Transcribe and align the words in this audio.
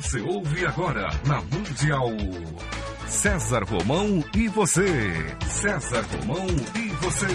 Você 0.00 0.18
ouve 0.22 0.64
agora 0.64 1.10
na 1.26 1.42
Mundial. 1.42 2.08
César 3.06 3.64
Romão 3.64 4.24
e 4.34 4.48
você. 4.48 5.12
César 5.46 6.02
Romão 6.16 6.46
e 6.74 6.88
você. 7.02 7.26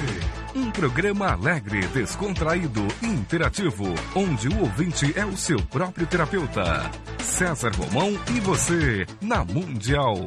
Um 0.56 0.72
programa 0.72 1.34
alegre, 1.34 1.86
descontraído 1.90 2.88
interativo, 3.04 3.86
onde 4.16 4.48
o 4.48 4.62
ouvinte 4.62 5.14
é 5.16 5.24
o 5.24 5.38
seu 5.38 5.62
próprio 5.68 6.08
terapeuta. 6.08 6.90
César 7.20 7.72
Romão 7.76 8.20
e 8.36 8.40
você, 8.40 9.06
na 9.22 9.46
Mundial. 9.46 10.18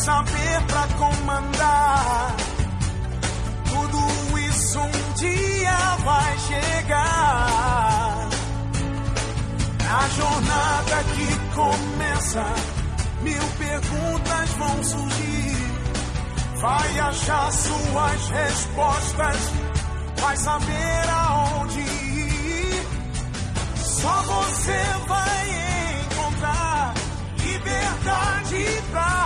Saber 0.00 0.62
pra 0.66 0.86
comandar. 0.96 2.36
Tudo 3.68 4.38
isso 4.38 4.78
um 4.78 5.12
dia 5.14 5.96
vai 6.04 6.38
chegar. 6.38 8.28
Na 9.84 10.08
jornada 10.08 11.04
que 11.14 11.28
começa, 11.54 12.44
mil 13.22 13.42
perguntas 13.58 14.50
vão 14.58 14.84
surgir. 14.84 15.56
Vai 16.60 16.98
achar 17.00 17.52
suas 17.52 18.28
respostas, 18.28 19.36
vai 20.20 20.36
saber 20.36 21.10
aonde 21.10 21.80
ir. 21.80 22.86
Só 23.76 24.22
você 24.22 24.80
vai 25.06 25.50
encontrar 26.04 26.94
liberdade 27.42 28.82
pra 28.92 29.19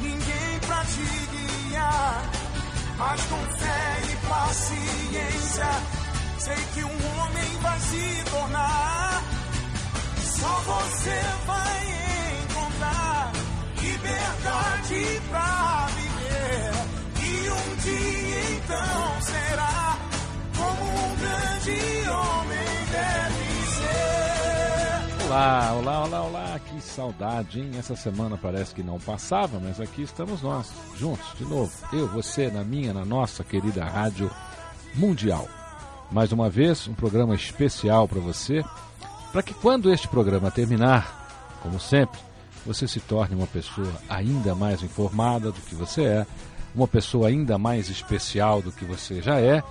ninguém 0.00 0.60
pra 0.66 0.84
te 0.84 1.02
guiar. 1.32 2.30
Mas 2.98 3.20
com 3.22 3.38
fé 3.58 4.00
e 4.10 4.16
paciência, 4.28 5.66
sei 6.38 6.56
que 6.74 6.84
um 6.84 7.18
homem 7.18 7.58
vai 7.62 7.80
se 7.80 8.24
tornar. 8.30 9.22
Só 10.22 10.62
você 10.66 11.22
vai 11.46 11.80
encontrar 12.44 13.32
liberdade 13.80 15.22
pra 15.30 15.61
Olá, 25.32 25.72
olá, 25.72 26.04
olá, 26.04 26.22
olá, 26.24 26.60
que 26.60 26.78
saudade, 26.82 27.58
hein? 27.58 27.70
Essa 27.78 27.96
semana 27.96 28.36
parece 28.36 28.74
que 28.74 28.82
não 28.82 29.00
passava, 29.00 29.58
mas 29.58 29.80
aqui 29.80 30.02
estamos 30.02 30.42
nós, 30.42 30.70
juntos, 30.98 31.26
de 31.38 31.44
novo. 31.46 31.72
Eu, 31.90 32.06
você, 32.06 32.50
na 32.50 32.62
minha, 32.62 32.92
na 32.92 33.02
nossa 33.02 33.42
querida 33.42 33.82
Rádio 33.82 34.30
Mundial. 34.94 35.48
Mais 36.10 36.32
uma 36.32 36.50
vez, 36.50 36.86
um 36.86 36.92
programa 36.92 37.34
especial 37.34 38.06
para 38.06 38.20
você, 38.20 38.62
para 39.32 39.42
que 39.42 39.54
quando 39.54 39.90
este 39.90 40.06
programa 40.06 40.50
terminar, 40.50 41.58
como 41.62 41.80
sempre, 41.80 42.20
você 42.66 42.86
se 42.86 43.00
torne 43.00 43.34
uma 43.34 43.46
pessoa 43.46 43.90
ainda 44.10 44.54
mais 44.54 44.82
informada 44.82 45.50
do 45.50 45.60
que 45.62 45.74
você 45.74 46.04
é, 46.04 46.26
uma 46.74 46.86
pessoa 46.86 47.28
ainda 47.28 47.56
mais 47.56 47.88
especial 47.88 48.60
do 48.60 48.70
que 48.70 48.84
você 48.84 49.22
já 49.22 49.40
é 49.40 49.62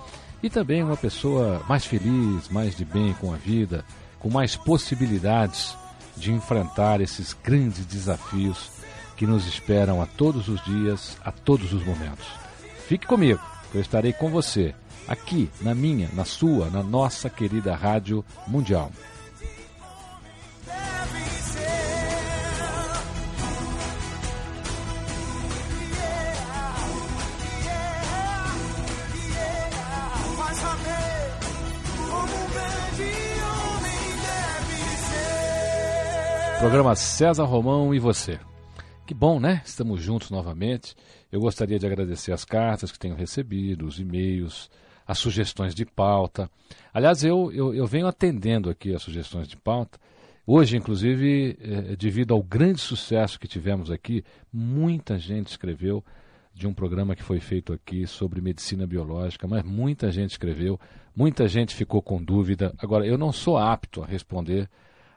e 0.42 0.50
também 0.50 0.82
uma 0.82 0.96
pessoa 0.96 1.62
mais 1.68 1.84
feliz, 1.84 2.48
mais 2.48 2.76
de 2.76 2.84
bem 2.84 3.14
com 3.14 3.32
a 3.32 3.36
vida, 3.36 3.84
com 4.22 4.30
mais 4.30 4.54
possibilidades 4.54 5.76
de 6.16 6.32
enfrentar 6.32 7.00
esses 7.00 7.36
grandes 7.42 7.84
desafios 7.84 8.70
que 9.16 9.26
nos 9.26 9.46
esperam 9.46 10.00
a 10.00 10.06
todos 10.06 10.48
os 10.48 10.64
dias, 10.64 11.18
a 11.24 11.32
todos 11.32 11.72
os 11.72 11.84
momentos. 11.84 12.26
Fique 12.86 13.06
comigo, 13.06 13.40
que 13.70 13.78
eu 13.78 13.80
estarei 13.80 14.12
com 14.12 14.30
você, 14.30 14.74
aqui 15.08 15.50
na 15.60 15.74
minha, 15.74 16.08
na 16.12 16.24
sua, 16.24 16.70
na 16.70 16.82
nossa 16.82 17.28
querida 17.28 17.74
Rádio 17.74 18.24
Mundial. 18.46 18.92
Programa 36.62 36.94
César 36.94 37.42
Romão 37.42 37.92
e 37.92 37.98
você. 37.98 38.38
Que 39.04 39.12
bom, 39.12 39.40
né? 39.40 39.60
Estamos 39.64 40.00
juntos 40.00 40.30
novamente. 40.30 40.94
Eu 41.32 41.40
gostaria 41.40 41.76
de 41.76 41.84
agradecer 41.84 42.30
as 42.30 42.44
cartas 42.44 42.92
que 42.92 42.98
tenho 43.00 43.16
recebido, 43.16 43.84
os 43.84 43.98
e-mails, 43.98 44.70
as 45.04 45.18
sugestões 45.18 45.74
de 45.74 45.84
pauta. 45.84 46.48
Aliás, 46.94 47.24
eu, 47.24 47.50
eu, 47.52 47.74
eu 47.74 47.84
venho 47.84 48.06
atendendo 48.06 48.70
aqui 48.70 48.94
as 48.94 49.02
sugestões 49.02 49.48
de 49.48 49.56
pauta. 49.56 49.98
Hoje, 50.46 50.76
inclusive, 50.76 51.58
eh, 51.60 51.96
devido 51.96 52.32
ao 52.32 52.40
grande 52.40 52.80
sucesso 52.80 53.40
que 53.40 53.48
tivemos 53.48 53.90
aqui, 53.90 54.24
muita 54.52 55.18
gente 55.18 55.48
escreveu 55.48 56.04
de 56.54 56.68
um 56.68 56.72
programa 56.72 57.16
que 57.16 57.24
foi 57.24 57.40
feito 57.40 57.72
aqui 57.72 58.06
sobre 58.06 58.40
medicina 58.40 58.86
biológica, 58.86 59.48
mas 59.48 59.64
muita 59.64 60.12
gente 60.12 60.30
escreveu, 60.30 60.78
muita 61.14 61.48
gente 61.48 61.74
ficou 61.74 62.00
com 62.00 62.22
dúvida. 62.22 62.72
Agora, 62.78 63.04
eu 63.04 63.18
não 63.18 63.32
sou 63.32 63.58
apto 63.58 64.00
a 64.00 64.06
responder 64.06 64.70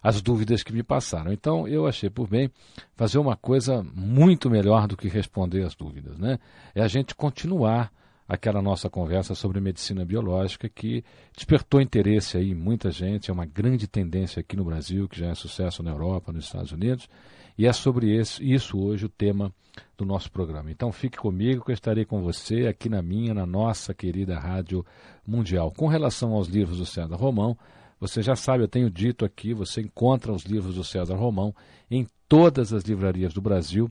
as 0.06 0.22
dúvidas 0.22 0.62
que 0.62 0.72
me 0.72 0.84
passaram. 0.84 1.34
Então, 1.34 1.68
eu 1.68 1.88
achei 1.88 2.12
por 2.12 2.28
bem 2.28 2.52
fazer 2.96 3.18
uma 3.18 3.36
coisa 3.36 3.84
muito 3.96 4.52
melhor 4.52 4.86
do 4.86 4.96
que 4.96 5.08
responder 5.08 5.64
as 5.64 5.74
dúvidas, 5.74 6.20
né? 6.20 6.38
É 6.76 6.84
a 6.84 6.88
gente 6.88 7.16
continuar 7.16 7.92
aquela 8.30 8.62
nossa 8.62 8.88
conversa 8.88 9.34
sobre 9.34 9.60
medicina 9.60 10.06
biológica 10.06 10.70
que 10.70 11.04
despertou 11.36 11.82
interesse 11.82 12.38
aí 12.38 12.52
em 12.52 12.56
muita 12.56 12.92
gente, 12.92 13.32
é 13.32 13.34
uma 13.34 13.48
grande 13.48 13.88
tendência 13.88 14.42
aqui 14.42 14.56
no 14.56 14.64
Brasil, 14.64 15.10
que 15.10 15.20
já 15.20 15.30
é 15.30 15.34
sucesso 15.34 15.82
na 15.82 15.90
Europa, 15.90 16.32
nos 16.32 16.46
Estados 16.46 16.72
Unidos, 16.72 17.10
e 17.58 17.66
é 17.66 17.74
sobre 17.74 18.16
esse, 18.16 18.44
isso 18.48 18.78
hoje 18.78 19.08
o 19.08 19.10
tema 19.10 19.52
do 19.98 20.06
nosso 20.06 20.32
programa. 20.32 20.70
Então 20.70 20.92
fique 20.92 21.18
comigo 21.18 21.66
que 21.66 21.72
eu 21.72 21.76
estarei 21.76 22.06
com 22.06 22.22
você 22.22 22.68
aqui 22.68 22.90
na 22.90 23.02
minha, 23.02 23.34
na 23.34 23.48
nossa 23.48 23.92
querida 23.92 24.38
Rádio 24.38 24.86
Mundial. 25.26 25.72
Com 25.72 25.88
relação 25.88 26.34
aos 26.34 26.48
livros 26.48 26.78
do 26.78 26.86
César 26.86 27.16
Romão, 27.16 27.58
você 28.00 28.22
já 28.22 28.36
sabe, 28.36 28.64
eu 28.64 28.68
tenho 28.68 28.90
dito 28.90 29.26
aqui, 29.26 29.54
você 29.54 29.82
encontra 29.82 30.32
os 30.32 30.44
livros 30.44 30.76
do 30.76 30.84
César 30.84 31.16
Romão 31.16 31.56
em 31.90 32.06
todas 32.28 32.74
as 32.74 32.84
livrarias 32.84 33.34
do 33.34 33.42
Brasil, 33.42 33.90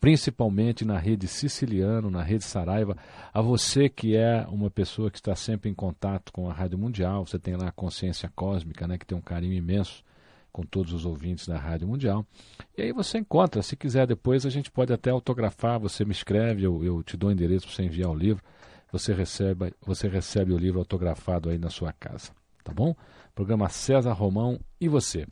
principalmente 0.00 0.84
na 0.84 0.98
rede 0.98 1.26
Siciliano, 1.26 2.10
na 2.10 2.22
rede 2.22 2.44
Saraiva. 2.44 2.96
A 3.32 3.40
você 3.40 3.88
que 3.88 4.16
é 4.16 4.46
uma 4.48 4.70
pessoa 4.70 5.10
que 5.10 5.18
está 5.18 5.34
sempre 5.34 5.70
em 5.70 5.74
contato 5.74 6.32
com 6.32 6.50
a 6.50 6.52
Rádio 6.52 6.78
Mundial, 6.78 7.24
você 7.24 7.38
tem 7.38 7.56
lá 7.56 7.68
a 7.68 7.72
Consciência 7.72 8.30
Cósmica, 8.34 8.86
né, 8.86 8.98
que 8.98 9.06
tem 9.06 9.16
um 9.16 9.22
carinho 9.22 9.54
imenso 9.54 10.04
com 10.52 10.62
todos 10.62 10.92
os 10.92 11.04
ouvintes 11.04 11.46
da 11.46 11.58
Rádio 11.58 11.86
Mundial. 11.86 12.26
E 12.76 12.82
aí 12.82 12.92
você 12.92 13.18
encontra, 13.18 13.62
se 13.62 13.76
quiser 13.76 14.06
depois 14.06 14.46
a 14.46 14.50
gente 14.50 14.70
pode 14.70 14.92
até 14.92 15.10
autografar, 15.10 15.78
você 15.78 16.04
me 16.04 16.12
escreve, 16.12 16.64
eu, 16.64 16.82
eu 16.82 17.02
te 17.02 17.16
dou 17.16 17.28
o 17.28 17.32
endereço 17.32 17.66
para 17.66 17.76
você 17.76 17.82
enviar 17.82 18.10
o 18.10 18.14
livro, 18.14 18.42
você 18.90 19.12
recebe, 19.12 19.74
você 19.84 20.08
recebe 20.08 20.52
o 20.52 20.58
livro 20.58 20.78
autografado 20.78 21.50
aí 21.50 21.58
na 21.58 21.68
sua 21.68 21.92
casa, 21.92 22.30
tá 22.64 22.72
bom? 22.72 22.94
Programa 23.36 23.68
César 23.68 24.14
Romão 24.14 24.58
e 24.80 24.88
você. 24.88 25.26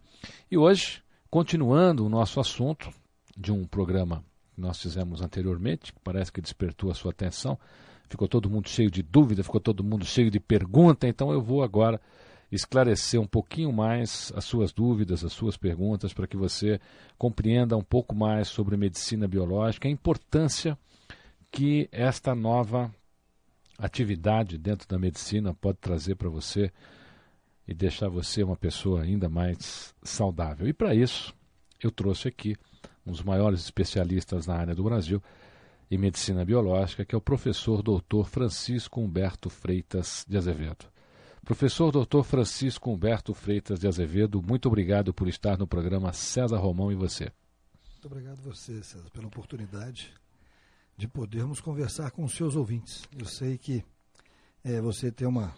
E 0.50 0.58
hoje, 0.58 1.02
continuando 1.30 2.04
o 2.04 2.08
nosso 2.10 2.38
assunto 2.38 2.90
de 3.34 3.50
um 3.50 3.64
programa 3.64 4.22
que 4.54 4.60
nós 4.60 4.78
fizemos 4.78 5.22
anteriormente, 5.22 5.90
que 5.90 5.98
parece 6.04 6.30
que 6.30 6.42
despertou 6.42 6.90
a 6.90 6.94
sua 6.94 7.12
atenção, 7.12 7.58
ficou 8.06 8.28
todo 8.28 8.50
mundo 8.50 8.68
cheio 8.68 8.90
de 8.90 9.02
dúvida, 9.02 9.42
ficou 9.42 9.58
todo 9.58 9.82
mundo 9.82 10.04
cheio 10.04 10.30
de 10.30 10.38
pergunta, 10.38 11.08
então 11.08 11.32
eu 11.32 11.40
vou 11.40 11.62
agora 11.62 11.98
esclarecer 12.52 13.18
um 13.18 13.26
pouquinho 13.26 13.72
mais 13.72 14.30
as 14.36 14.44
suas 14.44 14.70
dúvidas, 14.70 15.24
as 15.24 15.32
suas 15.32 15.56
perguntas, 15.56 16.12
para 16.12 16.26
que 16.26 16.36
você 16.36 16.78
compreenda 17.16 17.74
um 17.74 17.82
pouco 17.82 18.14
mais 18.14 18.48
sobre 18.48 18.76
medicina 18.76 19.26
biológica, 19.26 19.88
a 19.88 19.90
importância 19.90 20.76
que 21.50 21.88
esta 21.90 22.34
nova 22.34 22.94
atividade 23.78 24.58
dentro 24.58 24.86
da 24.86 24.98
medicina 24.98 25.54
pode 25.54 25.78
trazer 25.78 26.16
para 26.16 26.28
você 26.28 26.70
e 27.66 27.74
deixar 27.74 28.08
você 28.08 28.42
uma 28.42 28.56
pessoa 28.56 29.02
ainda 29.02 29.28
mais 29.28 29.94
saudável. 30.02 30.68
E 30.68 30.72
para 30.72 30.94
isso, 30.94 31.34
eu 31.82 31.90
trouxe 31.90 32.28
aqui 32.28 32.56
um 33.06 33.12
dos 33.12 33.22
maiores 33.22 33.60
especialistas 33.60 34.46
na 34.46 34.56
área 34.56 34.74
do 34.74 34.84
Brasil 34.84 35.22
em 35.90 35.98
medicina 35.98 36.44
biológica, 36.44 37.04
que 37.04 37.14
é 37.14 37.18
o 37.18 37.20
professor 37.20 37.82
doutor 37.82 38.28
Francisco 38.28 39.00
Humberto 39.00 39.50
Freitas 39.50 40.24
de 40.28 40.36
Azevedo. 40.36 40.86
Professor 41.44 41.92
doutor 41.92 42.24
Francisco 42.24 42.90
Humberto 42.90 43.34
Freitas 43.34 43.78
de 43.78 43.86
Azevedo, 43.86 44.42
muito 44.42 44.66
obrigado 44.66 45.12
por 45.12 45.28
estar 45.28 45.58
no 45.58 45.66
programa 45.66 46.12
César 46.12 46.56
Romão 46.56 46.90
e 46.90 46.94
você. 46.94 47.30
Muito 47.92 48.06
obrigado 48.06 48.40
você, 48.40 48.82
César, 48.82 49.10
pela 49.10 49.26
oportunidade 49.26 50.12
de 50.96 51.06
podermos 51.06 51.60
conversar 51.60 52.10
com 52.12 52.24
os 52.24 52.34
seus 52.34 52.56
ouvintes. 52.56 53.06
Eu 53.18 53.26
sei 53.26 53.58
que 53.58 53.84
é, 54.62 54.80
você 54.80 55.12
tem 55.12 55.28
uma 55.28 55.54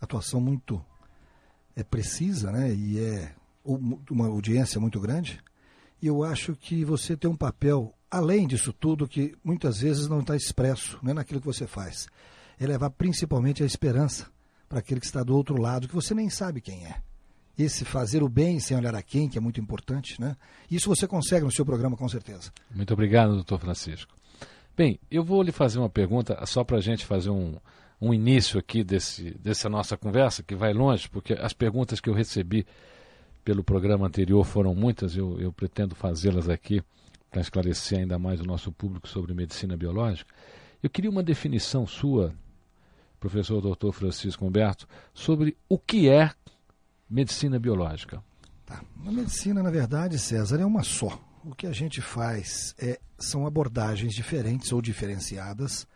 atuação 0.00 0.40
muito 0.40 0.84
é, 1.76 1.84
precisa, 1.84 2.50
né? 2.50 2.72
E 2.74 2.98
é 2.98 3.34
uma 4.10 4.26
audiência 4.26 4.80
muito 4.80 4.98
grande. 4.98 5.38
E 6.00 6.06
eu 6.06 6.24
acho 6.24 6.56
que 6.56 6.84
você 6.84 7.16
tem 7.16 7.30
um 7.30 7.36
papel, 7.36 7.94
além 8.10 8.46
disso 8.46 8.72
tudo, 8.72 9.06
que 9.06 9.36
muitas 9.44 9.80
vezes 9.80 10.08
não 10.08 10.20
está 10.20 10.34
expresso 10.34 10.98
né, 11.02 11.12
naquilo 11.12 11.40
que 11.40 11.46
você 11.46 11.66
faz. 11.66 12.08
É 12.58 12.66
levar 12.66 12.90
principalmente 12.90 13.62
a 13.62 13.66
esperança 13.66 14.26
para 14.68 14.78
aquele 14.78 15.00
que 15.00 15.06
está 15.06 15.22
do 15.22 15.36
outro 15.36 15.60
lado, 15.60 15.86
que 15.86 15.94
você 15.94 16.14
nem 16.14 16.30
sabe 16.30 16.60
quem 16.60 16.86
é. 16.86 17.00
Esse 17.58 17.84
fazer 17.84 18.22
o 18.22 18.28
bem 18.28 18.60
sem 18.60 18.76
olhar 18.76 18.94
a 18.94 19.02
quem, 19.02 19.28
que 19.28 19.38
é 19.38 19.40
muito 19.40 19.60
importante, 19.60 20.20
né? 20.20 20.36
Isso 20.70 20.88
você 20.88 21.06
consegue 21.06 21.44
no 21.44 21.52
seu 21.52 21.64
programa, 21.64 21.96
com 21.96 22.08
certeza. 22.08 22.52
Muito 22.70 22.92
obrigado, 22.92 23.34
doutor 23.34 23.58
Francisco. 23.58 24.14
Bem, 24.76 25.00
eu 25.10 25.24
vou 25.24 25.42
lhe 25.42 25.52
fazer 25.52 25.78
uma 25.78 25.88
pergunta 25.88 26.38
só 26.44 26.62
para 26.62 26.76
a 26.76 26.82
gente 26.82 27.06
fazer 27.06 27.30
um, 27.30 27.56
um 28.00 28.12
início 28.12 28.58
aqui 28.58 28.84
desse, 28.84 29.30
dessa 29.38 29.68
nossa 29.68 29.96
conversa, 29.96 30.42
que 30.42 30.54
vai 30.54 30.72
longe, 30.72 31.08
porque 31.08 31.32
as 31.32 31.52
perguntas 31.52 32.00
que 32.00 32.08
eu 32.08 32.14
recebi 32.14 32.66
pelo 33.44 33.64
programa 33.64 34.06
anterior 34.06 34.44
foram 34.44 34.74
muitas, 34.74 35.16
eu, 35.16 35.40
eu 35.40 35.52
pretendo 35.52 35.94
fazê-las 35.94 36.48
aqui 36.48 36.82
para 37.30 37.40
esclarecer 37.40 37.98
ainda 37.98 38.18
mais 38.18 38.40
o 38.40 38.44
nosso 38.44 38.72
público 38.72 39.08
sobre 39.08 39.32
medicina 39.34 39.76
biológica. 39.76 40.32
Eu 40.82 40.90
queria 40.90 41.10
uma 41.10 41.22
definição 41.22 41.86
sua, 41.86 42.34
professor 43.18 43.60
Dr. 43.60 43.92
Francisco 43.92 44.44
Humberto, 44.44 44.86
sobre 45.14 45.56
o 45.68 45.78
que 45.78 46.08
é 46.08 46.32
medicina 47.08 47.58
biológica. 47.58 48.22
Tá. 48.64 48.82
A 49.06 49.12
medicina, 49.12 49.62
na 49.62 49.70
verdade, 49.70 50.18
César, 50.18 50.60
é 50.60 50.66
uma 50.66 50.82
só. 50.82 51.20
O 51.44 51.54
que 51.54 51.66
a 51.66 51.72
gente 51.72 52.02
faz 52.02 52.74
é, 52.78 52.98
são 53.16 53.46
abordagens 53.46 54.12
diferentes 54.12 54.72
ou 54.72 54.82
diferenciadas 54.82 55.86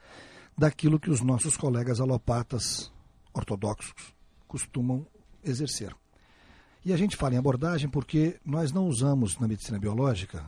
daquilo 0.61 1.01
que 1.01 1.09
os 1.09 1.23
nossos 1.23 1.57
colegas 1.57 2.03
alopatas 2.03 2.93
ortodoxos 3.33 3.95
costumam 4.47 5.07
exercer. 5.43 5.97
E 6.85 6.93
a 6.93 6.99
gente 6.99 7.17
fala 7.17 7.35
em 7.35 7.39
abordagem 7.39 7.89
porque 7.89 8.39
nós 8.45 8.71
não 8.71 8.87
usamos 8.87 9.39
na 9.39 9.49
medicina 9.49 9.79
biológica 9.79 10.45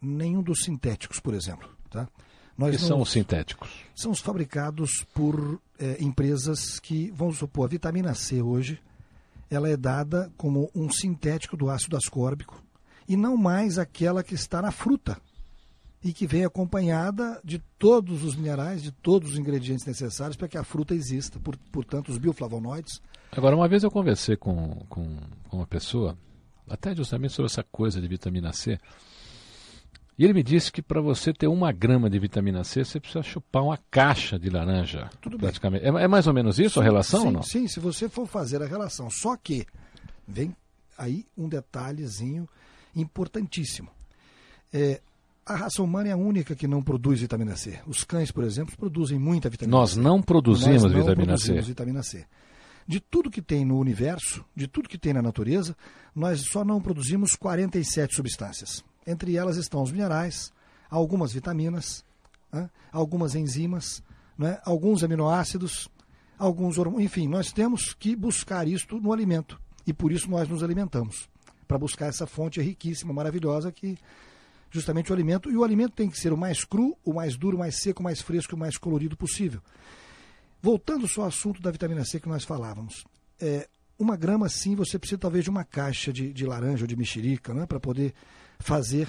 nenhum 0.00 0.42
dos 0.42 0.64
sintéticos, 0.64 1.20
por 1.20 1.34
exemplo. 1.34 1.68
Tá? 1.90 2.08
Nós 2.56 2.74
que 2.74 2.80
não... 2.80 2.88
são 2.88 3.00
os 3.02 3.10
sintéticos? 3.10 3.68
São 3.94 4.10
os 4.12 4.20
fabricados 4.20 5.04
por 5.12 5.60
é, 5.78 6.02
empresas 6.02 6.80
que, 6.80 7.10
vamos 7.10 7.36
supor, 7.36 7.66
a 7.66 7.68
vitamina 7.68 8.14
C 8.14 8.40
hoje, 8.40 8.80
ela 9.50 9.68
é 9.68 9.76
dada 9.76 10.32
como 10.38 10.70
um 10.74 10.90
sintético 10.90 11.54
do 11.54 11.68
ácido 11.68 11.98
ascórbico 11.98 12.64
e 13.06 13.14
não 13.14 13.36
mais 13.36 13.76
aquela 13.76 14.22
que 14.22 14.34
está 14.34 14.62
na 14.62 14.70
fruta 14.70 15.20
e 16.02 16.12
que 16.12 16.26
vem 16.26 16.44
acompanhada 16.44 17.40
de 17.44 17.58
todos 17.78 18.24
os 18.24 18.34
minerais, 18.34 18.82
de 18.82 18.90
todos 18.90 19.32
os 19.32 19.38
ingredientes 19.38 19.86
necessários 19.86 20.36
para 20.36 20.48
que 20.48 20.56
a 20.56 20.64
fruta 20.64 20.94
exista, 20.94 21.38
por, 21.38 21.56
portanto, 21.70 22.08
os 22.08 22.18
bioflavonoides. 22.18 23.02
Agora, 23.32 23.54
uma 23.54 23.68
vez 23.68 23.82
eu 23.82 23.90
conversei 23.90 24.36
com, 24.36 24.84
com, 24.88 25.16
com 25.48 25.56
uma 25.56 25.66
pessoa, 25.66 26.16
até 26.68 26.94
justamente 26.94 27.34
sobre 27.34 27.50
essa 27.50 27.62
coisa 27.62 28.00
de 28.00 28.08
vitamina 28.08 28.52
C, 28.52 28.78
e 30.20 30.24
ele 30.24 30.34
me 30.34 30.42
disse 30.42 30.70
que 30.70 30.82
para 30.82 31.00
você 31.00 31.32
ter 31.32 31.46
uma 31.46 31.72
grama 31.72 32.10
de 32.10 32.18
vitamina 32.18 32.62
C, 32.62 32.84
você 32.84 33.00
precisa 33.00 33.22
chupar 33.22 33.62
uma 33.62 33.78
caixa 33.90 34.38
de 34.38 34.50
laranja. 34.50 35.08
Tudo 35.18 35.38
praticamente. 35.38 35.82
É, 35.82 35.88
é, 35.88 36.06
mais 36.06 36.26
ou 36.26 36.34
menos 36.34 36.58
isso 36.58 36.74
sim, 36.74 36.80
a 36.80 36.82
relação 36.82 37.20
sim, 37.20 37.26
ou 37.26 37.32
não? 37.32 37.42
Sim, 37.42 37.66
se 37.66 37.80
você 37.80 38.06
for 38.06 38.26
fazer 38.26 38.62
a 38.62 38.66
relação. 38.66 39.08
Só 39.08 39.34
que 39.34 39.64
vem 40.28 40.54
aí 40.98 41.24
um 41.38 41.48
detalhezinho 41.48 42.46
importantíssimo. 42.94 43.88
É, 44.70 45.00
a 45.50 45.56
raça 45.56 45.82
humana 45.82 46.08
é 46.08 46.12
a 46.12 46.16
única 46.16 46.54
que 46.54 46.68
não 46.68 46.80
produz 46.80 47.20
vitamina 47.20 47.56
C. 47.56 47.80
Os 47.84 48.04
cães, 48.04 48.30
por 48.30 48.44
exemplo, 48.44 48.76
produzem 48.76 49.18
muita 49.18 49.50
vitamina 49.50 49.76
Nós 49.78 49.90
C. 49.90 50.00
Não 50.00 50.22
produzimos 50.22 50.84
Nós 50.84 50.92
não 50.92 51.00
vitamina 51.00 51.26
produzimos 51.26 51.64
C. 51.64 51.68
vitamina 51.68 52.02
C. 52.04 52.24
De 52.86 53.00
tudo 53.00 53.30
que 53.30 53.42
tem 53.42 53.64
no 53.64 53.76
universo, 53.76 54.44
de 54.54 54.68
tudo 54.68 54.88
que 54.88 54.96
tem 54.96 55.12
na 55.12 55.20
natureza, 55.20 55.76
nós 56.14 56.42
só 56.42 56.64
não 56.64 56.80
produzimos 56.80 57.34
47 57.34 58.14
substâncias. 58.14 58.84
Entre 59.04 59.36
elas 59.36 59.56
estão 59.56 59.82
os 59.82 59.90
minerais, 59.90 60.52
algumas 60.88 61.32
vitaminas, 61.32 62.04
algumas 62.92 63.34
enzimas, 63.34 64.02
né, 64.38 64.60
alguns 64.64 65.02
aminoácidos, 65.02 65.88
alguns 66.38 66.78
hormônios. 66.78 67.10
Enfim, 67.10 67.26
nós 67.26 67.50
temos 67.50 67.92
que 67.92 68.14
buscar 68.14 68.68
isto 68.68 69.00
no 69.00 69.12
alimento. 69.12 69.60
E 69.84 69.92
por 69.92 70.12
isso 70.12 70.30
nós 70.30 70.48
nos 70.48 70.62
alimentamos. 70.62 71.28
Para 71.66 71.78
buscar 71.78 72.06
essa 72.06 72.26
fonte 72.26 72.60
riquíssima, 72.60 73.12
maravilhosa 73.12 73.72
que 73.72 73.98
justamente 74.70 75.10
o 75.10 75.14
alimento. 75.14 75.50
E 75.50 75.56
o 75.56 75.64
alimento 75.64 75.94
tem 75.94 76.08
que 76.08 76.18
ser 76.18 76.32
o 76.32 76.36
mais 76.36 76.64
cru, 76.64 76.96
o 77.04 77.12
mais 77.12 77.36
duro, 77.36 77.56
o 77.56 77.60
mais 77.60 77.76
seco, 77.76 78.00
o 78.00 78.04
mais 78.04 78.20
fresco 78.20 78.54
o 78.54 78.58
mais 78.58 78.76
colorido 78.76 79.16
possível. 79.16 79.60
Voltando 80.62 81.08
só 81.08 81.22
ao 81.22 81.28
assunto 81.28 81.60
da 81.60 81.70
vitamina 81.70 82.04
C 82.04 82.20
que 82.20 82.28
nós 82.28 82.44
falávamos. 82.44 83.04
É, 83.40 83.68
uma 83.98 84.16
grama, 84.16 84.48
sim, 84.48 84.74
você 84.74 84.98
precisa 84.98 85.18
talvez 85.18 85.44
de 85.44 85.50
uma 85.50 85.64
caixa 85.64 86.12
de, 86.12 86.32
de 86.32 86.46
laranja 86.46 86.84
ou 86.84 86.86
de 86.86 86.96
mexerica 86.96 87.52
né, 87.52 87.66
para 87.66 87.80
poder 87.80 88.14
fazer 88.58 89.08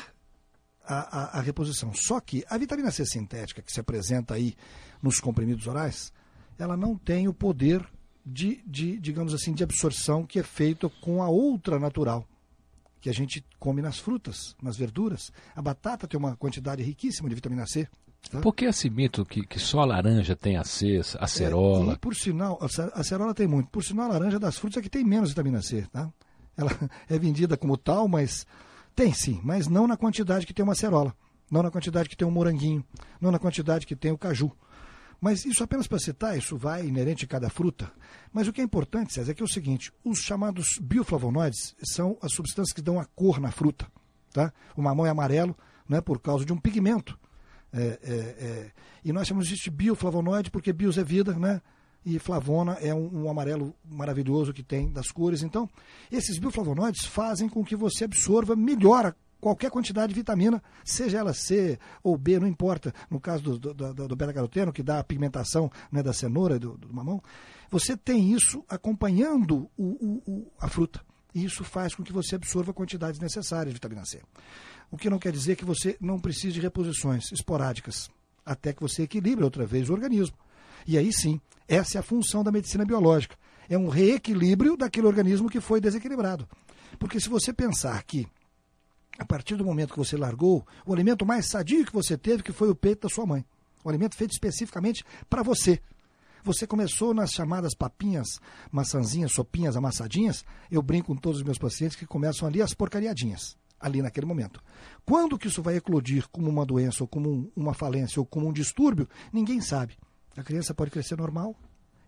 a, 0.84 1.38
a, 1.38 1.40
a, 1.40 1.42
reposição. 1.42 1.94
Só 1.94 2.20
que 2.20 2.44
a 2.50 2.58
vitamina 2.58 2.92
C 2.92 3.06
sintética 3.06 3.62
que 3.62 3.72
se 3.72 3.80
apresenta 3.80 4.34
aí 4.34 4.56
nos 5.02 5.20
comprimidos 5.20 5.68
orais, 5.68 6.12
ela 6.58 6.76
não 6.76 6.98
tem 6.98 7.28
o 7.28 7.34
poder 7.34 7.86
de, 8.26 8.62
de 8.66 9.00
digamos 9.00 9.34
assim, 9.34 9.54
de 9.54 9.64
absorção 9.64 10.26
que 10.26 10.40
é 10.40 10.44
feito 10.44 10.90
com 11.02 11.22
a 11.22 11.30
outra 11.30 11.80
natural 11.80 12.28
que 13.02 13.10
a 13.10 13.14
gente 13.14 13.44
come 13.60 13.82
nas 13.82 13.98
frutas, 13.98 14.56
nas 14.62 14.78
verduras. 14.78 15.32
A 15.56 15.62
batata 15.62 16.08
tem 16.08 16.18
uma 16.18 16.38
quantidade 16.38 16.84
riquíssima 16.84 17.28
de 17.28 17.36
vitamina 17.36 17.66
C. 17.66 17.88
Tá? 18.30 18.40
Por 18.40 18.54
que 18.54 18.66
esse 18.66 18.90
mito 18.90 19.26
que, 19.26 19.46
que 19.46 19.60
só 19.60 19.80
a 19.80 19.86
laranja 19.86 20.36
tem 20.36 20.56
a 20.56 20.64
C, 20.64 21.02
a 21.18 21.26
acerola? 21.26 21.94
É, 21.94 21.96
por 21.96 22.16
sinal, 22.16 22.60
a 22.62 23.00
acerola 23.00 23.34
tem 23.34 23.48
muito. 23.48 23.70
Por 23.70 23.84
sinal, 23.84 24.06
a 24.06 24.14
laranja 24.14 24.40
das 24.40 24.58
frutas 24.58 24.78
é 24.78 24.82
que 24.82 24.90
tem 24.90 25.04
menos 25.04 25.30
vitamina 25.30 25.62
C. 25.62 25.88
Tá? 25.92 26.10
Ela 26.56 26.70
é 27.10 27.18
vendida 27.18 27.58
como 27.58 27.76
tal, 27.76 28.08
mas 28.08 28.46
tem 28.96 29.12
sim, 29.14 29.42
mas 29.44 29.68
não 29.68 29.88
na 29.88 29.98
quantidade 29.98 30.46
que 30.46 30.54
tem 30.54 30.64
uma 30.64 30.74
acerola. 30.74 31.16
Não 31.50 31.64
na 31.64 31.72
quantidade 31.72 32.08
que 32.08 32.16
tem 32.16 32.28
um 32.28 32.32
moranguinho. 32.32 32.86
Não 33.20 33.32
na 33.32 33.40
quantidade 33.40 33.86
que 33.86 33.96
tem 33.96 34.12
o 34.12 34.18
caju. 34.18 34.52
Mas 35.22 35.46
isso 35.46 35.64
apenas 35.64 35.86
para 35.86 36.00
citar, 36.00 36.36
isso 36.36 36.58
vai 36.58 36.84
inerente 36.84 37.26
a 37.26 37.28
cada 37.28 37.48
fruta. 37.48 37.92
Mas 38.34 38.48
o 38.48 38.54
que 38.54 38.60
é 38.60 38.64
importante, 38.64 39.14
César, 39.14 39.32
é 39.32 39.36
que 39.36 39.44
é 39.44 39.46
o 39.46 39.48
seguinte: 39.48 39.94
os 40.04 40.18
chamados 40.18 40.66
bioflavonoides 40.82 41.76
são 41.84 42.18
as 42.24 42.34
substâncias 42.34 42.74
que 42.74 42.82
dão 42.82 43.00
a 43.00 43.06
cor 43.06 43.40
na 43.40 43.52
fruta. 43.52 43.86
Tá? 44.34 44.52
O 44.76 44.82
mamão 44.82 45.06
é 45.06 45.10
amarelo 45.10 45.56
né, 45.88 46.02
por 46.02 46.20
causa 46.20 46.44
de 46.44 46.52
um 46.52 46.58
pigmento. 46.58 47.20
É, 47.72 47.82
é, 47.82 48.14
é, 48.14 48.72
e 49.06 49.14
nós 49.14 49.28
chamamos 49.28 49.48
de 49.48 49.70
bioflavonoide 49.70 50.50
porque 50.50 50.74
bios 50.74 50.98
é 50.98 51.04
vida, 51.04 51.34
né? 51.34 51.62
E 52.04 52.18
flavona 52.18 52.74
é 52.82 52.92
um, 52.94 53.26
um, 53.26 53.30
amarelo 53.30 53.76
maravilhoso 53.88 54.52
que 54.52 54.64
tem 54.64 54.92
das 54.92 55.12
cores. 55.12 55.44
Então, 55.44 55.70
esses 56.12 56.40
bioflavonoides 56.40 57.06
fazem 57.06 57.48
com 57.48 57.64
que 57.64 57.76
você 57.76 58.06
absorva 58.06 58.56
melhor 58.56 59.16
qualquer 59.42 59.72
quantidade 59.72 60.14
de 60.14 60.20
vitamina, 60.20 60.64
seja 60.86 61.18
ela 61.18 61.34
C 61.34 61.80
ou 62.04 62.16
B, 62.16 62.40
não 62.40 62.48
importa. 62.48 62.94
No 63.10 63.20
caso 63.20 63.44
do, 63.44 63.74
do, 63.74 63.94
do, 63.94 64.08
do 64.08 64.16
beta-caroteno, 64.16 64.72
que 64.72 64.84
dá 64.84 65.00
a 65.00 65.04
pigmentação 65.04 65.70
né, 65.92 66.04
da 66.04 66.14
cenoura 66.14 66.56
e 66.56 66.60
do, 66.60 66.78
do, 66.78 66.94
mamão, 66.94 67.22
você 67.70 67.98
tem 67.98 68.32
isso 68.32 68.64
acompanhando 68.70 69.70
o, 69.76 69.84
o, 69.84 70.24
o, 70.32 70.52
a 70.60 70.70
fruta. 70.70 71.02
E 71.34 71.44
isso 71.44 71.64
faz 71.64 71.96
com 71.96 72.04
que 72.04 72.14
você 72.14 72.36
absorva 72.36 72.74
quantidades 72.74 73.20
necessárias 73.20 73.70
de 73.70 73.74
vitamina 73.74 74.06
C. 74.06 74.22
O 74.92 74.98
que 74.98 75.10
não 75.10 75.18
quer 75.18 75.32
dizer 75.32 75.56
que 75.56 75.66
você 75.66 75.98
não 76.00 76.20
precise 76.20 76.54
de 76.54 76.62
reposições 76.62 77.32
esporádicas, 77.32 78.10
até 78.46 78.74
que 78.74 78.82
você 78.82 79.04
equilibre 79.04 79.44
outra 79.44 79.66
vez 79.66 79.90
o 79.90 79.94
organismo. 79.94 80.38
E 80.86 80.98
aí 80.98 81.12
sim, 81.12 81.40
essa 81.68 81.98
é 81.98 82.00
a 82.00 82.04
função 82.04 82.44
da 82.44 82.52
medicina 82.52 82.86
biológica. 82.86 83.36
É 83.70 83.78
um 83.78 83.88
reequilíbrio 83.88 84.76
daquele 84.76 85.08
organismo 85.08 85.50
que 85.50 85.62
foi 85.62 85.80
desequilibrado. 85.80 86.48
Porque 87.00 87.20
se 87.20 87.30
você 87.30 87.54
pensar 87.54 88.04
que 88.04 88.28
a 89.18 89.26
partir 89.26 89.56
do 89.56 89.66
momento 89.66 89.94
que 89.94 90.00
você 90.00 90.18
largou, 90.18 90.66
o 90.86 90.94
alimento 90.94 91.26
mais 91.26 91.50
sadio 91.50 91.86
que 91.86 91.94
você 91.94 92.18
teve, 92.18 92.44
que 92.44 92.52
foi 92.52 92.70
o 92.70 92.76
peito 92.76 93.08
da 93.08 93.14
sua 93.14 93.26
mãe. 93.26 93.46
O 93.84 93.90
alimento 93.90 94.16
feito 94.16 94.32
especificamente 94.32 95.04
para 95.30 95.44
você. 95.44 95.82
Você 96.44 96.66
começou 96.66 97.14
nas 97.14 97.32
chamadas 97.32 97.76
papinhas, 97.76 98.40
maçãzinhas, 98.72 99.32
sopinhas 99.34 99.76
amassadinhas. 99.78 100.44
Eu 100.72 100.82
brinco 100.82 101.08
com 101.08 101.16
todos 101.16 101.40
os 101.40 101.44
meus 101.44 101.58
pacientes 101.58 101.96
que 101.96 102.06
começam 102.06 102.48
ali 102.48 102.62
as 102.62 102.74
porcariadinhas, 102.74 103.56
ali 103.80 104.02
naquele 104.02 104.26
momento. 104.26 104.62
Quando 105.06 105.38
que 105.38 105.48
isso 105.48 105.62
vai 105.62 105.78
eclodir 105.78 106.28
como 106.30 106.50
uma 106.50 106.66
doença, 106.66 107.04
ou 107.04 107.08
como 107.08 107.30
um, 107.30 107.52
uma 107.56 107.74
falência, 107.74 108.20
ou 108.20 108.26
como 108.26 108.48
um 108.48 108.54
distúrbio, 108.54 109.08
ninguém 109.32 109.62
sabe. 109.62 109.98
A 110.36 110.44
criança 110.44 110.74
pode 110.74 110.90
crescer 110.90 111.18
normal 111.18 111.56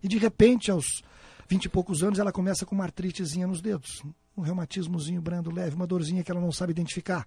e 0.02 0.08
de 0.08 0.18
repente, 0.18 0.70
aos 0.70 1.02
vinte 1.48 1.66
e 1.66 1.68
poucos 1.68 2.02
anos, 2.02 2.18
ela 2.18 2.32
começa 2.32 2.66
com 2.66 2.74
uma 2.74 2.84
artritezinha 2.84 3.46
nos 3.46 3.60
dedos, 3.60 4.02
um 4.36 4.42
reumatismozinho 4.42 5.22
brando 5.22 5.50
leve, 5.50 5.76
uma 5.76 5.86
dorzinha 5.86 6.22
que 6.22 6.30
ela 6.30 6.40
não 6.40 6.52
sabe 6.52 6.72
identificar. 6.72 7.26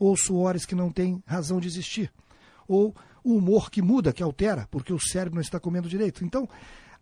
ou 0.00 0.16
suores 0.16 0.64
que 0.64 0.74
não 0.74 0.90
têm 0.90 1.22
razão 1.26 1.60
de 1.60 1.68
existir, 1.68 2.10
ou 2.66 2.96
o 3.22 3.36
humor 3.36 3.70
que 3.70 3.82
muda, 3.82 4.14
que 4.14 4.22
altera, 4.22 4.66
porque 4.70 4.94
o 4.94 4.98
cérebro 4.98 5.34
não 5.34 5.42
está 5.42 5.60
comendo 5.60 5.90
direito. 5.90 6.24
Então, 6.24 6.48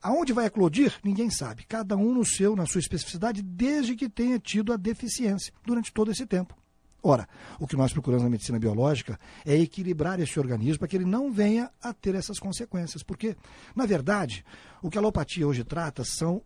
aonde 0.03 0.33
vai 0.33 0.47
eclodir, 0.47 0.93
ninguém 1.05 1.31
sabe. 1.31 1.65
Cada 1.65 1.97
um 1.97 2.13
no 2.13 2.25
seu, 2.25 2.57
na 2.57 2.67
sua 2.67 2.81
especificidade, 2.81 3.41
desde 3.41 3.95
que 3.95 4.09
tenha 4.09 4.37
tido 4.41 4.73
a 4.73 4.77
deficiência 4.77 5.53
durante 5.65 5.93
todo 5.93 6.11
esse 6.11 6.27
tempo. 6.27 6.57
Ora, 7.01 7.29
o 7.61 7.69
que 7.69 7.77
nós 7.77 7.93
procuramos 7.93 8.25
na 8.25 8.31
medicina 8.31 8.59
biológica 8.59 9.21
é 9.47 9.55
equilibrar 9.55 10.19
esse 10.19 10.37
organismo 10.41 10.81
para 10.81 10.89
que 10.89 10.97
ele 10.97 11.05
não 11.05 11.31
venha 11.31 11.71
a 11.81 11.93
ter 11.93 12.17
essas 12.17 12.41
consequências. 12.41 13.05
Porque, 13.05 13.37
na 13.77 13.87
verdade, 13.87 14.45
o 14.83 14.91
que 14.91 14.99
a 14.99 15.01
alopatia 15.01 15.47
hoje 15.47 15.63
trata 15.63 16.03
são 16.05 16.43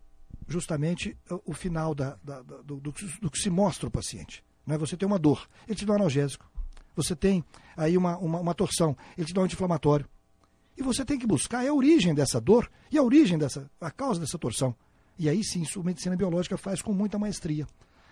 justamente 0.47 1.17
o 1.45 1.53
final 1.53 1.93
da, 1.93 2.17
da, 2.23 2.41
da, 2.41 2.57
do, 2.57 2.79
do, 2.79 2.93
do, 3.21 3.31
que 3.31 3.39
se 3.39 3.49
mostra 3.49 3.87
ao 3.87 3.91
paciente. 3.91 4.43
Né? 4.65 4.77
Você 4.77 4.95
tem 4.97 5.07
uma 5.07 5.19
dor, 5.19 5.47
ele 5.67 5.75
te 5.75 5.85
dá 5.85 5.93
um 5.93 5.97
analgésico. 5.97 6.49
Você 6.95 7.15
tem 7.15 7.43
aí 7.75 7.97
uma, 7.97 8.17
uma, 8.17 8.39
uma 8.39 8.53
torção, 8.53 8.95
ele 9.17 9.27
te 9.27 9.33
dá 9.33 9.41
um 9.41 9.45
anti-inflamatório. 9.45 10.07
E 10.77 10.83
você 10.83 11.05
tem 11.05 11.19
que 11.19 11.27
buscar 11.27 11.67
a 11.67 11.73
origem 11.73 12.13
dessa 12.13 12.39
dor 12.39 12.69
e 12.91 12.97
a 12.97 13.03
origem 13.03 13.37
dessa, 13.37 13.69
a 13.79 13.91
causa 13.91 14.19
dessa 14.19 14.37
torção. 14.37 14.75
E 15.17 15.29
aí 15.29 15.43
sim, 15.43 15.61
isso 15.61 15.79
a 15.79 15.83
medicina 15.83 16.15
biológica 16.15 16.57
faz 16.57 16.81
com 16.81 16.93
muita 16.93 17.19
maestria. 17.19 17.67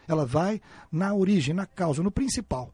Ela 0.07 0.25
vai 0.25 0.61
na 0.91 1.13
origem, 1.13 1.53
na 1.53 1.65
causa, 1.65 2.03
no 2.03 2.11
principal. 2.11 2.73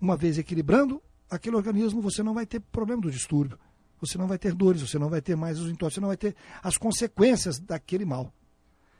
Uma 0.00 0.16
vez 0.16 0.36
equilibrando 0.36 1.02
aquele 1.30 1.56
organismo, 1.56 2.00
você 2.00 2.22
não 2.22 2.34
vai 2.34 2.46
ter 2.46 2.60
problema 2.60 3.02
do 3.02 3.10
distúrbio. 3.10 3.58
Você 4.00 4.18
não 4.18 4.26
vai 4.26 4.38
ter 4.38 4.54
dores, 4.54 4.82
você 4.82 4.98
não 4.98 5.08
vai 5.08 5.22
ter 5.22 5.36
mais 5.36 5.58
os 5.58 5.70
entornos, 5.70 5.94
você 5.94 6.00
não 6.00 6.08
vai 6.08 6.16
ter 6.16 6.36
as 6.62 6.76
consequências 6.76 7.58
daquele 7.58 8.04
mal. 8.04 8.32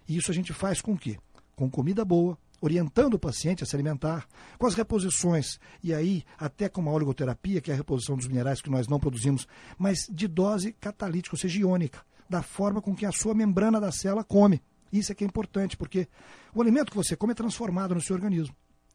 E 0.08 0.16
isso 0.16 0.30
a 0.30 0.34
gente 0.34 0.52
faz 0.52 0.80
com 0.80 0.92
o 0.92 0.98
quê? 0.98 1.18
Com 1.54 1.70
comida 1.70 2.04
boa, 2.04 2.38
orientando 2.60 3.14
o 3.14 3.18
paciente 3.18 3.62
a 3.62 3.66
se 3.66 3.75
alimentar, 3.75 4.26
com 4.58 4.66
as 4.66 4.75
reposições, 4.75 5.58
e 5.82 5.92
aí 5.92 6.25
até 6.38 6.68
com 6.68 6.80
uma 6.80 6.92
oligoterapia, 6.92 7.60
que 7.60 7.70
é 7.70 7.75
a 7.75 7.76
reposição 7.76 8.16
dos 8.16 8.26
minerais 8.26 8.60
que 8.60 8.70
nós 8.70 8.88
não 8.88 8.98
produzimos, 8.98 9.46
mas 9.78 10.06
de 10.10 10.26
dose 10.26 10.72
catalítica, 10.72 11.34
ou 11.34 11.38
seja, 11.38 11.60
iônica, 11.60 12.04
da 12.28 12.42
forma 12.42 12.80
com 12.80 12.94
que 12.94 13.06
a 13.06 13.12
sua 13.12 13.34
membrana 13.34 13.80
da 13.80 13.92
célula 13.92 14.25
come. 14.25 14.62
Isso 14.92 15.12
é 15.12 15.14
que 15.14 15.25
é 15.25 15.26
importante, 15.26 15.76
porque 15.76 16.08
o 16.54 16.62
alimento 16.62 16.90
que 16.90 16.96
você 16.96 17.16
come 17.16 17.32
é 17.32 17.34
transformado 17.34 17.94
no 17.94 18.00
seu 18.00 18.14
organismo. 18.14 18.54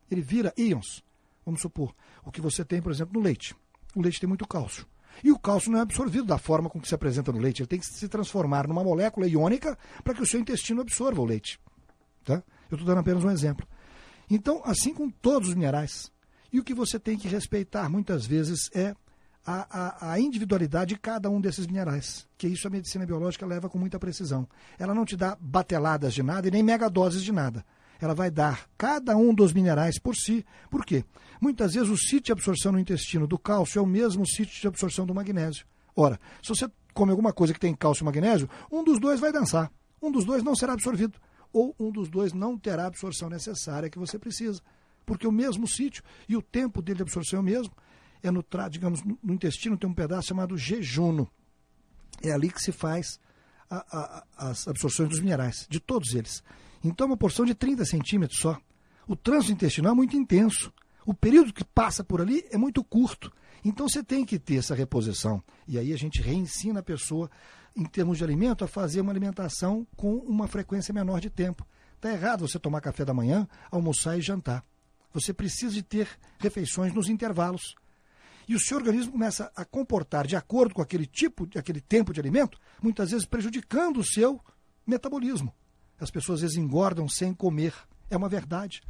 Ele 0.09 0.21
vira 0.21 0.53
íons. 0.57 1.03
Vamos 1.45 1.61
supor, 1.61 1.93
o 2.23 2.31
que 2.31 2.41
você 2.41 2.63
tem, 2.63 2.81
por 2.81 2.91
exemplo, 2.91 3.13
no 3.13 3.25
leite. 3.25 3.55
O 3.95 4.01
leite 4.01 4.19
tem 4.19 4.27
muito 4.27 4.47
cálcio. 4.47 4.85
E 5.23 5.31
o 5.31 5.39
cálcio 5.39 5.71
não 5.71 5.79
é 5.79 5.81
absorvido 5.81 6.25
da 6.25 6.37
forma 6.37 6.69
com 6.69 6.79
que 6.79 6.87
se 6.87 6.95
apresenta 6.95 7.31
no 7.31 7.39
leite. 7.39 7.61
Ele 7.61 7.67
tem 7.67 7.79
que 7.79 7.85
se 7.85 8.07
transformar 8.07 8.67
numa 8.67 8.83
molécula 8.83 9.27
iônica 9.27 9.77
para 10.03 10.13
que 10.13 10.21
o 10.21 10.25
seu 10.25 10.39
intestino 10.39 10.81
absorva 10.81 11.21
o 11.21 11.25
leite. 11.25 11.59
Tá? 12.23 12.43
Eu 12.69 12.75
estou 12.75 12.85
dando 12.85 12.99
apenas 12.99 13.23
um 13.23 13.29
exemplo. 13.29 13.67
Então, 14.29 14.61
assim 14.63 14.93
com 14.93 15.09
todos 15.09 15.49
os 15.49 15.55
minerais. 15.55 16.11
E 16.51 16.59
o 16.59 16.63
que 16.63 16.73
você 16.73 16.99
tem 16.99 17.17
que 17.17 17.27
respeitar 17.27 17.89
muitas 17.89 18.25
vezes 18.25 18.69
é 18.73 18.95
a, 19.45 20.09
a, 20.09 20.13
a, 20.13 20.19
individualidade 20.19 20.93
de 20.93 20.99
cada 20.99 21.29
um 21.29 21.41
desses 21.41 21.65
minerais, 21.65 22.27
que 22.37 22.47
isso 22.47 22.67
a 22.67 22.69
medicina 22.69 23.05
biológica 23.05 23.45
leva 23.45 23.69
com 23.69 23.79
muita 23.79 23.97
precisão. 23.97 24.47
Ela 24.77 24.93
não 24.93 25.05
te 25.05 25.15
dá 25.15 25.35
bateladas 25.39 26.13
de 26.13 26.21
nada 26.21 26.47
e 26.47 26.51
nem 26.51 26.61
megadoses 26.61 27.23
de 27.23 27.31
nada. 27.31 27.65
Ela 28.01 28.15
vai 28.15 28.31
dar 28.31 28.67
cada 28.77 29.15
um 29.15 29.33
dos 29.33 29.53
minerais 29.53 29.99
por 29.99 30.15
si. 30.15 30.45
Por 30.69 30.83
quê? 30.83 31.05
Muitas 31.39 31.73
vezes 31.73 31.89
o 31.89 31.97
sítio 31.97 32.23
de 32.23 32.31
absorção 32.31 32.71
no 32.71 32.79
intestino 32.79 33.27
do 33.27 33.37
cálcio 33.37 33.79
é 33.79 33.81
o 33.81 33.85
mesmo 33.85 34.25
sítio 34.25 34.59
de 34.59 34.67
absorção 34.67 35.05
do 35.05 35.13
magnésio. 35.13 35.65
Ora, 35.95 36.19
se 36.41 36.49
você 36.49 36.69
come 36.93 37.11
alguma 37.11 37.31
coisa 37.31 37.53
que 37.53 37.59
tem 37.59 37.75
cálcio 37.75 38.03
e 38.03 38.05
magnésio, 38.05 38.49
um 38.71 38.83
dos 38.83 38.99
dois 38.99 39.19
vai 39.19 39.31
dançar. 39.31 39.71
Um 40.01 40.11
dos 40.11 40.25
dois 40.25 40.43
não 40.43 40.55
será 40.55 40.73
absorvido. 40.73 41.19
Ou 41.53 41.75
um 41.79 41.91
dos 41.91 42.09
dois 42.09 42.33
não 42.33 42.57
terá 42.57 42.83
a 42.83 42.87
absorção 42.87 43.29
necessária 43.29 43.89
que 43.89 43.99
você 43.99 44.17
precisa. 44.17 44.61
Porque 45.05 45.27
o 45.27 45.31
mesmo 45.31 45.67
sítio 45.67 46.03
e 46.27 46.35
o 46.35 46.41
tempo 46.41 46.81
dele 46.81 46.97
de 46.97 47.03
absorção 47.03 47.37
é 47.37 47.41
o 47.41 47.45
mesmo 47.45 47.73
é 48.23 48.29
no, 48.29 48.45
digamos, 48.69 49.03
no 49.03 49.33
intestino 49.33 49.77
tem 49.77 49.89
um 49.89 49.93
pedaço 49.93 50.27
chamado 50.27 50.57
jejuno. 50.57 51.29
É 52.23 52.31
ali 52.31 52.51
que 52.51 52.61
se 52.61 52.71
faz 52.71 53.19
a, 53.69 53.77
a, 54.37 54.49
as 54.49 54.67
absorções 54.67 55.09
dos 55.09 55.19
minerais, 55.19 55.65
de 55.69 55.79
todos 55.79 56.13
eles. 56.13 56.43
Então, 56.83 57.05
é 57.05 57.09
uma 57.11 57.17
porção 57.17 57.45
de 57.45 57.53
30 57.53 57.85
centímetros 57.85 58.39
só. 58.39 58.57
O 59.07 59.15
trânsito 59.15 59.53
intestinal 59.53 59.93
é 59.93 59.95
muito 59.95 60.15
intenso. 60.15 60.73
O 61.05 61.13
período 61.13 61.53
que 61.53 61.63
passa 61.63 62.03
por 62.03 62.21
ali 62.21 62.45
é 62.51 62.57
muito 62.57 62.83
curto. 62.83 63.31
Então, 63.63 63.87
você 63.87 64.03
tem 64.03 64.25
que 64.25 64.39
ter 64.39 64.55
essa 64.55 64.73
reposição. 64.73 65.43
E 65.67 65.77
aí 65.77 65.93
a 65.93 65.97
gente 65.97 66.21
reensina 66.21 66.79
a 66.79 66.83
pessoa, 66.83 67.29
em 67.75 67.85
termos 67.85 68.17
de 68.17 68.23
alimento, 68.23 68.63
a 68.63 68.67
fazer 68.67 69.01
uma 69.01 69.11
alimentação 69.11 69.85
com 69.95 70.15
uma 70.17 70.47
frequência 70.47 70.93
menor 70.93 71.19
de 71.19 71.29
tempo. 71.29 71.65
Está 71.95 72.11
errado 72.11 72.47
você 72.47 72.57
tomar 72.57 72.81
café 72.81 73.05
da 73.05 73.13
manhã, 73.13 73.47
almoçar 73.69 74.17
e 74.17 74.21
jantar. 74.21 74.63
Você 75.13 75.33
precisa 75.33 75.73
de 75.73 75.83
ter 75.83 76.07
refeições 76.39 76.93
nos 76.93 77.09
intervalos 77.09 77.75
e 78.47 78.55
o 78.55 78.59
seu 78.59 78.77
organismo 78.77 79.13
começa 79.13 79.49
a 79.55 79.63
comportar 79.63 80.27
de 80.27 80.35
acordo 80.35 80.73
com 80.73 80.81
aquele 80.81 81.05
tipo, 81.05 81.47
aquele 81.55 81.79
tempo 81.79 82.11
de 82.11 82.19
alimento, 82.19 82.59
muitas 82.81 83.11
vezes 83.11 83.25
prejudicando 83.25 84.01
o 84.01 84.03
seu 84.03 84.41
metabolismo. 84.85 85.53
As 86.01 86.09
pessoas 86.09 86.39
às 86.39 86.41
vezes 86.41 86.57
engordam 86.57 87.07
sem 87.07 87.31
comer. 87.31 87.73
É 88.09 88.17
uma 88.17 88.27
verdade. 88.27 88.81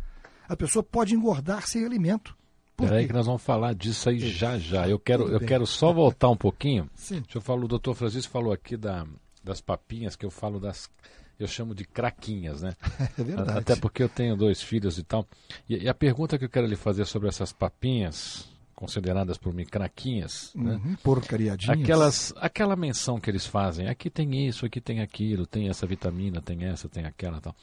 A 0.47 0.55
pessoa 0.55 0.81
pode 0.81 1.13
engordar 1.13 1.67
sem 1.67 1.85
alimento. 1.85 2.35
Peraí 2.77 3.05
que 3.05 3.13
nós 3.13 3.25
vamos 3.25 3.43
falar 3.43 3.75
disso 3.75 4.09
aí 4.09 4.17
já 4.17 4.57
já. 4.57 4.87
Eu 4.87 4.97
quero, 4.97 5.27
eu 5.27 5.39
quero 5.39 5.67
só 5.67 5.93
voltar 5.93 6.29
um 6.29 6.37
pouquinho. 6.37 6.89
Sim. 6.95 7.21
Deixa 7.21 7.37
eu 7.37 7.41
falar, 7.41 7.65
o 7.65 7.67
doutor 7.67 7.93
Francisco 7.93 8.31
falou 8.31 8.51
aqui 8.51 8.75
da, 8.75 9.05
das 9.43 9.61
papinhas, 9.61 10.15
que 10.15 10.25
eu 10.25 10.31
falo 10.31 10.59
das. 10.59 10.89
Eu 11.37 11.47
chamo 11.47 11.75
de 11.75 11.83
craquinhas, 11.83 12.61
né? 12.61 12.75
É 13.17 13.23
verdade. 13.23 13.59
Até 13.59 13.75
porque 13.75 14.01
eu 14.01 14.09
tenho 14.09 14.37
dois 14.37 14.61
filhos 14.61 14.97
e 14.97 15.03
tal. 15.03 15.27
E, 15.69 15.83
e 15.83 15.89
a 15.89 15.93
pergunta 15.93 16.37
que 16.39 16.45
eu 16.45 16.49
quero 16.49 16.65
lhe 16.65 16.75
fazer 16.75 17.05
sobre 17.05 17.27
essas 17.27 17.51
papinhas, 17.51 18.49
consideradas 18.81 19.37
por 19.37 19.53
mim 19.53 19.63
craquinhas, 19.63 20.51
né? 20.55 20.71
uhum, 20.71 20.91
né? 20.91 20.97
porcariadinhas. 21.03 21.79
Aquelas, 21.79 22.33
aquela 22.37 22.75
menção 22.75 23.19
que 23.19 23.29
eles 23.29 23.45
fazem, 23.45 23.87
aqui 23.87 24.09
tem 24.09 24.47
isso, 24.47 24.65
aqui 24.65 24.81
tem 24.81 25.01
aquilo, 25.01 25.45
tem 25.45 25.69
essa 25.69 25.85
vitamina, 25.85 26.41
tem 26.41 26.65
essa, 26.65 26.89
tem 26.89 27.05
aquela 27.05 27.39
tal. 27.39 27.55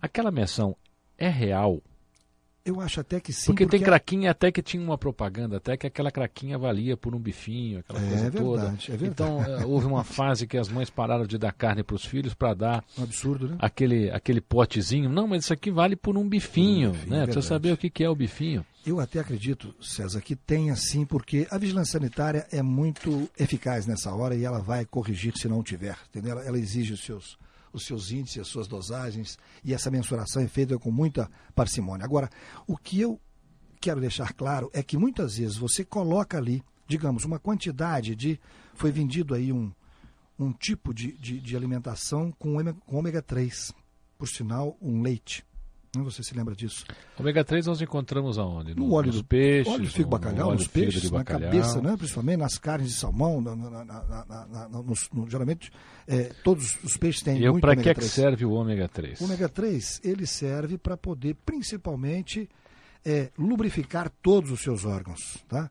Aquela 0.00 0.30
menção 0.30 0.74
é 1.18 1.28
real? 1.28 1.82
Eu 2.64 2.80
acho 2.80 3.00
até 3.00 3.18
que 3.18 3.32
sim. 3.32 3.46
Porque, 3.46 3.64
porque 3.64 3.78
tem 3.78 3.84
craquinha 3.84 4.30
até 4.30 4.52
que 4.52 4.62
tinha 4.62 4.82
uma 4.82 4.96
propaganda, 4.96 5.56
até 5.56 5.76
que 5.76 5.86
aquela 5.86 6.10
craquinha 6.10 6.56
valia 6.56 6.96
por 6.96 7.14
um 7.14 7.18
bifinho, 7.18 7.80
aquela 7.80 7.98
é 7.98 8.08
coisa 8.08 8.22
verdade, 8.22 8.44
toda. 8.44 8.62
É 8.62 8.96
verdade. 8.96 9.04
Então 9.06 9.42
eh, 9.42 9.64
houve 9.64 9.86
uma 9.86 10.04
fase 10.04 10.46
que 10.46 10.56
as 10.56 10.68
mães 10.68 10.88
pararam 10.88 11.26
de 11.26 11.36
dar 11.36 11.52
carne 11.52 11.82
para 11.82 11.96
os 11.96 12.04
filhos 12.04 12.34
para 12.34 12.54
dar 12.54 12.84
um 12.96 13.02
absurdo, 13.02 13.48
né? 13.48 13.56
aquele, 13.58 14.10
aquele 14.10 14.40
potezinho. 14.40 15.10
Não, 15.10 15.26
mas 15.26 15.44
isso 15.44 15.52
aqui 15.52 15.70
vale 15.70 15.96
por 15.96 16.16
um 16.16 16.28
bifinho, 16.28 16.90
um 16.90 16.92
bifinho 16.92 17.10
né? 17.10 17.24
Precisa 17.24 17.46
saber 17.46 17.72
o 17.72 17.76
que, 17.76 17.90
que 17.90 18.04
é 18.04 18.08
o 18.08 18.14
bifinho. 18.14 18.64
Eu 18.84 18.98
até 18.98 19.20
acredito, 19.20 19.74
César, 19.80 20.20
que 20.20 20.34
tem 20.34 20.74
sim, 20.74 21.04
porque 21.04 21.46
a 21.50 21.58
vigilância 21.58 21.92
sanitária 21.92 22.46
é 22.50 22.62
muito 22.62 23.28
eficaz 23.38 23.86
nessa 23.86 24.12
hora 24.12 24.34
e 24.34 24.44
ela 24.44 24.60
vai 24.60 24.84
corrigir 24.84 25.36
se 25.36 25.46
não 25.46 25.62
tiver. 25.62 25.96
Entendeu? 26.10 26.32
Ela, 26.32 26.44
ela 26.44 26.58
exige 26.58 26.92
os 26.92 27.04
seus, 27.04 27.38
os 27.72 27.84
seus 27.84 28.10
índices, 28.10 28.42
as 28.42 28.48
suas 28.48 28.68
dosagens, 28.68 29.38
e 29.64 29.72
essa 29.72 29.90
mensuração 29.90 30.42
é 30.42 30.48
feita 30.48 30.78
com 30.78 30.90
muita 30.90 31.30
parcimônia. 31.54 32.04
Agora, 32.04 32.28
o 32.66 32.76
que 32.76 33.00
eu 33.00 33.20
quero 33.80 34.00
deixar 34.00 34.32
claro 34.32 34.70
é 34.72 34.82
que 34.82 34.96
muitas 34.96 35.36
vezes 35.36 35.56
você 35.56 35.84
coloca 35.84 36.38
ali, 36.38 36.62
digamos, 36.86 37.24
uma 37.24 37.38
quantidade 37.38 38.14
de. 38.14 38.38
Foi 38.74 38.92
vendido 38.92 39.34
aí 39.34 39.52
um, 39.52 39.72
um 40.38 40.52
tipo 40.52 40.94
de, 40.94 41.12
de, 41.12 41.40
de 41.40 41.56
alimentação 41.56 42.32
com 42.32 42.54
ômega, 42.54 42.78
com 42.86 42.96
ômega 42.96 43.20
3, 43.20 43.72
por 44.16 44.28
sinal, 44.28 44.76
um 44.80 45.02
leite. 45.02 45.44
Você 45.94 46.22
se 46.22 46.34
lembra 46.34 46.54
disso? 46.54 46.86
Ômega 47.20 47.44
3 47.44 47.66
nós 47.66 47.82
encontramos 47.82 48.38
aonde? 48.38 48.74
No, 48.74 48.86
no 48.86 48.94
óleo 48.94 49.08
nos 49.08 49.16
do 49.16 49.24
peixes, 49.24 49.70
óleo 49.70 49.84
de 49.84 49.90
figo 49.90 50.08
bacalhau, 50.08 50.48
no 50.48 50.54
nos 50.54 50.66
peixes, 50.66 51.10
na 51.10 51.18
bacalhau. 51.18 51.50
cabeça, 51.50 51.82
né? 51.82 51.94
principalmente 51.98 52.38
nas 52.38 52.56
carnes 52.56 52.88
de 52.88 52.94
salmão, 52.94 53.42
na, 53.42 53.54
na, 53.54 53.84
na, 53.84 54.68
nos, 54.82 55.10
no, 55.12 55.28
geralmente 55.28 55.70
é, 56.08 56.32
todos 56.42 56.82
os 56.82 56.96
peixes 56.96 57.22
têm 57.22 57.36
e 57.36 57.46
muito 57.46 57.60
para 57.60 57.72
ômega 57.72 57.94
que, 57.94 58.00
que 58.00 58.06
serve 58.06 58.46
o 58.46 58.52
ômega 58.52 58.88
3? 58.88 59.20
O 59.20 59.24
ômega 59.24 59.50
3 59.50 60.00
ele 60.02 60.26
serve 60.26 60.78
para 60.78 60.96
poder 60.96 61.36
principalmente 61.44 62.48
é, 63.04 63.30
lubrificar 63.38 64.10
todos 64.22 64.50
os 64.50 64.62
seus 64.62 64.86
órgãos, 64.86 65.44
tá? 65.46 65.70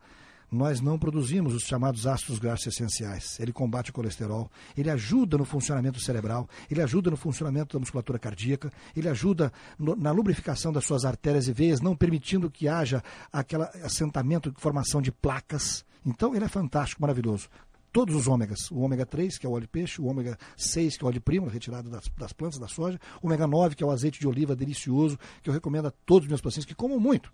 Nós 0.51 0.81
não 0.81 0.99
produzimos 0.99 1.53
os 1.53 1.63
chamados 1.63 2.05
ácidos 2.05 2.37
graxos 2.37 2.67
essenciais. 2.67 3.39
Ele 3.39 3.53
combate 3.53 3.89
o 3.89 3.93
colesterol, 3.93 4.51
ele 4.75 4.89
ajuda 4.89 5.37
no 5.37 5.45
funcionamento 5.45 5.99
cerebral, 6.01 6.49
ele 6.69 6.81
ajuda 6.81 7.09
no 7.09 7.15
funcionamento 7.15 7.77
da 7.77 7.79
musculatura 7.79 8.19
cardíaca, 8.19 8.71
ele 8.95 9.07
ajuda 9.07 9.51
no, 9.79 9.95
na 9.95 10.11
lubrificação 10.11 10.73
das 10.73 10.83
suas 10.83 11.05
artérias 11.05 11.47
e 11.47 11.53
veias, 11.53 11.79
não 11.79 11.95
permitindo 11.95 12.51
que 12.51 12.67
haja 12.67 13.01
aquele 13.31 13.63
assentamento 13.83 14.53
formação 14.57 15.01
de 15.01 15.11
placas. 15.11 15.85
Então, 16.05 16.35
ele 16.35 16.43
é 16.43 16.49
fantástico, 16.49 17.01
maravilhoso. 17.01 17.47
Todos 17.91 18.15
os 18.15 18.25
ômegas, 18.25 18.71
o 18.71 18.79
ômega 18.79 19.05
3, 19.05 19.37
que 19.37 19.45
é 19.45 19.49
o 19.49 19.51
óleo 19.51 19.63
de 19.63 19.67
peixe, 19.67 20.01
o 20.01 20.05
ômega 20.05 20.37
6, 20.55 20.95
que 20.95 21.03
é 21.03 21.05
o 21.05 21.07
óleo 21.07 21.15
de 21.15 21.19
primo, 21.19 21.47
retirado 21.47 21.89
das, 21.89 22.09
das 22.17 22.31
plantas 22.31 22.57
da 22.57 22.67
soja, 22.67 22.97
o 23.21 23.27
ômega 23.27 23.45
9, 23.45 23.75
que 23.75 23.83
é 23.83 23.85
o 23.85 23.91
azeite 23.91 24.17
de 24.17 24.27
oliva 24.27 24.55
delicioso, 24.55 25.19
que 25.41 25.49
eu 25.49 25.53
recomendo 25.53 25.87
a 25.87 25.91
todos 26.05 26.23
os 26.23 26.29
meus 26.29 26.39
pacientes 26.39 26.65
que 26.65 26.73
comam 26.73 26.97
muito. 26.97 27.31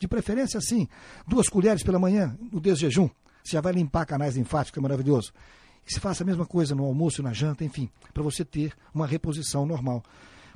De 0.00 0.08
preferência, 0.08 0.56
assim, 0.56 0.88
duas 1.28 1.48
colheres 1.48 1.82
pela 1.82 1.98
manhã, 1.98 2.34
no 2.50 2.58
desjejum. 2.58 3.08
Você 3.44 3.52
já 3.52 3.60
vai 3.60 3.74
limpar 3.74 4.06
canais 4.06 4.34
linfáticos, 4.34 4.78
é 4.78 4.80
maravilhoso. 4.80 5.32
Que 5.84 5.92
se 5.92 6.00
faça 6.00 6.24
a 6.24 6.26
mesma 6.26 6.46
coisa 6.46 6.74
no 6.74 6.84
almoço, 6.84 7.22
na 7.22 7.34
janta, 7.34 7.64
enfim, 7.64 7.88
para 8.14 8.22
você 8.22 8.42
ter 8.42 8.72
uma 8.94 9.06
reposição 9.06 9.66
normal. 9.66 10.02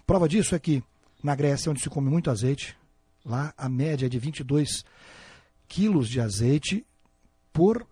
Prova 0.07 0.27
disso 0.27 0.55
é 0.55 0.59
que 0.59 0.83
na 1.23 1.35
Grécia, 1.35 1.71
onde 1.71 1.81
se 1.81 1.91
come 1.91 2.09
muito 2.09 2.31
azeite, 2.31 2.75
lá 3.25 3.53
a 3.57 3.69
média 3.69 4.07
é 4.07 4.09
de 4.09 4.19
22 4.19 4.83
quilos 5.69 6.09
de 6.09 6.21
azeite 6.21 6.85
por 7.53 7.87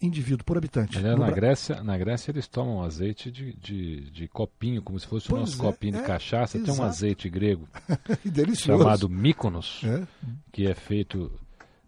indivíduo, 0.00 0.44
por 0.44 0.56
habitante. 0.56 0.96
Aliás, 0.98 1.18
na 1.18 1.26
Bra- 1.26 1.34
Grécia, 1.34 1.82
na 1.82 1.98
Grécia 1.98 2.30
eles 2.30 2.46
tomam 2.46 2.82
azeite 2.82 3.30
de, 3.30 3.52
de, 3.54 4.00
de 4.10 4.28
copinho, 4.28 4.80
como 4.82 4.98
se 4.98 5.06
fosse 5.06 5.26
o 5.26 5.30
Pois 5.30 5.40
nosso 5.42 5.60
é, 5.60 5.64
copinho 5.64 5.92
de 5.94 5.98
é, 5.98 6.02
cachaça. 6.02 6.58
Tem 6.58 6.72
um 6.72 6.82
azeite 6.82 7.28
grego 7.28 7.68
chamado 8.54 9.08
Mykonos, 9.08 9.80
É, 9.84 10.06
que 10.52 10.66
é 10.66 10.74
feito 10.74 11.30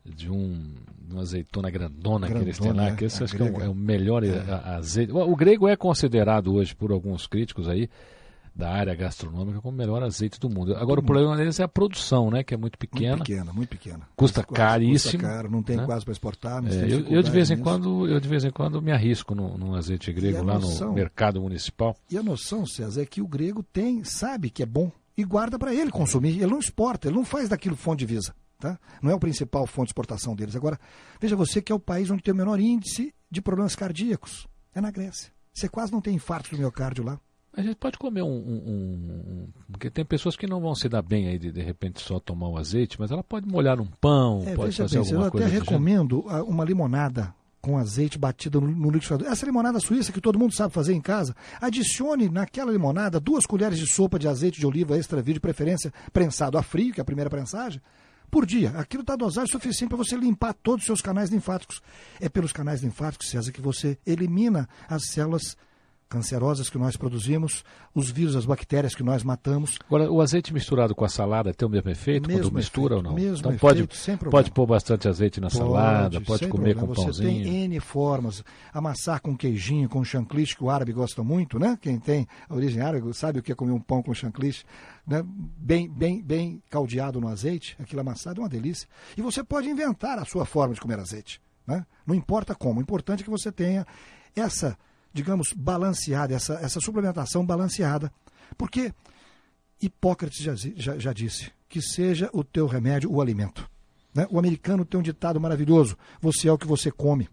de 0.04 0.30
um, 0.30 0.74
de 1.06 1.12
uma 1.12 1.22
azeitona 1.22 1.70
grandona, 1.70 2.26
que 2.26 2.32
eles 2.34 2.58
têm 2.58 2.68
Grandona, 2.68 2.88
lá, 2.88 2.94
é, 2.94 2.96
que 2.96 3.04
esse 3.04 3.22
acho 3.22 3.36
que 3.36 3.42
é 3.42 3.44
o, 3.44 3.48
grega. 3.48 3.64
é 3.64 3.68
o 3.68 3.74
melhor 3.74 4.22
a- 4.24 4.76
azeite. 4.76 5.12
O, 5.12 5.18
o 5.18 5.36
grego 5.36 5.68
é 5.68 5.76
considerado 5.76 6.54
hoje 6.54 6.74
por 6.74 6.90
alguns 6.90 7.26
críticos 7.26 7.68
aí 7.68 7.88
da 8.54 8.70
área 8.70 8.94
gastronômica 8.94 9.60
como 9.60 9.74
o 9.74 9.78
melhor 9.78 10.02
azeite 10.02 10.38
do 10.38 10.50
mundo. 10.50 10.76
Agora 10.76 11.00
o 11.00 11.02
problema 11.02 11.36
deles 11.36 11.58
é 11.60 11.62
a 11.62 11.68
produção, 11.68 12.30
né, 12.30 12.42
que 12.42 12.52
é 12.52 12.56
muito 12.56 12.76
pequena. 12.78 13.16
Muito 13.16 13.26
pequena, 13.26 13.52
muito 13.52 13.68
pequena. 13.70 14.08
Custa 14.16 14.42
Quase- 14.42 14.56
caríssimo, 14.56 15.12
Custa 15.22 15.34
caro, 15.34 15.50
não 15.50 15.62
tem 15.62 15.76
né? 15.76 15.86
quase 15.86 16.04
para 16.04 16.12
exportar. 16.12 16.62
mas 16.62 16.74
É, 16.76 16.80
tem 16.86 16.90
eu, 16.90 17.06
eu 17.06 17.22
de 17.22 17.30
vez 17.30 17.50
em 17.50 17.56
quando 17.58 18.06
eu 18.08 18.20
de 18.20 18.28
vez 18.28 18.44
em 18.44 18.50
quando 18.50 18.82
me 18.82 18.92
arrisco 18.92 19.34
num, 19.34 19.56
num 19.56 19.74
azeite 19.74 20.12
grego 20.12 20.42
lá 20.44 20.54
noção- 20.54 20.88
no 20.88 20.94
mercado 20.94 21.40
municipal. 21.40 21.96
E 22.10 22.18
a 22.18 22.22
noção, 22.22 22.66
César, 22.66 23.02
é 23.02 23.06
que 23.06 23.22
o 23.22 23.26
grego 23.28 23.62
tem, 23.62 24.04
sabe 24.04 24.50
que 24.50 24.62
é 24.62 24.66
bom 24.66 24.90
e 25.16 25.24
guarda 25.24 25.58
para 25.58 25.74
ele 25.74 25.90
consumir. 25.90 26.36
Ele 26.36 26.46
não 26.50 26.58
exporta, 26.58 27.08
ele 27.08 27.16
não 27.16 27.24
faz 27.24 27.48
daquilo 27.48 27.76
fonte 27.76 28.00
de 28.00 28.06
divisa. 28.06 28.34
Tá? 28.58 28.78
Não 29.00 29.10
é 29.10 29.14
o 29.14 29.18
principal 29.18 29.66
fonte 29.66 29.86
de 29.86 29.90
exportação 29.92 30.36
deles. 30.36 30.54
Agora, 30.54 30.78
veja 31.18 31.34
você 31.34 31.62
que 31.62 31.72
é 31.72 31.74
o 31.74 31.80
país 31.80 32.10
onde 32.10 32.22
tem 32.22 32.34
o 32.34 32.36
menor 32.36 32.60
índice 32.60 33.14
de 33.30 33.40
problemas 33.40 33.74
cardíacos. 33.74 34.46
É 34.74 34.82
na 34.82 34.90
Grécia. 34.90 35.32
Você 35.52 35.66
quase 35.66 35.90
não 35.92 36.00
tem 36.02 36.14
infarto 36.14 36.50
do 36.50 36.58
miocárdio 36.58 37.02
lá. 37.02 37.18
A 37.52 37.62
gente 37.62 37.74
pode 37.76 37.98
comer 37.98 38.22
um, 38.22 38.26
um- 38.28 38.62
um- 38.66 39.22
um- 39.32 39.48
Porque 39.72 39.90
tem 39.90 40.04
pessoas 40.04 40.36
que 40.36 40.46
não 40.46 40.60
vão 40.60 40.74
se 40.74 40.88
dar 40.88 41.02
bem 41.02 41.26
aí 41.28 41.38
de, 41.38 41.50
de 41.50 41.60
repente 41.62 42.00
só 42.00 42.20
tomar 42.20 42.48
o 42.48 42.56
azeite, 42.56 42.96
mas 42.98 43.10
ela 43.10 43.24
pode 43.24 43.48
molhar 43.48 43.76
num 43.76 43.86
pão, 44.00 44.42
É, 44.46 44.54
pode 44.54 44.76
fazer 44.76 44.98
bem, 45.00 45.04
eu 45.08 45.10
alguma 45.16 45.22
até 45.26 45.30
coisa 45.32 45.46
do 45.46 45.50
gênero. 45.50 45.64
recomendo 45.70 46.20
uma 46.46 46.64
limonada 46.64 47.34
com 47.60 47.76
azeite 47.76 48.16
batido 48.18 48.60
no, 48.60 48.68
no 48.68 48.86
liquidificador. 48.86 49.26
Essa 49.26 49.44
limonada 49.44 49.80
suíça 49.80 50.12
que 50.12 50.20
todo 50.20 50.38
mundo 50.38 50.54
sabe 50.54 50.72
fazer 50.72 50.94
em 50.94 51.00
casa, 51.00 51.34
adicione 51.60 52.28
naquela 52.28 52.70
limonada 52.72 53.18
duas 53.20 53.44
colheres 53.44 53.78
de 53.78 53.86
sopa 53.86 54.18
de 54.18 54.28
azeite 54.28 54.60
de 54.60 54.66
oliva 54.66 54.96
extra 54.96 55.18
virgem, 55.20 55.34
de 55.34 55.40
preferência 55.40 55.92
prensado 56.12 56.56
a 56.56 56.62
frio, 56.62 56.94
que 56.94 57.00
é 57.00 57.02
a 57.02 57.04
primeira 57.04 57.28
prensagem, 57.28 57.80
por 58.30 58.46
dia. 58.46 58.70
Aquilo 58.76 59.02
está 59.02 59.16
dosagem 59.16 59.50
suficiente 59.50 59.88
para 59.90 59.98
você 59.98 60.16
limpar 60.16 60.54
todos 60.54 60.82
os 60.82 60.86
seus 60.86 61.00
canais 61.02 61.30
linfáticos. 61.30 61.82
É 62.20 62.28
pelos 62.28 62.52
canais 62.52 62.80
linfáticos, 62.80 63.28
César, 63.28 63.50
que 63.52 63.60
você 63.60 63.98
elimina 64.06 64.68
as 64.88 65.08
células 65.08 65.56
cancerosas 66.10 66.68
que 66.68 66.76
nós 66.76 66.96
produzimos, 66.96 67.64
os 67.94 68.10
vírus, 68.10 68.34
as 68.34 68.44
bactérias 68.44 68.96
que 68.96 69.02
nós 69.02 69.22
matamos. 69.22 69.78
Agora, 69.86 70.10
o 70.10 70.20
azeite 70.20 70.52
misturado 70.52 70.92
com 70.92 71.04
a 71.04 71.08
salada 71.08 71.54
tem 71.54 71.66
o 71.66 71.70
mesmo 71.70 71.88
efeito 71.88 72.26
Mesmo 72.28 72.42
quando 72.42 72.54
mistura 72.56 72.94
efeito, 72.94 73.06
ou 73.06 73.10
não? 73.10 73.14
mesmo 73.14 73.38
então 73.38 73.52
efeito, 73.52 73.86
pode, 73.86 73.96
sem 73.96 74.16
problema. 74.16 74.42
pode 74.42 74.50
pôr 74.50 74.66
bastante 74.66 75.08
azeite 75.08 75.40
na 75.40 75.48
salada, 75.48 76.20
pode 76.20 76.48
comer 76.48 76.74
problema. 76.74 76.80
com 76.80 76.86
Você 76.94 77.02
pãozinho. 77.04 77.44
tem 77.44 77.64
N 77.64 77.80
formas. 77.80 78.42
Amassar 78.74 79.22
com 79.22 79.36
queijinho, 79.36 79.88
com 79.88 80.04
chantilly, 80.04 80.46
que 80.46 80.64
o 80.64 80.68
árabe 80.68 80.92
gosta 80.92 81.22
muito, 81.22 81.58
né? 81.58 81.78
Quem 81.80 81.98
tem 81.98 82.26
a 82.48 82.54
origem 82.54 82.82
árabe 82.82 83.14
sabe 83.14 83.38
o 83.38 83.42
que 83.42 83.52
é 83.52 83.54
comer 83.54 83.72
um 83.72 83.80
pão 83.80 84.02
com 84.02 84.12
chantilly, 84.12 84.56
né? 85.06 85.22
Bem, 85.24 85.88
bem, 85.88 86.20
bem 86.20 86.60
caldeado 86.68 87.20
no 87.20 87.28
azeite. 87.28 87.76
Aquilo 87.78 88.00
amassado 88.00 88.40
é 88.40 88.42
uma 88.42 88.48
delícia. 88.48 88.88
E 89.16 89.22
você 89.22 89.44
pode 89.44 89.68
inventar 89.68 90.18
a 90.18 90.24
sua 90.24 90.44
forma 90.44 90.74
de 90.74 90.80
comer 90.80 90.98
azeite, 90.98 91.40
né? 91.64 91.86
Não 92.04 92.16
importa 92.16 92.52
como. 92.52 92.80
O 92.80 92.82
importante 92.82 93.20
é 93.20 93.24
que 93.24 93.30
você 93.30 93.52
tenha 93.52 93.86
essa, 94.34 94.76
digamos, 95.12 95.52
balanceada, 95.52 96.34
essa, 96.34 96.54
essa 96.54 96.80
suplementação 96.80 97.44
balanceada. 97.44 98.12
Porque 98.56 98.92
Hipócrates 99.80 100.42
já, 100.42 100.54
já, 100.54 100.98
já 100.98 101.12
disse 101.12 101.50
que 101.68 101.80
seja 101.80 102.28
o 102.32 102.44
teu 102.44 102.66
remédio 102.66 103.10
o 103.10 103.20
alimento. 103.20 103.68
né? 104.14 104.26
O 104.30 104.38
americano 104.38 104.84
tem 104.84 105.00
um 105.00 105.02
ditado 105.02 105.40
maravilhoso: 105.40 105.96
você 106.20 106.48
é 106.48 106.52
o 106.52 106.58
que 106.58 106.66
você 106.66 106.90
come. 106.90 107.28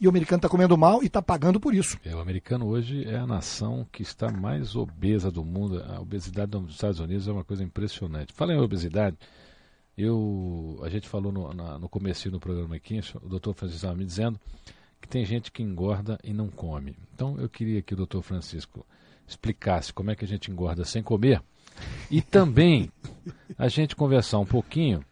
E 0.00 0.06
o 0.06 0.10
americano 0.10 0.38
está 0.38 0.48
comendo 0.48 0.76
mal 0.76 1.04
e 1.04 1.06
está 1.06 1.22
pagando 1.22 1.60
por 1.60 1.72
isso. 1.72 1.96
É, 2.04 2.14
o 2.14 2.18
americano 2.18 2.66
hoje 2.66 3.04
é 3.04 3.16
a 3.16 3.26
nação 3.26 3.86
que 3.92 4.02
está 4.02 4.28
mais 4.28 4.74
obesa 4.74 5.30
do 5.30 5.44
mundo. 5.44 5.80
A 5.84 6.00
obesidade 6.00 6.50
dos 6.50 6.74
Estados 6.74 6.98
Unidos 6.98 7.28
é 7.28 7.32
uma 7.32 7.44
coisa 7.44 7.62
impressionante. 7.62 8.32
Fala 8.32 8.52
em 8.52 8.58
obesidade, 8.58 9.16
eu, 9.96 10.80
a 10.82 10.88
gente 10.88 11.08
falou 11.08 11.30
no, 11.30 11.54
na, 11.54 11.78
no 11.78 11.88
começo 11.88 12.28
do 12.28 12.40
programa 12.40 12.74
aqui, 12.74 13.00
o 13.22 13.28
doutor 13.28 13.54
Francisco 13.54 13.86
estava 13.86 13.96
me 13.96 14.04
dizendo 14.04 14.38
que 15.04 15.08
tem 15.10 15.24
gente 15.24 15.52
que 15.52 15.62
engorda 15.62 16.18
e 16.24 16.32
não 16.32 16.48
come. 16.48 16.96
Então 17.14 17.38
eu 17.38 17.46
queria 17.48 17.82
que 17.82 17.92
o 17.92 17.96
doutor 17.96 18.22
Francisco 18.22 18.86
explicasse 19.28 19.92
como 19.92 20.10
é 20.10 20.16
que 20.16 20.24
a 20.24 20.28
gente 20.28 20.50
engorda 20.50 20.82
sem 20.84 21.02
comer 21.02 21.42
e 22.10 22.22
também 22.22 22.90
a 23.58 23.68
gente 23.68 23.94
conversar 23.94 24.38
um 24.38 24.46
pouquinho 24.46 25.04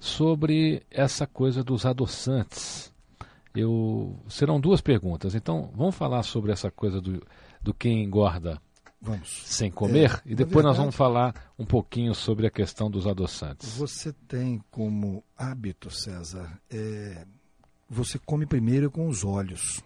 sobre 0.00 0.82
essa 0.90 1.26
coisa 1.26 1.62
dos 1.62 1.84
adoçantes. 1.84 2.92
Eu, 3.54 4.18
serão 4.28 4.58
duas 4.60 4.80
perguntas. 4.80 5.34
Então, 5.34 5.70
vamos 5.74 5.94
falar 5.94 6.22
sobre 6.24 6.50
essa 6.52 6.70
coisa 6.70 7.00
do, 7.00 7.22
do 7.62 7.72
quem 7.72 8.02
engorda 8.02 8.60
Vamos. 9.00 9.28
sem 9.44 9.70
comer 9.70 10.10
É, 10.26 10.32
e 10.32 10.34
depois 10.34 10.64
nós 10.64 10.76
verdade- 10.76 10.78
vamos 10.78 10.94
falar 10.96 11.52
um 11.58 11.64
pouquinho 11.64 12.14
sobre 12.14 12.46
a 12.46 12.50
questão 12.50 12.90
dos 12.90 13.06
adoçantes. 13.06 13.76
Você 13.76 14.12
tem 14.26 14.60
como 14.70 15.22
hábito, 15.36 15.88
César, 15.90 16.58
é, 16.70 17.24
você 17.88 18.18
come 18.18 18.46
primeiro 18.46 18.90
com 18.90 19.08
os 19.08 19.24
olhos. 19.24 19.82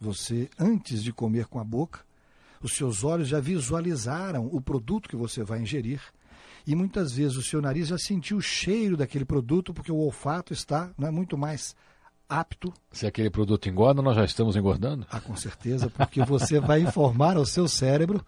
Você, 0.00 0.50
antes 0.58 1.02
de 1.02 1.12
comer 1.12 1.46
com 1.46 1.58
a 1.58 1.64
boca, 1.64 2.00
os 2.62 2.72
seus 2.72 3.04
olhos 3.04 3.28
já 3.28 3.40
visualizaram 3.40 4.48
o 4.52 4.60
produto 4.60 5.08
que 5.08 5.16
você 5.16 5.42
vai 5.42 5.60
ingerir. 5.60 6.00
E 6.66 6.74
muitas 6.74 7.12
vezes 7.12 7.36
o 7.36 7.42
seu 7.42 7.60
nariz 7.60 7.88
já 7.88 7.98
sentiu 7.98 8.38
o 8.38 8.42
cheiro 8.42 8.96
daquele 8.96 9.24
produto, 9.24 9.74
porque 9.74 9.92
o 9.92 9.98
olfato 9.98 10.52
está 10.52 10.90
né, 10.98 11.10
muito 11.10 11.36
mais 11.36 11.74
apto 12.28 12.72
Se 12.90 13.06
aquele 13.06 13.30
produto 13.30 13.68
engorda, 13.68 14.00
nós 14.00 14.16
já 14.16 14.24
estamos 14.24 14.56
engordando? 14.56 15.06
Ah, 15.10 15.20
com 15.20 15.36
certeza, 15.36 15.90
porque 15.90 16.24
você 16.24 16.58
vai 16.58 16.80
informar 16.80 17.36
ao 17.36 17.44
seu 17.44 17.68
cérebro 17.68 18.24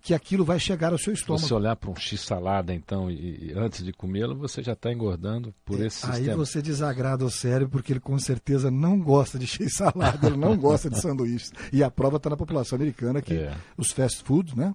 que 0.00 0.14
aquilo 0.14 0.44
vai 0.44 0.58
chegar 0.58 0.92
ao 0.92 0.98
seu 0.98 1.14
Se 1.14 1.20
estômago. 1.22 1.46
você 1.46 1.54
olhar 1.54 1.76
para 1.76 1.90
um 1.90 1.96
x-salada, 1.96 2.72
então, 2.74 3.10
e, 3.10 3.48
e 3.48 3.52
antes 3.54 3.84
de 3.84 3.92
comê-lo, 3.92 4.36
você 4.36 4.62
já 4.62 4.72
está 4.72 4.92
engordando 4.92 5.54
por 5.64 5.80
esse 5.80 6.06
Aí 6.06 6.12
sistema. 6.16 6.36
você 6.36 6.62
desagrada 6.62 7.24
o 7.24 7.30
cérebro, 7.30 7.68
porque 7.70 7.92
ele 7.92 8.00
com 8.00 8.18
certeza 8.18 8.70
não 8.70 8.98
gosta 9.00 9.38
de 9.38 9.46
cheio 9.46 9.70
salada, 9.70 10.26
ele 10.28 10.36
não 10.36 10.56
gosta 10.56 10.88
de 10.88 11.00
sanduíches. 11.00 11.52
E 11.72 11.82
a 11.82 11.90
prova 11.90 12.16
está 12.16 12.30
na 12.30 12.36
população 12.36 12.76
americana 12.76 13.20
que 13.22 13.34
É. 13.34 13.56
os 13.76 13.90
fast 13.92 14.22
foods, 14.24 14.54
né? 14.54 14.74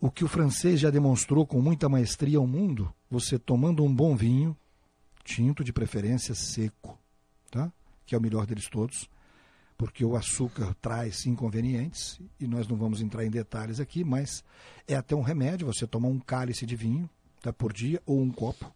O 0.00 0.10
que 0.10 0.24
o 0.24 0.28
francês 0.28 0.78
já 0.80 0.90
demonstrou 0.90 1.46
com 1.46 1.62
muita 1.62 1.88
maestria 1.88 2.36
ao 2.38 2.46
mundo, 2.46 2.92
você 3.10 3.38
tomando 3.38 3.82
um 3.84 3.94
bom 3.94 4.14
vinho, 4.14 4.54
tinto 5.24 5.64
de 5.64 5.72
preferência 5.72 6.34
seco, 6.34 6.98
tá? 7.50 7.72
que 8.04 8.14
é 8.14 8.18
o 8.18 8.20
melhor 8.20 8.44
deles 8.44 8.68
todos, 8.68 9.08
porque 9.84 10.02
o 10.02 10.16
açúcar 10.16 10.74
traz 10.80 11.26
inconvenientes, 11.26 12.18
e 12.40 12.46
nós 12.46 12.66
não 12.66 12.74
vamos 12.74 13.02
entrar 13.02 13.22
em 13.22 13.28
detalhes 13.28 13.78
aqui, 13.78 14.02
mas 14.02 14.42
é 14.88 14.94
até 14.94 15.14
um 15.14 15.20
remédio, 15.20 15.66
você 15.66 15.86
tomar 15.86 16.08
um 16.08 16.18
cálice 16.18 16.64
de 16.64 16.74
vinho 16.74 17.06
tá, 17.42 17.52
por 17.52 17.70
dia 17.70 18.00
ou 18.06 18.18
um 18.18 18.30
copo. 18.30 18.72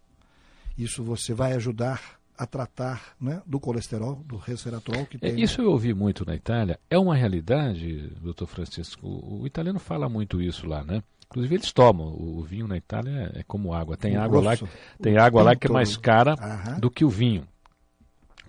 Isso 0.77 1.03
você 1.03 1.33
vai 1.33 1.55
ajudar 1.55 2.21
a 2.37 2.45
tratar 2.45 3.17
né, 3.19 3.41
do 3.47 3.59
colesterol, 3.59 4.17
do 4.17 4.37
resveratrol 4.37 5.07
que 5.07 5.17
É, 5.17 5.31
tem. 5.31 5.41
isso 5.41 5.63
eu 5.63 5.71
ouvi 5.71 5.95
muito 5.95 6.27
na 6.27 6.35
Itália. 6.35 6.79
É 6.91 6.99
uma 6.99 7.17
realidade, 7.17 8.13
doutor 8.21 8.47
Francisco? 8.47 9.09
O, 9.09 9.47
italiano 9.47 9.79
fala 9.79 10.11
muito 10.11 10.43
isso 10.43 10.67
lá, 10.67 10.85
né? 10.85 11.03
Inclusive 11.27 11.55
eles 11.55 11.73
tomam. 11.73 12.09
O, 12.09 12.43
vinho 12.43 12.69
na 12.69 12.77
Itália 12.77 13.33
é, 13.35 13.41
é 13.41 13.43
como 13.45 13.73
água. 13.73 13.97
Tem 13.97 14.15
O 14.19 14.21
água 14.21 14.43
lá, 14.43 14.57
grosso, 14.57 14.69
tem 15.01 15.17
o 15.17 15.23
água 15.23 15.43
lá 15.43 15.57
que 15.57 15.69
é 15.69 15.71
mais 15.71 15.97
cara 15.97 16.35
Aham. 16.39 16.79
do 16.79 16.91
que 16.91 17.03
o 17.03 17.09
vinho. 17.09 17.49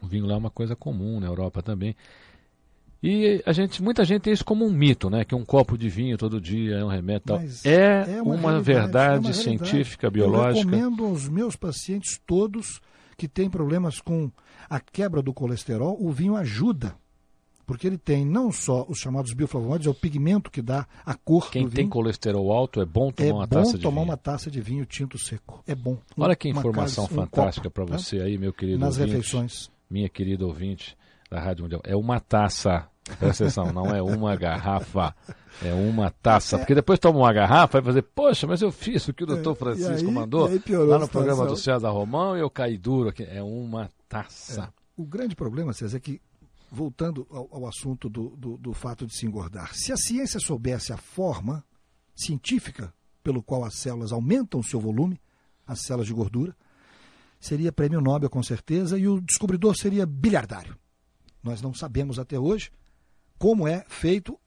O 0.02 0.08
vinho 0.08 0.26
lá 0.26 0.34
é 0.34 0.38
uma 0.38 0.52
coisa 0.52 0.76
comum 0.76 1.22
na 1.22 1.28
Europa 1.28 1.64
também. 1.64 1.96
E 3.02 3.42
a 3.46 3.54
gente, 3.54 3.82
muita 3.82 4.04
gente 4.04 4.24
tem 4.24 4.34
isso 4.34 4.44
como 4.44 4.66
um 4.66 4.72
mito, 4.72 5.10
né? 5.10 5.24
Que 5.24 5.34
um 5.34 5.46
copo 5.46 5.78
de 5.78 5.88
vinho 5.88 6.18
todo 6.18 6.40
dia 6.42 6.78
é 6.80 6.84
um 6.84 6.90
remédio. 6.90 7.24
e 7.24 7.28
Tal. 7.28 7.40
É, 7.64 8.18
é 8.18 8.22
uma, 8.22 8.36
realidade, 8.36 8.64
verdade 8.64 9.26
é 9.26 9.30
uma 9.30 9.34
científica, 9.34 10.10
biológica. 10.10 10.66
Eu 10.68 10.70
recomendo 10.80 11.06
aos 11.06 11.30
meus 11.30 11.56
pacientes 11.56 12.20
todos 12.28 12.82
que 13.18 13.28
têm 13.28 13.50
problemas 13.50 14.02
com 14.02 14.30
a 14.70 14.80
quebra 14.80 15.22
do 15.22 15.34
colesterol, 15.34 15.98
o 16.00 16.12
vinho 16.12 16.36
ajuda. 16.36 16.94
Porque 17.66 17.86
ele 17.86 18.00
tem 18.00 18.26
não 18.26 18.52
só 18.52 18.84
os 18.90 18.98
chamados 18.98 19.32
bioflavonoides, 19.34 19.86
é 19.86 19.90
o 19.92 19.94
pigmento 19.94 20.50
que 20.50 20.60
dá 20.62 20.88
a 21.06 21.14
cor 21.14 21.52
Quem 21.52 21.66
do 21.66 21.70
tem 21.70 21.84
vinho. 21.84 21.90
colesterol 21.92 22.52
alto 22.52 22.82
é 22.82 22.86
bom 22.86 23.12
tomar 23.12 23.30
é 23.30 23.32
uma 23.32 23.46
bom 23.48 23.56
taça 23.60 23.78
de 23.78 23.84
tomar 23.84 24.02
vinho. 24.02 24.10
uma 24.12 24.18
taça 24.18 24.50
de 24.52 24.60
vinho 24.60 24.86
tinto 24.88 25.20
seco. 25.20 25.64
É 25.68 25.76
bom. 25.76 25.98
Um- 26.18 26.24
Olha 26.24 26.36
que 26.36 26.52
uma 26.52 26.60
informação 26.62 27.04
um 27.04 27.08
fantástica 27.08 27.70
copo, 27.70 27.86
para 27.86 27.94
né? 27.96 28.00
você 28.02 28.20
aí, 28.22 28.38
meu 28.40 28.52
querido 28.52 28.80
Nas 28.80 28.98
ouvinte. 28.98 29.16
refeições. 29.16 29.70
minha 29.90 30.10
querida 30.10 30.46
ouvinte 30.48 30.98
da 31.30 31.40
Rádio 31.40 31.64
Mundial, 31.64 31.82
é 31.84 31.96
uma 31.96 32.20
taça. 32.20 32.88
Presta 33.20 33.44
atenção, 33.46 33.74
não 33.74 33.88
é 33.88 34.02
uma 34.04 34.36
garrafa, 34.36 35.16
é 35.64 35.74
uma 35.74 36.12
taça. 36.12 36.60
Porque 36.60 36.76
depois 36.76 37.00
toma 37.00 37.18
uma 37.20 37.34
garrafa 37.34 37.80
e 37.80 37.82
vai 37.82 37.92
fazer, 37.94 38.02
poxa, 38.04 38.46
mas 38.46 38.62
eu 38.62 38.72
fiz 38.72 39.08
o 39.08 39.14
que 39.14 39.24
o 39.24 39.28
doutor 39.28 39.54
É, 39.54 39.56
Francisco 39.56 40.04
e 40.06 40.08
aí- 40.08 40.14
mandou 40.14 40.48
lá 40.88 41.00
no 41.00 41.08
programa 41.08 41.46
do. 41.48 41.56
César 41.58 41.90
Romão 41.90 42.38
e 42.38 42.40
eu 42.40 42.50
caí 42.52 42.78
duro 42.78 43.10
aqui. 43.10 43.24
É 43.24 43.42
uma 43.42 43.90
taça. 44.08 44.72
O 44.96 45.04
grande 45.06 45.36
problema, 45.36 45.74
César, 45.74 45.98
é 45.98 46.00
que, 46.00 46.22
voltando 46.72 47.26
ao, 47.32 47.48
ao 47.52 47.68
assunto 47.68 48.08
do, 48.10 48.30
do, 48.38 48.58
do 48.58 48.74
fato 48.74 49.08
de 49.08 49.16
se 49.16 49.26
engordar, 49.26 49.74
se 49.74 49.92
a 49.92 49.98
ciência 49.98 50.40
soubesse 50.40 50.94
a 50.94 50.98
forma 50.98 51.64
científica 52.16 52.94
pelo 53.24 53.42
qual 53.42 53.64
as 53.64 53.76
células 53.76 54.12
aumentam 54.12 54.60
o 54.60 54.64
seu 54.64 54.80
volume, 54.80 55.20
as 55.66 55.80
células 55.82 56.08
de 56.08 56.14
gordura, 56.14 56.56
seria 57.40 57.72
prêmio 57.72 58.02
Nobel 58.02 58.30
com 58.30 58.44
certeza 58.44 59.00
e 59.00 59.08
o 59.08 59.20
descobridor 59.22 59.76
seria 59.76 60.06
bilhardário. 60.06 60.76
Nós 61.44 61.62
não 61.62 61.74
sabemos 61.74 62.20
até 62.20 62.40
hoje 62.40 62.72
como 63.38 63.68
é 63.68 63.86
feito 63.88 64.38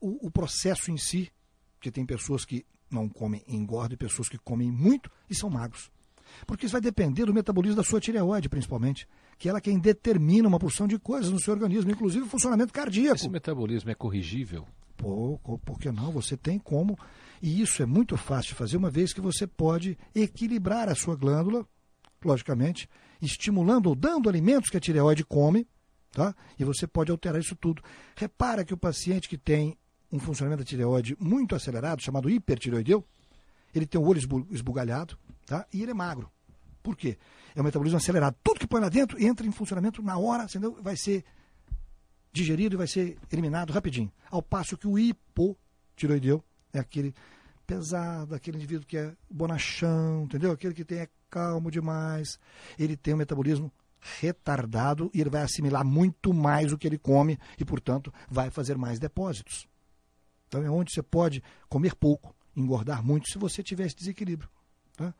o, 0.00 0.26
o 0.26 0.30
processo 0.30 0.90
em 0.90 0.96
si, 0.96 1.30
porque 1.74 1.90
tem 1.90 2.04
pessoas 2.04 2.44
que 2.44 2.66
não 2.90 3.08
comem 3.08 3.42
e 3.46 3.56
engordam 3.56 3.94
e 3.94 3.96
pessoas 3.96 4.28
que 4.28 4.38
comem 4.38 4.70
muito 4.70 5.10
e 5.30 5.34
são 5.34 5.48
magros. 5.48 5.90
Porque 6.46 6.66
isso 6.66 6.72
vai 6.72 6.80
depender 6.80 7.24
do 7.26 7.34
metabolismo 7.34 7.76
da 7.76 7.82
sua 7.82 8.00
tireoide, 8.00 8.48
principalmente, 8.48 9.08
que 9.38 9.48
ela 9.48 9.58
é 9.58 9.60
quem 9.60 9.78
determina 9.78 10.48
uma 10.48 10.58
porção 10.58 10.86
de 10.86 10.98
coisas 10.98 11.30
no 11.30 11.40
seu 11.40 11.52
organismo, 11.52 11.90
inclusive 11.90 12.24
o 12.24 12.28
funcionamento 12.28 12.72
cardíaco. 12.72 13.16
Esse 13.16 13.28
metabolismo 13.28 13.90
é 13.90 13.94
corrigível? 13.94 14.66
Pô, 14.96 15.38
por 15.64 15.78
que 15.78 15.90
não? 15.90 16.12
Você 16.12 16.36
tem 16.36 16.58
como. 16.58 16.98
E 17.40 17.60
isso 17.60 17.82
é 17.82 17.86
muito 17.86 18.16
fácil 18.16 18.50
de 18.50 18.54
fazer, 18.54 18.76
uma 18.76 18.90
vez 18.90 19.12
que 19.12 19.20
você 19.20 19.46
pode 19.46 19.98
equilibrar 20.14 20.88
a 20.88 20.94
sua 20.94 21.16
glândula, 21.16 21.66
logicamente, 22.24 22.88
estimulando 23.20 23.88
ou 23.88 23.94
dando 23.94 24.28
alimentos 24.28 24.70
que 24.70 24.76
a 24.76 24.80
tireoide 24.80 25.24
come, 25.24 25.66
tá? 26.12 26.34
E 26.58 26.64
você 26.64 26.86
pode 26.86 27.10
alterar 27.10 27.40
isso 27.40 27.56
tudo. 27.56 27.82
Repara 28.14 28.64
que 28.64 28.74
o 28.74 28.76
paciente 28.76 29.28
que 29.28 29.38
tem 29.38 29.76
um 30.12 30.18
funcionamento 30.18 30.62
da 30.62 30.68
tireoide 30.68 31.16
muito 31.18 31.54
acelerado, 31.54 32.02
chamado 32.02 32.28
hipertireoideu, 32.28 33.04
ele 33.74 33.86
tem 33.86 34.00
o 34.00 34.04
olho 34.04 34.20
esbugalhado, 34.50 35.18
tá? 35.46 35.66
E 35.72 35.82
ele 35.82 35.90
é 35.90 35.94
magro. 35.94 36.30
Por 36.82 36.96
quê? 36.96 37.16
É 37.54 37.60
o 37.60 37.64
metabolismo 37.64 37.96
acelerado. 37.96 38.36
Tudo 38.42 38.60
que 38.60 38.66
põe 38.66 38.80
lá 38.80 38.88
dentro 38.88 39.22
entra 39.22 39.46
em 39.46 39.52
funcionamento 39.52 40.02
na 40.02 40.18
hora, 40.18 40.44
entendeu? 40.44 40.76
Vai 40.82 40.96
ser 40.96 41.24
digerido 42.32 42.76
e 42.76 42.78
vai 42.78 42.86
ser 42.86 43.16
eliminado 43.30 43.72
rapidinho. 43.72 44.12
Ao 44.30 44.42
passo 44.42 44.76
que 44.76 44.86
o 44.86 44.98
hipotiroideu 44.98 46.44
é 46.72 46.78
aquele 46.78 47.14
pesado, 47.66 48.34
aquele 48.34 48.56
indivíduo 48.58 48.86
que 48.86 48.98
é 48.98 49.14
bonachão, 49.30 50.24
entendeu? 50.24 50.50
Aquele 50.50 50.74
que 50.74 50.84
tem 50.84 50.98
é 50.98 51.08
calmo 51.30 51.70
demais. 51.70 52.38
Ele 52.78 52.96
tem 52.96 53.14
um 53.14 53.18
metabolismo 53.18 53.72
retardado 54.20 55.10
e 55.14 55.20
ele 55.20 55.30
vai 55.30 55.42
assimilar 55.42 55.84
muito 55.84 56.34
mais 56.34 56.72
o 56.72 56.78
que 56.78 56.86
ele 56.86 56.98
come 56.98 57.38
e, 57.58 57.64
portanto, 57.64 58.12
vai 58.28 58.50
fazer 58.50 58.76
mais 58.76 58.98
depósitos. 58.98 59.68
Então 60.48 60.62
é 60.62 60.70
onde 60.70 60.92
você 60.92 61.02
pode 61.02 61.42
comer 61.68 61.94
pouco, 61.94 62.34
engordar 62.54 63.02
muito 63.02 63.30
se 63.30 63.38
você 63.38 63.62
tiver 63.62 63.86
esse 63.86 63.96
desequilíbrio. 63.96 64.50
Tá? 64.96 65.14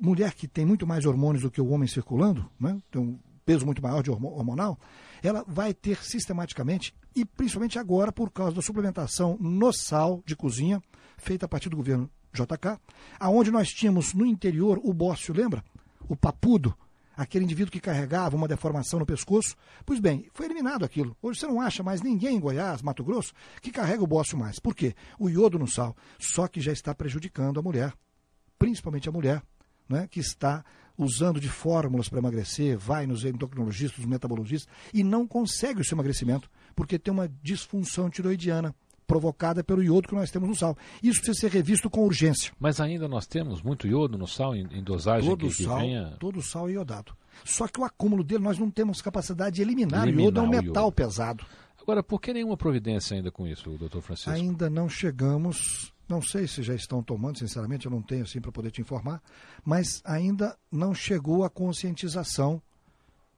Mulher 0.00 0.34
que 0.34 0.48
tem 0.48 0.64
muito 0.64 0.86
mais 0.86 1.04
hormônios 1.04 1.42
do 1.42 1.50
que 1.50 1.60
o 1.60 1.68
homem 1.68 1.86
circulando, 1.86 2.50
né? 2.58 2.80
tem 2.90 3.00
um 3.00 3.18
peso 3.44 3.64
muito 3.64 3.80
maior 3.80 4.02
de 4.02 4.10
hormonal, 4.10 4.76
ela 5.22 5.44
vai 5.46 5.72
ter 5.72 6.02
sistematicamente, 6.02 6.92
e 7.14 7.24
principalmente 7.24 7.78
agora 7.78 8.10
por 8.10 8.30
causa 8.32 8.56
da 8.56 8.62
suplementação 8.62 9.38
no 9.40 9.72
sal 9.72 10.20
de 10.26 10.34
cozinha, 10.34 10.82
feita 11.16 11.46
a 11.46 11.48
partir 11.48 11.68
do 11.68 11.76
governo 11.76 12.10
JK, 12.32 12.78
aonde 13.20 13.52
nós 13.52 13.68
tínhamos 13.68 14.12
no 14.12 14.26
interior 14.26 14.80
o 14.82 14.92
bócio, 14.92 15.32
lembra? 15.32 15.64
O 16.08 16.16
papudo, 16.16 16.76
aquele 17.16 17.44
indivíduo 17.44 17.72
que 17.72 17.80
carregava 17.80 18.36
uma 18.36 18.46
deformação 18.46 18.98
no 18.98 19.06
pescoço. 19.06 19.56
Pois 19.84 19.98
bem, 19.98 20.28
foi 20.34 20.46
eliminado 20.46 20.84
aquilo. 20.84 21.16
Hoje 21.22 21.40
você 21.40 21.46
não 21.46 21.60
acha 21.60 21.82
mais 21.82 22.02
ninguém 22.02 22.36
em 22.36 22.40
Goiás, 22.40 22.82
Mato 22.82 23.02
Grosso, 23.02 23.32
que 23.62 23.72
carrega 23.72 24.04
o 24.04 24.06
bócio 24.06 24.36
mais. 24.36 24.58
Por 24.58 24.74
quê? 24.74 24.94
O 25.18 25.28
iodo 25.28 25.58
no 25.58 25.66
sal. 25.66 25.96
Só 26.18 26.46
que 26.46 26.60
já 26.60 26.72
está 26.72 26.94
prejudicando 26.94 27.58
a 27.58 27.62
mulher, 27.62 27.94
principalmente 28.58 29.08
a 29.08 29.12
mulher, 29.12 29.42
né, 29.88 30.06
que 30.10 30.20
está 30.20 30.64
usando 30.98 31.40
de 31.40 31.48
fórmulas 31.48 32.08
para 32.08 32.18
emagrecer, 32.18 32.78
vai 32.78 33.06
nos 33.06 33.24
endocrinologistas, 33.24 33.98
nos 33.98 34.08
metabologistas, 34.08 34.72
e 34.92 35.04
não 35.04 35.26
consegue 35.26 35.80
o 35.80 35.84
seu 35.84 35.94
emagrecimento, 35.94 36.50
porque 36.74 36.98
tem 36.98 37.12
uma 37.12 37.28
disfunção 37.42 38.08
tiroidiana 38.08 38.74
provocada 39.06 39.62
pelo 39.62 39.82
iodo 39.82 40.08
que 40.08 40.14
nós 40.14 40.30
temos 40.30 40.48
no 40.48 40.54
sal. 40.54 40.76
Isso 41.02 41.20
precisa 41.20 41.40
ser 41.40 41.50
revisto 41.50 41.88
com 41.88 42.04
urgência. 42.04 42.52
Mas 42.58 42.80
ainda 42.80 43.06
nós 43.06 43.26
temos 43.26 43.62
muito 43.62 43.86
iodo 43.86 44.18
no 44.18 44.26
sal 44.26 44.54
em, 44.54 44.66
em 44.72 44.82
dosagem 44.82 45.28
todo 45.28 45.48
que, 45.48 45.54
que 45.54 45.64
sal, 45.64 45.78
venha... 45.78 46.16
Todo 46.18 46.42
sal 46.42 46.68
é 46.68 46.72
iodado. 46.72 47.16
Só 47.44 47.68
que 47.68 47.80
o 47.80 47.84
acúmulo 47.84 48.24
dele 48.24 48.42
nós 48.42 48.58
não 48.58 48.70
temos 48.70 49.00
capacidade 49.00 49.56
de 49.56 49.62
eliminar. 49.62 50.02
Eliminar 50.02 50.24
o 50.24 50.28
iodo 50.28 50.40
é 50.40 50.42
um 50.42 50.48
metal 50.48 50.84
iodo. 50.84 50.92
pesado. 50.92 51.46
Agora, 51.80 52.02
por 52.02 52.20
que 52.20 52.32
nenhuma 52.32 52.56
providência 52.56 53.16
ainda 53.16 53.30
com 53.30 53.46
isso, 53.46 53.70
doutor 53.78 54.02
Francisco? 54.02 54.30
Ainda 54.30 54.68
não 54.68 54.88
chegamos, 54.88 55.92
não 56.08 56.20
sei 56.20 56.48
se 56.48 56.60
já 56.62 56.74
estão 56.74 57.00
tomando, 57.00 57.38
sinceramente, 57.38 57.86
eu 57.86 57.92
não 57.92 58.02
tenho 58.02 58.24
assim 58.24 58.40
para 58.40 58.50
poder 58.50 58.72
te 58.72 58.80
informar, 58.80 59.22
mas 59.64 60.02
ainda 60.04 60.56
não 60.70 60.92
chegou 60.92 61.44
a 61.44 61.50
conscientização 61.50 62.60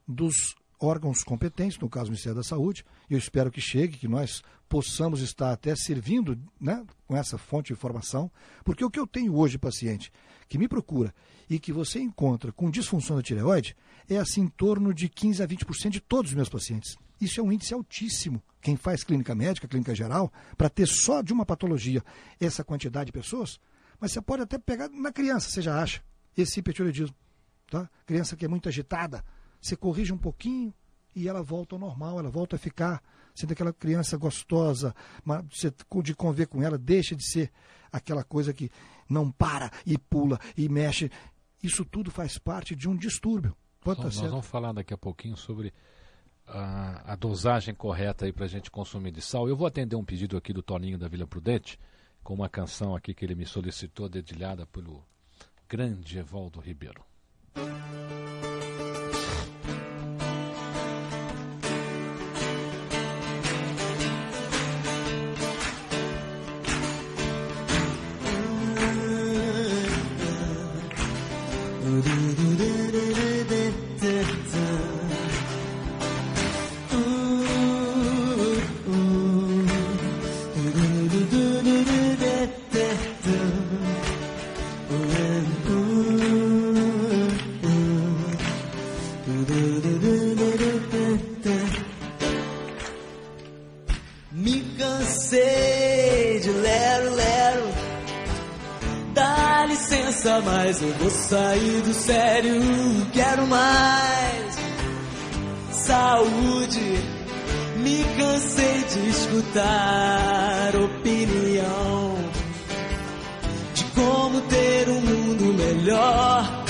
dos 0.07 0.55
órgãos 0.79 1.23
competentes, 1.23 1.77
no 1.79 1.89
caso 1.89 2.07
o 2.07 2.11
Ministério 2.11 2.37
da 2.37 2.43
Saúde, 2.43 2.85
e 3.09 3.13
eu 3.13 3.19
espero 3.19 3.51
que 3.51 3.59
chegue, 3.59 3.97
que 3.97 4.07
nós 4.07 4.41
possamos 4.67 5.21
estar 5.21 5.51
até 5.51 5.75
servindo 5.75 6.39
né, 6.59 6.85
com 7.07 7.17
essa 7.17 7.37
fonte 7.37 7.67
de 7.67 7.73
informação, 7.73 8.31
porque 8.63 8.85
o 8.85 8.89
que 8.89 8.99
eu 8.99 9.07
tenho 9.07 9.35
hoje, 9.35 9.57
paciente, 9.57 10.11
que 10.47 10.57
me 10.57 10.67
procura 10.67 11.13
e 11.49 11.59
que 11.59 11.73
você 11.73 11.99
encontra 11.99 12.51
com 12.51 12.69
disfunção 12.69 13.15
da 13.15 13.23
tireoide, 13.23 13.75
é 14.07 14.17
assim 14.17 14.41
em 14.41 14.47
torno 14.47 14.93
de 14.93 15.09
15 15.09 15.43
a 15.43 15.47
20% 15.47 15.89
de 15.89 15.99
todos 15.99 16.31
os 16.31 16.35
meus 16.35 16.49
pacientes. 16.49 16.97
Isso 17.19 17.39
é 17.39 17.43
um 17.43 17.51
índice 17.51 17.73
altíssimo. 17.73 18.41
Quem 18.61 18.75
faz 18.75 19.03
clínica 19.03 19.35
médica, 19.35 19.67
clínica 19.67 19.93
geral, 19.93 20.31
para 20.57 20.69
ter 20.69 20.87
só 20.87 21.21
de 21.21 21.33
uma 21.33 21.45
patologia 21.45 22.03
essa 22.39 22.63
quantidade 22.63 23.07
de 23.07 23.11
pessoas, 23.11 23.59
mas 23.99 24.11
você 24.11 24.21
pode 24.21 24.43
até 24.43 24.57
pegar 24.57 24.89
na 24.89 25.11
criança, 25.11 25.49
você 25.49 25.61
já 25.61 25.81
acha, 25.81 26.01
esse 26.37 26.59
hipertireoidismo. 26.59 27.15
Tá? 27.69 27.89
Criança 28.05 28.35
que 28.35 28.45
é 28.45 28.47
muito 28.47 28.69
agitada, 28.69 29.23
você 29.61 29.75
corrige 29.75 30.13
um 30.13 30.17
pouquinho 30.17 30.73
e 31.15 31.27
ela 31.27 31.41
volta 31.41 31.75
ao 31.75 31.79
normal, 31.79 32.19
ela 32.19 32.29
volta 32.29 32.55
a 32.55 32.59
ficar 32.59 33.01
sendo 33.35 33.53
aquela 33.53 33.73
criança 33.73 34.17
gostosa, 34.17 34.93
mas 35.23 35.45
você 35.49 35.73
de 36.03 36.15
conviver 36.15 36.47
com 36.47 36.61
ela, 36.61 36.77
deixa 36.77 37.15
de 37.15 37.23
ser 37.23 37.51
aquela 37.91 38.23
coisa 38.23 38.53
que 38.53 38.69
não 39.09 39.31
para 39.31 39.71
e 39.85 39.97
pula 39.97 40.39
e 40.57 40.69
mexe. 40.69 41.11
Isso 41.61 41.83
tudo 41.83 42.11
faz 42.11 42.37
parte 42.37 42.75
de 42.75 42.87
um 42.87 42.95
distúrbio. 42.95 43.55
Nós, 43.85 43.97
estar 43.97 44.23
nós 44.23 44.31
vamos 44.31 44.45
falar 44.45 44.73
daqui 44.73 44.93
a 44.93 44.97
pouquinho 44.97 45.35
sobre 45.35 45.73
a, 46.45 47.13
a 47.13 47.15
dosagem 47.15 47.73
correta 47.73 48.25
aí 48.25 48.33
para 48.33 48.45
a 48.45 48.47
gente 48.47 48.69
consumir 48.69 49.11
de 49.11 49.21
sal. 49.21 49.47
Eu 49.47 49.55
vou 49.55 49.67
atender 49.67 49.95
um 49.95 50.03
pedido 50.03 50.37
aqui 50.37 50.51
do 50.51 50.61
Toninho 50.61 50.97
da 50.97 51.07
Vila 51.07 51.27
Prudente, 51.27 51.79
com 52.23 52.33
uma 52.33 52.49
canção 52.49 52.95
aqui 52.95 53.13
que 53.13 53.25
ele 53.25 53.35
me 53.35 53.45
solicitou, 53.45 54.09
dedilhada 54.09 54.65
pelo 54.67 55.03
grande 55.67 56.17
Evaldo 56.17 56.59
Ribeiro. 56.59 57.03
Mas 100.79 100.81
eu 100.81 100.93
vou 100.97 101.09
sair 101.09 101.81
do 101.81 101.93
sério. 101.93 102.61
Quero 103.11 103.47
mais 103.47 104.55
saúde. 105.71 106.99
Me 107.77 108.03
cansei 108.17 108.83
de 108.83 109.09
escutar 109.09 110.75
opinião 110.75 112.17
de 113.73 113.83
como 113.95 114.41
ter 114.41 114.89
um 114.89 115.01
mundo 115.01 115.53
melhor. 115.53 116.65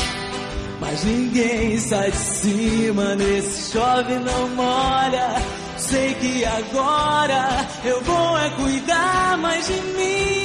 Mas 0.80 1.04
ninguém 1.04 1.78
sai 1.80 2.12
de 2.12 2.18
cima 2.18 3.16
nesse 3.16 3.72
chove 3.72 4.16
não 4.20 4.50
molha. 4.50 5.36
Sei 5.78 6.14
que 6.16 6.46
agora 6.46 7.68
eu 7.84 8.02
vou 8.04 8.38
é 8.38 8.50
cuidar 8.52 9.38
mais 9.38 9.66
de 9.66 9.74
mim. 9.74 10.39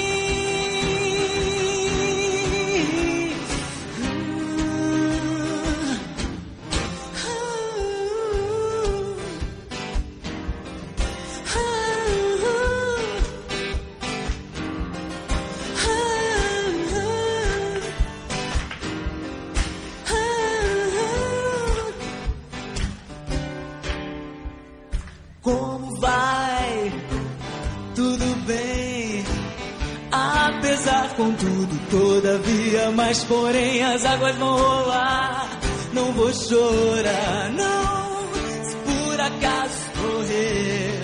Águas 34.15 34.37
vão 34.37 34.57
rolar. 34.57 35.49
não 35.93 36.13
vou 36.13 36.33
chorar, 36.33 37.51
não. 37.53 38.65
Se 38.65 38.77
por 38.77 39.21
acaso 39.21 39.91
correr 40.01 41.03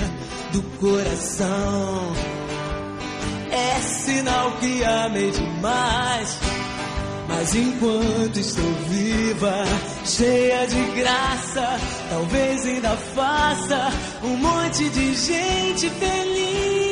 do 0.53 0.63
coração, 0.79 2.13
é 3.51 3.81
sinal 3.81 4.53
que 4.53 4.85
amei 4.85 5.31
demais. 5.31 6.39
Mas 7.29 7.55
enquanto 7.55 8.39
estou 8.39 8.73
viva, 8.89 9.65
cheia 10.05 10.67
de 10.67 10.83
graça, 11.01 11.79
talvez 12.11 12.67
ainda 12.67 12.97
faça 13.15 13.93
um 14.23 14.37
monte 14.37 14.89
de 14.91 15.15
gente 15.15 15.89
feliz. 15.91 16.90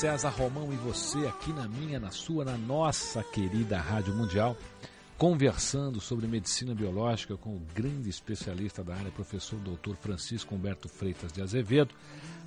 César 0.00 0.30
Romão 0.30 0.72
e 0.72 0.76
você 0.76 1.26
aqui 1.26 1.52
na 1.52 1.68
minha, 1.68 2.00
na 2.00 2.10
sua, 2.10 2.42
na 2.42 2.56
nossa 2.56 3.22
querida 3.22 3.78
Rádio 3.78 4.14
Mundial, 4.14 4.56
conversando 5.18 6.00
sobre 6.00 6.26
medicina 6.26 6.74
biológica 6.74 7.36
com 7.36 7.50
o 7.50 7.62
grande 7.74 8.08
especialista 8.08 8.82
da 8.82 8.94
área, 8.94 9.10
professor 9.10 9.58
doutor 9.60 9.94
Francisco 9.96 10.54
Humberto 10.54 10.88
Freitas 10.88 11.30
de 11.34 11.42
Azevedo. 11.42 11.94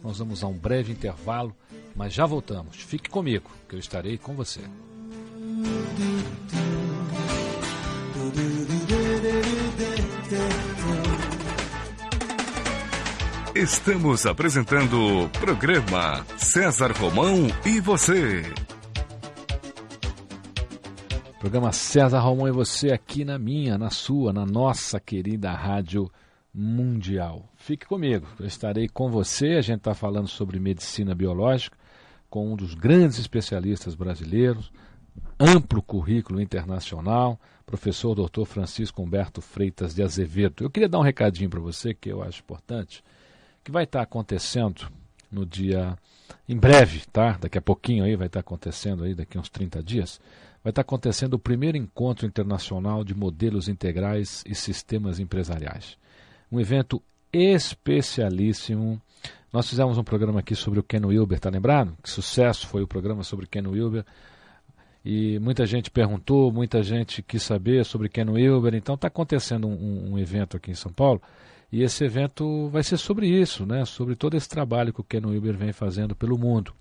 Nós 0.01 0.17
vamos 0.17 0.43
a 0.43 0.47
um 0.47 0.57
breve 0.57 0.93
intervalo, 0.93 1.55
mas 1.95 2.11
já 2.11 2.25
voltamos. 2.25 2.77
Fique 2.77 3.07
comigo, 3.07 3.51
que 3.69 3.75
eu 3.75 3.79
estarei 3.79 4.17
com 4.17 4.33
você. 4.33 4.61
Estamos 13.63 14.25
apresentando 14.25 15.23
o 15.23 15.29
programa 15.29 16.25
César 16.37 16.91
Romão 16.91 17.47
e 17.65 17.79
você. 17.79 18.41
Programa 21.39 21.71
César 21.71 22.19
Romão 22.19 22.45
e 22.45 22.51
você 22.51 22.91
aqui 22.91 23.23
na 23.23 23.39
minha, 23.39 23.77
na 23.77 23.89
sua, 23.89 24.33
na 24.33 24.45
nossa 24.45 24.99
querida 24.99 25.49
Rádio 25.53 26.11
Mundial. 26.53 27.49
Fique 27.55 27.85
comigo, 27.85 28.27
eu 28.37 28.45
estarei 28.45 28.89
com 28.89 29.09
você. 29.09 29.53
A 29.53 29.61
gente 29.61 29.77
está 29.77 29.93
falando 29.93 30.27
sobre 30.27 30.59
medicina 30.59 31.15
biológica 31.15 31.77
com 32.29 32.51
um 32.51 32.57
dos 32.57 32.73
grandes 32.73 33.17
especialistas 33.17 33.95
brasileiros, 33.95 34.73
amplo 35.39 35.81
currículo 35.81 36.41
internacional, 36.41 37.39
professor 37.65 38.13
Dr. 38.13 38.43
Francisco 38.43 39.01
Humberto 39.01 39.41
Freitas 39.41 39.95
de 39.95 40.03
Azevedo. 40.03 40.65
Eu 40.65 40.69
queria 40.69 40.89
dar 40.89 40.99
um 40.99 41.03
recadinho 41.03 41.49
para 41.49 41.61
você 41.61 41.93
que 41.93 42.09
eu 42.09 42.21
acho 42.21 42.41
importante 42.41 43.01
que 43.63 43.71
vai 43.71 43.85
estar 43.85 44.01
acontecendo 44.01 44.91
no 45.31 45.45
dia 45.45 45.97
em 46.47 46.57
breve, 46.57 47.01
tá? 47.11 47.37
Daqui 47.39 47.57
a 47.57 47.61
pouquinho 47.61 48.03
aí 48.03 48.15
vai 48.15 48.27
estar 48.27 48.41
acontecendo 48.41 49.03
aí 49.03 49.15
daqui 49.15 49.37
a 49.37 49.41
uns 49.41 49.49
30 49.49 49.81
dias, 49.81 50.19
vai 50.63 50.71
estar 50.71 50.81
acontecendo 50.81 51.35
o 51.35 51.39
primeiro 51.39 51.77
encontro 51.77 52.25
internacional 52.25 53.03
de 53.03 53.15
modelos 53.15 53.67
integrais 53.67 54.43
e 54.45 54.53
sistemas 54.53 55.19
empresariais. 55.19 55.97
Um 56.51 56.59
evento 56.59 57.01
especialíssimo. 57.31 59.01
Nós 59.51 59.69
fizemos 59.69 59.97
um 59.97 60.03
programa 60.03 60.39
aqui 60.39 60.55
sobre 60.55 60.79
o 60.79 60.83
Ken 60.83 61.05
Wilber, 61.05 61.39
tá 61.39 61.49
lembrado? 61.49 61.97
Que 62.01 62.09
sucesso 62.09 62.67
foi 62.67 62.83
o 62.83 62.87
programa 62.87 63.23
sobre 63.23 63.47
Ken 63.47 63.65
Wilber. 63.65 64.05
E 65.05 65.37
muita 65.39 65.65
gente 65.65 65.91
perguntou, 65.91 66.51
muita 66.51 66.81
gente 66.81 67.21
quis 67.21 67.43
saber 67.43 67.85
sobre 67.85 68.09
Ken 68.09 68.29
Wilber. 68.29 68.73
Então 68.73 68.95
está 68.95 69.07
acontecendo 69.07 69.67
um, 69.67 70.13
um 70.13 70.19
evento 70.19 70.57
aqui 70.57 70.71
em 70.71 70.75
São 70.75 70.91
Paulo 70.91 71.21
e 71.73 71.81
esse 71.81 72.05
evento 72.05 72.69
vai 72.69 72.83
ser 72.83 72.97
sobre 72.97 73.27
isso, 73.27 73.65
né? 73.65 73.83
sobre 73.83 74.15
todo 74.15 74.37
esse 74.37 74.47
trabalho 74.47 74.93
que 74.93 75.01
o 75.01 75.03
Ken 75.03 75.25
Wilber 75.25 75.57
vem 75.57 75.73
fazendo 75.73 76.15
pelo 76.15 76.37
mundo. 76.37 76.71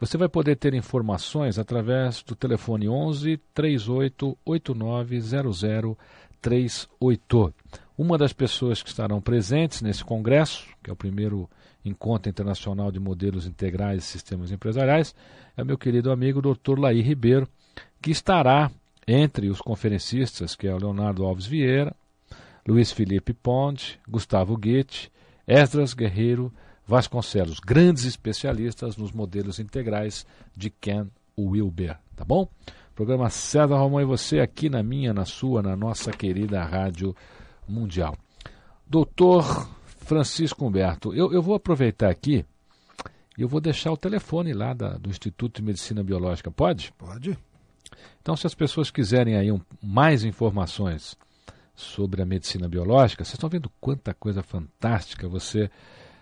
Você 0.00 0.16
vai 0.16 0.30
poder 0.30 0.56
ter 0.56 0.72
informações 0.72 1.58
através 1.58 2.22
do 2.22 2.34
telefone 2.34 2.88
11 2.88 3.38
38 3.52 4.38
89 4.42 5.20
0038. 5.20 7.54
Uma 7.98 8.16
das 8.16 8.32
pessoas 8.32 8.82
que 8.82 8.88
estarão 8.88 9.20
presentes 9.20 9.82
nesse 9.82 10.02
congresso, 10.02 10.66
que 10.82 10.88
é 10.88 10.92
o 10.94 10.96
primeiro 10.96 11.46
encontro 11.84 12.30
internacional 12.30 12.90
de 12.90 12.98
modelos 12.98 13.46
integrais 13.46 14.04
e 14.04 14.06
sistemas 14.06 14.50
empresariais, 14.50 15.14
é 15.54 15.62
meu 15.62 15.76
querido 15.76 16.10
amigo 16.10 16.40
Dr. 16.40 16.78
Laí 16.78 17.02
Ribeiro, 17.02 17.46
que 18.00 18.10
estará 18.10 18.70
entre 19.06 19.50
os 19.50 19.60
conferencistas, 19.60 20.56
que 20.56 20.66
é 20.66 20.74
o 20.74 20.78
Leonardo 20.78 21.26
Alves 21.26 21.44
Vieira, 21.44 21.94
Luiz 22.66 22.90
Felipe 22.90 23.34
Ponte, 23.34 24.00
Gustavo 24.08 24.56
Goethe, 24.56 25.10
Esdras 25.46 25.92
Guerreiro 25.92 26.52
Vasconcelos, 26.86 27.60
grandes 27.60 28.04
especialistas 28.04 28.96
nos 28.96 29.12
modelos 29.12 29.58
integrais 29.58 30.26
de 30.56 30.70
Ken 30.70 31.06
Wilber, 31.38 31.98
tá 32.16 32.24
bom? 32.24 32.48
Programa 32.94 33.28
César 33.28 33.76
Romão 33.76 34.00
e 34.00 34.04
você 34.04 34.38
aqui 34.40 34.68
na 34.68 34.82
minha, 34.82 35.12
na 35.12 35.24
sua, 35.24 35.62
na 35.62 35.74
nossa 35.74 36.12
querida 36.12 36.62
Rádio 36.62 37.14
Mundial. 37.68 38.16
Doutor 38.86 39.68
Francisco 39.84 40.64
Humberto, 40.64 41.14
eu, 41.14 41.32
eu 41.32 41.42
vou 41.42 41.54
aproveitar 41.54 42.10
aqui 42.10 42.44
e 43.36 43.42
eu 43.42 43.48
vou 43.48 43.60
deixar 43.60 43.90
o 43.90 43.96
telefone 43.96 44.52
lá 44.52 44.72
da, 44.72 44.96
do 44.96 45.10
Instituto 45.10 45.56
de 45.56 45.66
Medicina 45.66 46.02
Biológica, 46.02 46.50
pode? 46.50 46.92
Pode. 46.96 47.36
Então, 48.22 48.36
se 48.36 48.46
as 48.46 48.54
pessoas 48.54 48.90
quiserem 48.90 49.36
aí 49.36 49.50
um, 49.50 49.60
mais 49.82 50.24
informações 50.24 51.16
sobre 51.74 52.22
a 52.22 52.26
medicina 52.26 52.68
biológica. 52.68 53.24
Vocês 53.24 53.34
estão 53.34 53.50
vendo 53.50 53.70
quanta 53.80 54.14
coisa 54.14 54.42
fantástica 54.42 55.28
você 55.28 55.68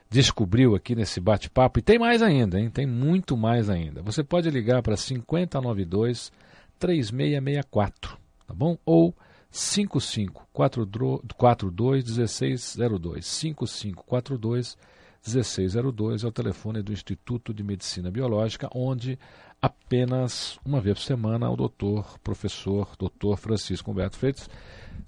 descobriu 0.08 0.74
aqui 0.74 0.94
nesse 0.94 1.20
bate-papo. 1.20 1.78
E 1.78 1.82
tem 1.82 1.98
mais 1.98 2.22
ainda, 2.22 2.58
hein? 2.60 2.70
Tem 2.70 2.86
muito 2.86 3.36
mais 3.36 3.68
ainda. 3.70 4.02
Você 4.02 4.22
pode 4.22 4.48
ligar 4.50 4.82
para 4.82 4.96
5092 4.96 6.30
3664, 6.78 8.18
tá 8.46 8.54
bom? 8.54 8.78
Ou 8.84 9.14
5542 9.50 12.04
1602. 12.04 13.26
5542 13.26 14.76
1602 15.24 16.24
é 16.24 16.26
o 16.26 16.32
telefone 16.32 16.82
do 16.82 16.92
Instituto 16.92 17.54
de 17.54 17.62
Medicina 17.62 18.10
Biológica, 18.10 18.68
onde 18.74 19.16
apenas 19.62 20.58
uma 20.64 20.80
vez 20.80 20.98
por 20.98 21.04
semana 21.04 21.48
o 21.48 21.56
doutor, 21.56 22.18
professor, 22.18 22.88
doutor 22.98 23.38
Francisco 23.38 23.92
Humberto 23.92 24.16
Freitas 24.16 24.50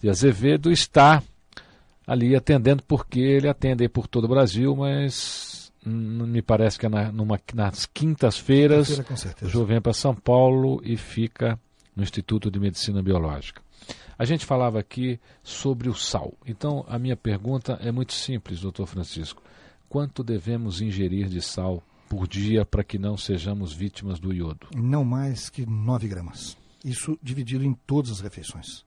de 0.01 0.09
Azevedo 0.09 0.71
está 0.71 1.21
ali 2.07 2.37
atendendo, 2.37 2.83
porque 2.85 3.19
ele 3.19 3.49
atende 3.49 3.89
por 3.89 4.07
todo 4.07 4.25
o 4.25 4.29
Brasil, 4.29 4.77
mas 4.77 5.73
me 5.85 6.41
parece 6.41 6.79
que 6.79 6.87
é 6.87 6.89
na, 6.89 7.11
numa, 7.11 7.41
nas 7.53 7.85
quintas-feiras 7.87 9.01
o 9.43 9.49
João 9.49 9.67
vem 9.67 9.81
para 9.81 9.93
São 9.93 10.15
Paulo 10.15 10.81
e 10.85 10.97
fica 10.97 11.59
no 11.95 12.03
Instituto 12.03 12.51
de 12.51 12.61
Medicina 12.61 13.03
Biológica. 13.03 13.63
A 14.17 14.25
gente 14.25 14.47
falava 14.47 14.79
aqui 14.79 15.19
sobre 15.43 15.89
o 15.89 15.95
sal. 15.95 16.33
Então, 16.47 16.85
a 16.89 16.99
minha 16.99 17.17
pergunta 17.17 17.79
é 17.83 17.91
muito 17.91 18.13
simples, 18.13 18.61
doutor 18.61 18.87
Francisco. 18.87 19.43
Quanto 19.89 20.23
devemos 20.23 20.81
ingerir 20.81 21.29
de 21.29 21.43
sal 21.43 21.83
por 22.15 22.29
dia 22.29 22.65
para 22.65 22.85
que 22.85 22.97
não 22.97 23.17
sejamos 23.17 23.73
vítimas 23.73 24.21
do 24.21 24.33
iodo? 24.33 24.69
Não 24.77 25.05
mais 25.05 25.51
que 25.51 25.67
9 25.67 26.07
gramas. 26.07 26.57
Isso 26.85 27.19
dividido 27.21 27.65
em 27.65 27.75
todas 27.75 28.13
as 28.13 28.21
refeições. 28.21 28.85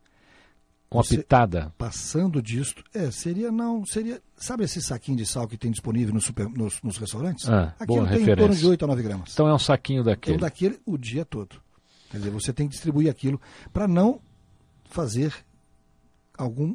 Uma 0.89 1.03
Você, 1.03 1.17
pitada. 1.17 1.73
Passando 1.77 2.41
disto, 2.41 2.81
é, 2.93 3.11
seria 3.11 3.51
não, 3.51 3.85
seria, 3.85 4.21
sabe 4.37 4.63
esse 4.63 4.81
saquinho 4.81 5.17
de 5.17 5.25
sal 5.25 5.45
que 5.45 5.57
tem 5.57 5.69
disponível 5.69 6.13
no 6.13 6.21
super, 6.21 6.47
nos, 6.47 6.81
nos, 6.81 6.97
restaurantes? 6.97 7.49
Ah, 7.49 7.75
Aquilo 7.77 7.97
boa 7.97 8.07
tem 8.07 8.19
referência. 8.19 8.31
em 8.31 8.37
torno 8.37 8.55
de 8.55 8.65
8 8.65 8.85
a 8.85 8.87
9 8.87 9.03
gramas. 9.03 9.33
Então 9.33 9.47
é 9.49 9.53
um 9.53 9.59
saquinho 9.59 10.03
daquele. 10.05 10.37
Então 10.37 10.47
daquele 10.47 10.79
o 10.85 10.97
dia 10.97 11.25
todo. 11.25 11.61
Quer 12.09 12.19
dizer, 12.19 12.29
você 12.29 12.53
tem 12.53 12.67
que 12.67 12.75
distribuir 12.75 13.11
aquilo 13.11 13.41
para 13.73 13.85
não 13.89 14.21
fazer 14.85 15.33
algum 16.37 16.73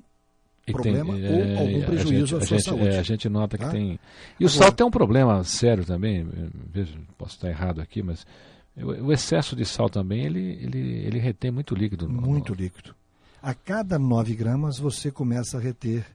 e 0.66 0.72
problema 0.72 1.14
tem, 1.14 1.26
ou 1.26 1.58
algum 1.58 1.82
prejuízo 1.84 2.36
a 2.36 2.40
gente, 2.40 2.44
à 2.44 2.46
sua 2.46 2.56
a 2.56 2.58
gente, 2.58 2.64
saúde. 2.64 2.88
É, 2.88 2.98
a 2.98 3.02
gente 3.02 3.28
nota 3.28 3.58
que 3.58 3.64
Tá? 3.64 3.70
tem. 3.70 3.98
E 4.38 4.44
o 4.44 4.48
Agora- 4.48 4.50
sal 4.64 4.72
tem 4.72 4.86
um 4.86 4.90
problema 4.90 5.42
sério 5.44 5.84
também. 5.84 6.28
Veja, 6.72 6.94
posso 7.18 7.34
estar 7.36 7.48
errado 7.48 7.80
aqui, 7.80 8.02
mas 8.02 8.24
o, 8.76 9.06
o 9.06 9.12
excesso 9.12 9.56
de 9.56 9.64
sal 9.64 9.88
também 9.90 10.24
ele, 10.24 10.40
ele, 10.62 10.78
ele 11.06 11.18
retém 11.18 11.50
muito 11.50 11.74
líquido. 11.74 12.08
no- 12.08 12.20
Muito 12.22 12.54
líquido. 12.54 12.94
A 13.42 13.54
cada 13.54 13.98
9 13.98 14.34
gramas 14.36 14.78
você 14.78 15.10
começa 15.10 15.58
a 15.58 15.60
reter 15.60 16.06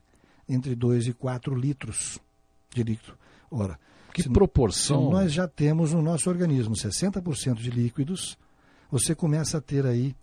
entre 0.48 0.74
2 0.74 1.06
e 1.08 1.12
4 1.12 1.54
litros 1.54 2.18
de 2.74 2.82
líquido. 2.82 3.12
Ora, 3.50 3.78
Que 4.14 4.22
se- 4.22 4.30
proporção. 4.30 5.06
Se 5.06 5.12
nós 5.12 5.32
já 5.32 5.46
temos 5.46 5.92
no 5.92 6.00
nosso 6.00 6.30
organismo 6.30 6.74
60% 6.74 7.56
de 7.60 7.70
líquidos, 7.70 8.38
você 8.90 9.14
começa 9.14 9.58
a 9.58 9.60
ter 9.60 9.84
aí 9.84 10.16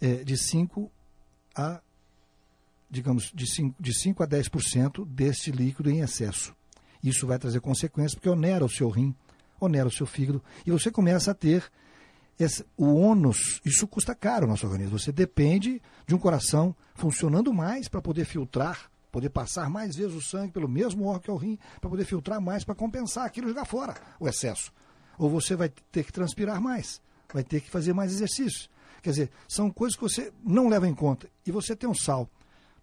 é, 0.00 0.22
de 0.22 0.36
5 0.36 0.88
a, 1.56 1.80
digamos, 2.92 3.32
de 3.34 3.46
5, 3.46 3.82
de 3.82 3.98
5 3.98 4.22
a 4.22 4.28
10% 4.28 5.06
deste 5.06 5.50
líquido 5.50 5.90
em 5.90 6.00
excesso. 6.00 6.54
Isso 7.02 7.26
vai 7.26 7.38
trazer 7.38 7.58
consequências 7.58 8.14
porque 8.14 8.28
onera 8.28 8.62
o 8.62 8.68
seu 8.68 8.90
rim, 8.90 9.14
onera 9.58 9.88
o 9.88 9.90
seu 9.90 10.04
fígado 10.04 10.44
e 10.66 10.70
você 10.70 10.90
começa 10.90 11.30
a 11.30 11.34
ter 11.34 11.64
esse, 12.38 12.66
o 12.76 12.94
ônus, 12.94 13.62
isso 13.64 13.88
custa 13.88 14.14
caro 14.14 14.44
ao 14.44 14.50
nosso 14.50 14.66
organismo. 14.66 14.98
Você 14.98 15.10
depende 15.10 15.80
de 16.06 16.14
um 16.14 16.18
coração 16.18 16.76
funcionando 16.94 17.50
mais 17.52 17.88
para 17.88 18.02
poder 18.02 18.26
filtrar, 18.26 18.90
poder 19.10 19.30
passar 19.30 19.70
mais 19.70 19.96
vezes 19.96 20.14
o 20.14 20.20
sangue 20.20 20.52
pelo 20.52 20.68
mesmo 20.68 21.06
órgão 21.06 21.20
que 21.20 21.30
é 21.30 21.32
o 21.32 21.36
rim, 21.36 21.58
para 21.80 21.88
poder 21.88 22.04
filtrar 22.04 22.42
mais, 22.42 22.62
para 22.62 22.74
compensar 22.74 23.24
aquilo 23.24 23.48
jogar 23.48 23.64
fora 23.64 23.94
o 24.20 24.28
excesso. 24.28 24.70
Ou 25.18 25.30
você 25.30 25.56
vai 25.56 25.70
ter 25.90 26.04
que 26.04 26.12
transpirar 26.12 26.60
mais, 26.60 27.00
vai 27.32 27.42
ter 27.42 27.62
que 27.62 27.70
fazer 27.70 27.94
mais 27.94 28.12
exercícios. 28.12 28.68
Quer 29.00 29.10
dizer, 29.10 29.30
são 29.48 29.70
coisas 29.70 29.96
que 29.96 30.02
você 30.02 30.30
não 30.44 30.68
leva 30.68 30.86
em 30.86 30.94
conta. 30.94 31.28
E 31.46 31.50
você 31.50 31.74
tem 31.74 31.88
um 31.88 31.94
sal 31.94 32.28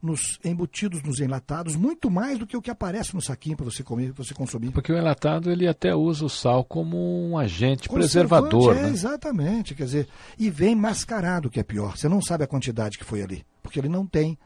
nos 0.01 0.39
embutidos, 0.43 1.03
nos 1.03 1.19
enlatados, 1.19 1.75
muito 1.75 2.09
mais 2.09 2.39
do 2.39 2.47
que 2.47 2.55
o 2.55 2.61
que 2.61 2.71
aparece 2.71 3.13
no 3.13 3.21
saquinho 3.21 3.57
para 3.57 3.65
você 3.65 3.83
comer, 3.83 4.13
para 4.13 4.23
você 4.23 4.33
consumir. 4.33 4.71
Porque 4.71 4.93
o 4.93 4.97
enlatado 4.97 5.51
ele 5.51 5.67
até 5.67 5.93
usa 5.93 6.25
o 6.25 6.29
sal 6.29 6.63
como 6.63 6.97
um 7.29 7.37
agente 7.37 7.89
preservador. 7.89 8.77
É, 8.77 8.83
né? 8.83 8.89
Exatamente, 8.89 9.75
quer 9.75 9.83
dizer, 9.83 10.07
e 10.37 10.49
vem 10.49 10.75
mascarado, 10.75 11.49
que 11.49 11.59
é 11.59 11.63
pior. 11.63 11.97
Você 11.97 12.07
não 12.07 12.21
sabe 12.21 12.43
a 12.43 12.47
quantidade 12.47 12.97
que 12.97 13.03
foi 13.03 13.21
ali, 13.21 13.45
porque 13.61 13.79
ele 13.79 13.89
não 13.89 14.05
tem 14.05 14.37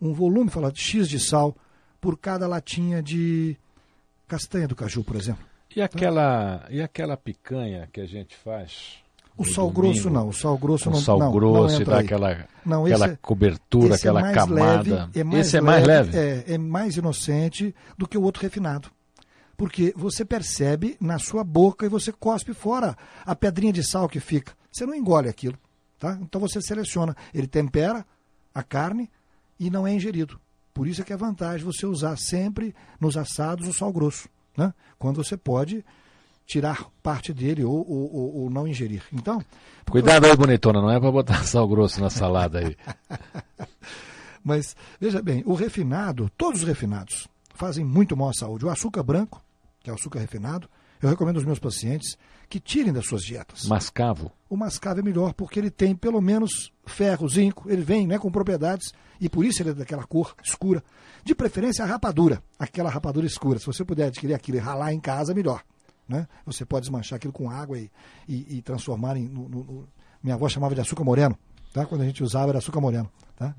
um 0.00 0.12
volume, 0.12 0.50
fala 0.50 0.72
de 0.72 0.80
X 0.80 1.08
de 1.08 1.20
sal 1.20 1.54
por 2.00 2.18
cada 2.18 2.46
latinha 2.46 3.02
de 3.02 3.56
castanha 4.26 4.66
do 4.66 4.74
caju, 4.74 5.04
por 5.04 5.16
exemplo. 5.16 5.44
E 5.74 5.82
aquela, 5.82 6.66
e 6.70 6.80
aquela 6.80 7.16
picanha 7.16 7.88
que 7.92 8.00
a 8.00 8.06
gente 8.06 8.36
faz? 8.36 9.03
O 9.36 9.44
sal 9.44 9.70
domingo, 9.70 9.92
grosso 9.94 10.10
não, 10.10 10.28
o 10.28 10.32
sal 10.32 10.56
grosso 10.56 10.88
O 10.88 10.92
não 10.92 11.00
sal 11.00 11.18
não, 11.18 11.32
grosso 11.32 11.74
não 11.74 11.80
e 11.82 11.84
dá 11.84 11.98
aí. 11.98 12.04
aquela, 12.04 12.48
Não, 12.64 12.86
aquela 12.86 13.06
é- 13.08 13.18
cobertura, 13.20 13.94
é 13.94 13.96
aquela 13.96 14.20
mais 14.20 14.34
camada. 14.36 14.82
leve, 14.94 15.18
é 15.20 15.24
mais 15.24 15.46
esse 15.46 15.56
é 15.56 15.60
mais 15.60 15.84
leve. 15.86 16.16
É, 16.16 16.44
é 16.54 16.58
mais 16.58 16.96
inocente 16.96 17.74
do 17.98 18.06
que 18.06 18.16
o 18.16 18.22
outro 18.22 18.42
refinado. 18.42 18.90
Porque 19.56 19.92
você 19.96 20.24
percebe 20.24 20.96
na 21.00 21.18
sua 21.18 21.42
boca 21.44 21.84
e 21.86 21.88
você 21.88 22.12
cospe 22.12 22.54
fora 22.54 22.96
a 23.24 23.34
pedrinha 23.34 23.72
de 23.72 23.82
sal 23.82 24.08
que 24.08 24.20
fica. 24.20 24.52
Você 24.72 24.86
não 24.86 24.94
engole 24.94 25.28
aquilo. 25.28 25.56
Tá? 25.98 26.18
Então 26.20 26.40
você 26.40 26.60
seleciona. 26.60 27.16
Ele 27.32 27.46
tempera 27.46 28.04
a 28.54 28.62
carne 28.62 29.10
e 29.58 29.70
não 29.70 29.86
é 29.86 29.92
ingerido. 29.94 30.38
Por 30.72 30.86
isso 30.88 31.02
é 31.02 31.04
que 31.04 31.12
é 31.12 31.16
vantagem 31.16 31.64
você 31.64 31.86
usar 31.86 32.16
sempre 32.18 32.74
nos 33.00 33.16
assados 33.16 33.66
o 33.68 33.72
sal 33.72 33.92
grosso. 33.92 34.28
Né? 34.56 34.72
Quando 34.98 35.22
você 35.22 35.36
pode 35.36 35.84
tirar 36.46 36.86
parte 37.02 37.32
dele 37.32 37.64
ou, 37.64 37.74
ou- 37.88 38.36
ou- 38.42 38.50
não 38.50 38.66
ingerir. 38.68 39.02
Então, 39.12 39.42
Cuidado 39.90 40.24
aí, 40.26 40.36
bonitona, 40.36 40.80
não 40.80 40.90
é 40.90 40.98
para 41.00 41.10
botar 41.12 41.42
sal 41.46 41.66
grosso 41.68 42.00
na 42.00 42.10
salada 42.10 42.58
aí. 42.60 42.76
Mas, 44.42 44.76
veja 45.00 45.22
bem, 45.22 45.42
o 45.46 45.54
refinado, 45.54 46.30
todos 46.36 46.60
os 46.62 46.68
refinados, 46.68 47.26
fazem 47.54 47.84
muito 47.84 48.16
mal 48.16 48.28
à 48.30 48.32
saúde. 48.34 48.64
O 48.66 48.70
açúcar 48.70 49.02
branco, 49.02 49.42
que 49.80 49.88
é 49.88 49.92
o 49.92 49.96
açúcar 49.96 50.18
refinado, 50.20 50.68
eu 51.00 51.08
recomendo 51.08 51.36
aos 51.36 51.44
meus 51.44 51.58
pacientes 51.58 52.16
que 52.48 52.60
tirem 52.60 52.92
das 52.92 53.06
suas 53.06 53.22
dietas. 53.22 53.64
Mascavo. 53.66 54.30
O 54.48 54.56
mascavo 54.56 55.00
é 55.00 55.02
melhor 55.02 55.32
porque 55.32 55.58
ele 55.58 55.70
tem 55.70 55.94
pelo 55.94 56.20
menos 56.20 56.70
ferro, 56.86 57.28
zinco, 57.28 57.70
ele 57.70 57.82
vem 57.82 58.06
né, 58.06 58.18
com 58.18 58.30
propriedades 58.30 58.92
e 59.20 59.28
por 59.28 59.44
isso 59.44 59.62
ele 59.62 59.70
é 59.70 59.74
daquela 59.74 60.04
cor 60.04 60.34
escura. 60.44 60.82
De 61.24 61.34
preferência 61.34 61.82
a 61.84 61.88
rapadura, 61.88 62.42
aquela 62.58 62.90
rapadura 62.90 63.26
escura. 63.26 63.58
Se 63.58 63.66
você 63.66 63.82
puder 63.84 64.06
adquirir 64.06 64.34
aquilo 64.34 64.58
e 64.58 64.60
ralar 64.60 64.92
em 64.92 65.00
casa, 65.00 65.34
melhor. 65.34 65.62
Né? 66.08 66.28
Você 66.44 66.64
pode 66.64 66.82
desmanchar 66.82 67.16
aquilo 67.16 67.32
com 67.32 67.50
água 67.50 67.78
e, 67.78 67.90
e- 68.28 68.56
e 68.58 68.62
transformar 68.62 69.16
em. 69.16 69.26
no- 69.28 69.48
no- 69.48 69.88
minha 70.22 70.34
avó 70.34 70.48
chamava 70.48 70.74
de 70.74 70.80
açúcar 70.80 71.04
moreno. 71.04 71.38
Tá? 71.72 71.84
Quando 71.86 72.02
a 72.02 72.04
gente 72.04 72.22
usava 72.22 72.50
era 72.50 72.58
açúcar 72.58 72.80
moreno. 72.80 73.10
Tá? 73.36 73.54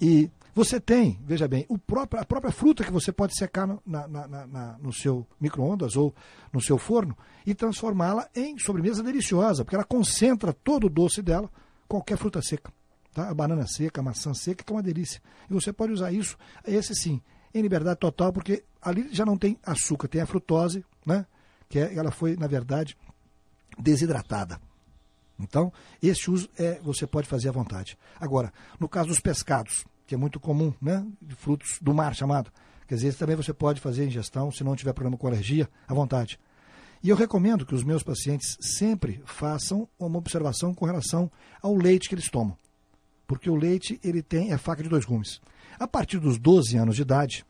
E 0.00 0.30
você 0.54 0.80
tem, 0.80 1.18
veja 1.24 1.46
bem, 1.46 1.64
o 1.68 1.76
próprio, 1.78 2.20
a 2.20 2.24
própria 2.24 2.50
fruta 2.52 2.82
que 2.84 2.90
você 2.90 3.12
pode 3.12 3.36
secar 3.36 3.66
no, 3.66 3.80
na- 3.86 4.08
na- 4.08 4.26
na- 4.46 4.78
no 4.80 4.92
seu 4.92 5.26
micro-ondas 5.40 5.96
ou 5.96 6.14
no 6.52 6.60
seu 6.60 6.78
forno 6.78 7.16
e 7.46 7.54
transformá-la 7.54 8.28
em 8.34 8.58
sobremesa 8.58 9.02
deliciosa, 9.02 9.64
porque 9.64 9.76
ela 9.76 9.84
concentra 9.84 10.52
todo 10.52 10.86
o 10.86 10.90
doce 10.90 11.20
dela, 11.22 11.50
qualquer 11.86 12.16
fruta 12.16 12.40
seca. 12.42 12.72
Tá? 13.12 13.28
A 13.28 13.34
banana 13.34 13.66
seca, 13.66 14.00
a 14.00 14.04
maçã 14.04 14.32
seca, 14.34 14.64
que 14.64 14.72
é 14.72 14.76
uma 14.76 14.82
delícia. 14.82 15.20
E 15.50 15.52
você 15.54 15.72
pode 15.72 15.92
usar 15.92 16.12
isso, 16.12 16.36
esse 16.66 16.94
sim, 16.94 17.20
em 17.54 17.60
liberdade 17.62 17.98
total, 17.98 18.32
porque 18.32 18.64
ali 18.82 19.08
já 19.12 19.24
não 19.24 19.36
tem 19.36 19.58
açúcar, 19.64 20.08
tem 20.08 20.20
a 20.20 20.26
frutose, 20.26 20.84
né? 21.04 21.26
Que 21.68 21.78
é, 21.78 21.94
ela 21.94 22.10
foi, 22.10 22.36
na 22.36 22.46
verdade, 22.46 22.96
desidratada. 23.78 24.60
Então, 25.38 25.72
esse 26.02 26.30
uso 26.30 26.48
é, 26.58 26.80
você 26.82 27.06
pode 27.06 27.28
fazer 27.28 27.48
à 27.48 27.52
vontade. 27.52 27.96
Agora, 28.18 28.52
no 28.80 28.88
caso 28.88 29.08
dos 29.08 29.20
pescados, 29.20 29.84
que 30.06 30.14
é 30.14 30.18
muito 30.18 30.40
comum, 30.40 30.72
né, 30.80 31.06
de 31.22 31.34
frutos 31.34 31.78
do 31.80 31.94
mar 31.94 32.14
chamado, 32.14 32.50
quer 32.86 32.96
dizer, 32.96 33.14
também 33.14 33.36
você 33.36 33.52
pode 33.52 33.80
fazer 33.80 34.06
ingestão, 34.06 34.50
se 34.50 34.64
não 34.64 34.74
tiver 34.74 34.92
problema 34.92 35.16
com 35.16 35.26
alergia, 35.26 35.68
à 35.86 35.94
vontade. 35.94 36.40
E 37.02 37.10
eu 37.10 37.16
recomendo 37.16 37.64
que 37.64 37.74
os 37.74 37.84
meus 37.84 38.02
pacientes 38.02 38.56
sempre 38.60 39.22
façam 39.24 39.88
uma 39.98 40.18
observação 40.18 40.74
com 40.74 40.84
relação 40.84 41.30
ao 41.62 41.76
leite 41.76 42.08
que 42.08 42.14
eles 42.14 42.28
tomam. 42.28 42.56
Porque 43.26 43.48
o 43.48 43.54
leite, 43.54 44.00
ele 44.02 44.22
tem, 44.22 44.52
é 44.52 44.58
faca 44.58 44.82
de 44.82 44.88
dois 44.88 45.04
gumes. 45.04 45.40
A 45.78 45.86
partir 45.86 46.18
dos 46.18 46.38
12 46.38 46.76
anos 46.76 46.96
de 46.96 47.02
idade, 47.02 47.46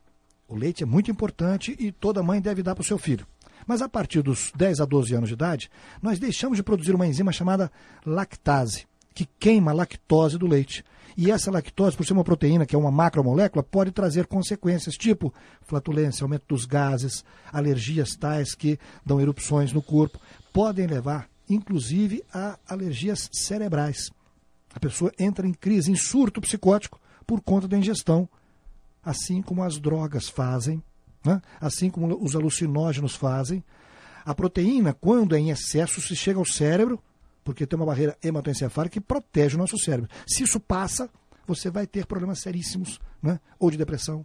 o 0.46 0.54
leite 0.54 0.83
é 0.83 0.87
muito 0.87 1.11
importante 1.11 1.74
e 1.78 1.90
toda 1.92 2.22
mãe 2.22 2.40
deve 2.40 2.62
dar 2.62 2.74
para 2.74 2.83
o 2.83 2.85
seu 2.85 2.98
filho. 2.98 3.26
Mas 3.68 3.83
a 3.83 3.88
partir 3.88 4.22
dos 4.22 4.50
10 4.57 4.81
a 4.81 4.87
12 4.87 5.14
anos 5.14 5.28
de 5.28 5.35
idade, 5.35 5.70
nós 6.00 6.18
deixamos 6.18 6.57
de 6.57 6.62
produzir 6.62 6.94
uma 6.94 7.07
enzima 7.07 7.31
chamada 7.31 7.70
lactase, 8.07 8.87
que 9.14 9.28
queima 9.38 9.72
a 9.72 9.74
lactose 9.74 10.38
do 10.38 10.46
leite. 10.46 10.83
E 11.14 11.31
essa 11.31 11.50
lactose, 11.50 11.94
por 11.94 12.07
ser 12.07 12.14
uma 12.14 12.24
proteína 12.24 12.64
que 12.64 12.74
é 12.74 12.78
uma 12.78 12.90
macromolécula, 12.90 13.62
pode 13.62 13.90
trazer 13.90 14.26
consequências 14.26 14.96
tipo 14.96 15.35
flatulência, 15.61 16.24
aumento 16.24 16.44
dos 16.48 16.64
gases, 16.64 17.22
alergias 17.52 18.16
tais 18.16 18.54
que 18.54 18.78
dão 19.04 19.20
erupções 19.20 19.70
no 19.70 19.83
corpo, 19.83 20.18
podem 20.50 20.87
levar, 20.87 21.28
inclusive, 21.46 22.24
a 22.33 22.59
alergias 22.66 23.28
cerebrais. 23.31 24.11
A 24.72 24.81
pessoa 24.81 25.12
entra 25.18 25.46
em 25.46 25.52
crise, 25.52 25.90
em 25.92 25.96
surto 25.96 26.40
psicótico, 26.40 26.98
por 27.26 27.42
conta 27.42 27.68
da 27.68 27.76
ingestão 27.76 28.26
assim 29.09 29.40
como 29.40 29.62
as 29.62 29.78
drogas 29.78 30.28
fazem, 30.28 30.83
né? 31.24 31.40
assim 31.61 31.90
como 31.90 32.22
os 32.22 32.35
alucinógenos 32.35 33.14
fazem. 33.14 33.62
A 34.24 34.35
proteína, 34.35 34.92
quando 34.92 35.35
é 35.35 35.38
em 35.38 35.50
excesso, 35.50 36.00
se 36.00 36.14
chega 36.14 36.38
ao 36.38 36.44
cérebro, 36.44 37.02
porque 37.42 37.66
tem 37.66 37.78
uma 37.78 37.87
barreira 37.87 38.16
hematoencefálica 38.22 38.94
que 38.94 39.00
protege 39.00 39.57
o 39.57 39.59
nosso 39.59 39.78
cérebro. 39.78 40.11
Se 40.26 40.42
isso 40.42 40.61
passa, 40.61 41.09
você 41.46 41.70
vai 41.70 41.87
ter 41.87 42.04
problemas 42.04 42.40
seríssimos, 42.40 43.00
né? 43.22 43.40
ou 43.59 43.70
de 43.70 43.78
depressão, 43.78 44.24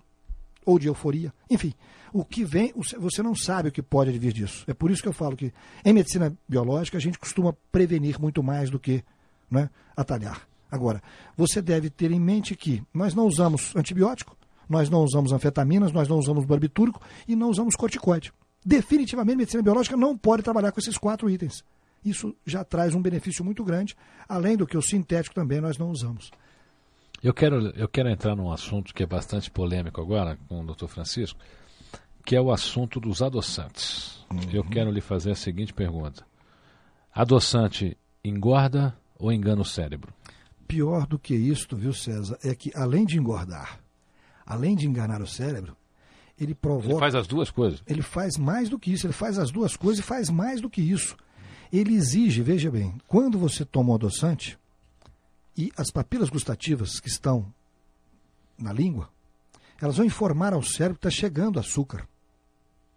ou 0.66 0.78
de 0.78 0.88
euforia. 0.88 1.34
Enfim, 1.50 1.74
o 2.12 2.24
que 2.26 2.44
vem, 2.44 2.74
você 3.00 3.24
não 3.24 3.36
sabe 3.36 3.70
o 3.70 3.72
que 3.72 3.82
pode 3.82 4.10
advir 4.10 4.34
disso. 4.34 4.66
É 4.68 4.74
por 4.74 4.92
isso 4.92 5.02
que 5.02 5.08
eu 5.08 5.14
falo 5.14 5.36
que 5.36 5.54
em 5.86 5.94
medicina 5.94 6.36
biológica 6.48 6.98
a 6.98 7.02
gente 7.02 7.18
costuma 7.18 7.54
prevenir 7.72 8.20
muito 8.20 8.44
mais 8.44 8.70
do 8.70 8.80
que 8.80 9.04
né, 9.50 9.70
atalhar. 9.96 10.48
Agora, 10.70 11.02
você 11.38 11.62
deve 11.62 11.90
ter 11.90 12.12
em 12.12 12.20
mente 12.20 12.56
que 12.56 12.84
nós 12.94 13.14
não 13.14 13.26
usamos 13.26 13.76
antibiótico, 13.76 14.36
nós 14.70 14.90
não 14.90 15.04
usamos 15.04 15.32
anfetaminas, 15.32 15.92
nós 15.92 16.08
não 16.08 16.18
usamos 16.18 16.46
barbitúrico 16.46 17.02
e 17.28 17.36
não 17.36 17.50
usamos 17.50 17.76
corticoide. 17.76 18.32
Definitivamente, 18.66 19.36
a 19.36 19.38
medicina 19.38 19.64
biológica 19.64 19.98
não 19.98 20.18
pode 20.18 20.44
trabalhar 20.44 20.72
com 20.72 20.80
esses 20.80 20.98
quatro 20.98 21.30
itens. 21.30 21.64
Isso 22.04 22.36
já 22.46 22.64
traz 22.64 22.94
um 22.94 23.02
benefício 23.02 23.44
muito 23.44 23.64
grande, 23.64 23.96
além 24.28 24.58
do 24.58 24.68
que 24.68 24.78
o 24.78 24.82
sintético 24.82 25.36
também 25.36 25.62
nós 25.62 25.78
não 25.78 25.90
usamos. 25.90 26.32
Eu 27.22 27.34
quero, 27.34 27.70
eu 27.70 27.88
quero 27.88 28.10
entrar 28.10 28.36
num 28.36 28.52
assunto 28.52 28.94
que 28.94 29.04
é 29.04 29.06
bastante 29.06 29.50
polêmico 29.50 30.02
agora 30.02 30.38
com 30.48 30.62
o 30.62 30.66
Dr. 30.66 30.88
Francisco, 30.88 31.40
que 32.26 32.36
é 32.36 32.42
o 32.42 32.52
assunto 32.52 33.00
dos 33.00 33.22
adoçantes. 33.22 34.26
Eu 34.52 34.64
quero 34.64 34.92
lhe 34.92 35.02
fazer 35.02 35.32
a 35.32 35.36
seguinte 35.36 35.74
pergunta: 35.74 36.26
adoçante 37.14 37.98
engorda 38.24 38.98
ou 39.18 39.32
engana 39.32 39.62
o 39.62 39.66
cérebro? 39.66 40.14
Pior 40.68 41.06
do 41.06 41.20
que 41.20 41.34
isto, 41.36 41.78
viu, 41.78 41.94
César, 41.94 42.38
é 42.44 42.56
que 42.56 42.72
além 42.76 43.06
de 43.06 43.18
engordar, 43.18 43.80
além 44.46 44.76
de 44.76 44.88
enganar 44.88 45.22
o 45.22 45.28
cérebro, 45.28 45.76
ele 46.40 46.56
provoca. 46.56 46.94
Ele 46.94 47.00
faz 47.00 47.16
as 47.16 47.28
duas 47.28 47.50
coisas. 47.50 47.84
Ele 47.88 48.02
faz 48.02 48.38
mais 48.38 48.70
do 48.70 48.80
que 48.80 48.92
isso, 48.92 49.06
ele 49.06 49.14
faz 49.14 49.38
as 49.38 49.52
duas 49.52 49.76
coisas 49.76 50.04
e 50.04 50.08
faz 50.08 50.30
mais 50.30 50.62
do 50.62 50.70
que 50.70 50.82
isso. 50.82 51.16
Ele 51.72 51.96
exige, 51.96 52.42
veja 52.42 52.70
bem, 52.70 52.96
quando 53.08 53.38
você 53.38 53.66
toma 53.66 53.92
um 53.92 53.96
adoçante 53.96 54.58
e 55.58 55.72
as 55.78 55.90
papilas 55.90 56.30
gustativas 56.30 57.00
que 57.00 57.08
estão 57.08 57.52
na 58.58 58.72
língua, 58.72 59.10
elas 59.82 59.98
vão 59.98 60.06
informar 60.06 60.54
ao 60.54 60.64
cérebro 60.64 61.00
que 61.00 61.08
está 61.08 61.10
chegando 61.10 61.60
açúcar. 61.60 62.08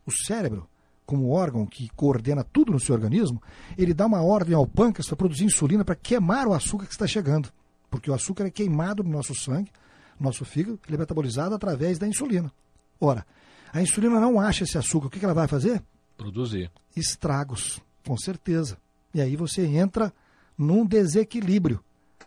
O 0.05 0.12
cérebro, 0.12 0.68
como 1.05 1.30
órgão 1.30 1.66
que 1.66 1.88
coordena 1.90 2.44
tudo 2.44 2.72
no 2.72 2.80
seu 2.80 2.94
organismo, 2.94 3.42
ele 3.76 3.94
dá 3.94 4.07
uma 4.07 4.22
ordem 4.22 4.55
ao 4.55 4.66
pâncreas 4.66 5.07
para 5.07 5.16
produzir 5.16 5.44
insulina 5.44 5.84
para 5.84 5.97
queimar 5.97 6.47
o 6.47 6.55
açúcar 6.55 6.86
que 6.86 6.92
está 6.92 7.07
chegando. 7.07 7.51
Porque 7.90 8.11
o 8.11 8.14
açúcar 8.14 8.47
é 8.47 8.51
queimado 8.51 9.03
no 9.03 9.11
nosso 9.11 9.34
sangue, 9.34 9.70
nosso 10.19 10.45
fígado, 10.45 10.79
ele 10.87 10.97
é 10.97 10.99
metabolizado 10.99 11.55
através 11.55 11.99
da 11.99 12.07
insulina. 12.07 12.53
Ora, 13.01 13.27
a 13.73 13.83
insulina 13.83 14.19
não 14.21 14.41
acha 14.41 14.64
esse 14.64 14.79
açúcar, 14.79 15.07
o 15.07 15.11
que 15.11 15.25
ela 15.25 15.35
vai 15.35 15.49
fazer? 15.49 15.83
Produzir. 16.17 16.71
Estragos, 16.97 17.81
com 18.07 18.17
certeza. 18.17 18.79
E 19.12 19.21
aí 19.21 19.37
você 19.37 19.67
entra 19.67 20.12
num 20.57 20.85
desequilíbrio. 20.87 21.83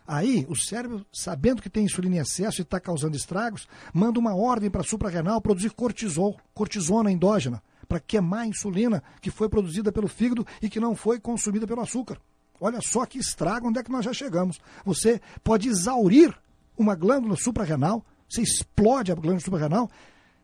Aí 0.06 0.46
o 0.48 0.56
cérebro, 0.56 1.06
sabendo 1.12 1.62
que 1.62 1.70
tem 1.70 1.84
insulina 1.84 2.16
em 2.16 2.18
excesso 2.18 2.60
e 2.60 2.62
está 2.62 2.80
causando 2.80 3.16
estragos, 3.16 3.68
manda 3.92 4.18
uma 4.18 4.34
ordem 4.34 4.70
para 4.70 4.80
a 4.80 4.84
suprarrenal 4.84 5.40
produzir 5.40 5.70
cortisol, 5.70 6.36
cortisona 6.52 7.10
endógena, 7.10 7.62
para 7.88 8.00
queimar 8.00 8.40
a 8.40 8.46
insulina 8.46 9.02
que 9.20 9.30
foi 9.30 9.48
produzida 9.48 9.92
pelo 9.92 10.08
fígado 10.08 10.46
e 10.62 10.68
que 10.68 10.80
não 10.80 10.94
foi 10.94 11.20
consumida 11.20 11.66
pelo 11.66 11.80
açúcar. 11.80 12.20
Olha 12.60 12.80
só 12.80 13.06
que 13.06 13.18
estrago 13.18 13.68
onde 13.68 13.78
é 13.78 13.82
que 13.82 13.90
nós 13.90 14.04
já 14.04 14.12
chegamos. 14.12 14.60
Você 14.84 15.20
pode 15.42 15.68
exaurir 15.68 16.36
uma 16.80 16.94
glândula 16.94 17.36
suprarrenal, 17.36 18.02
você 18.26 18.40
explode 18.40 19.12
a 19.12 19.14
glândula 19.14 19.40
suprarrenal 19.40 19.90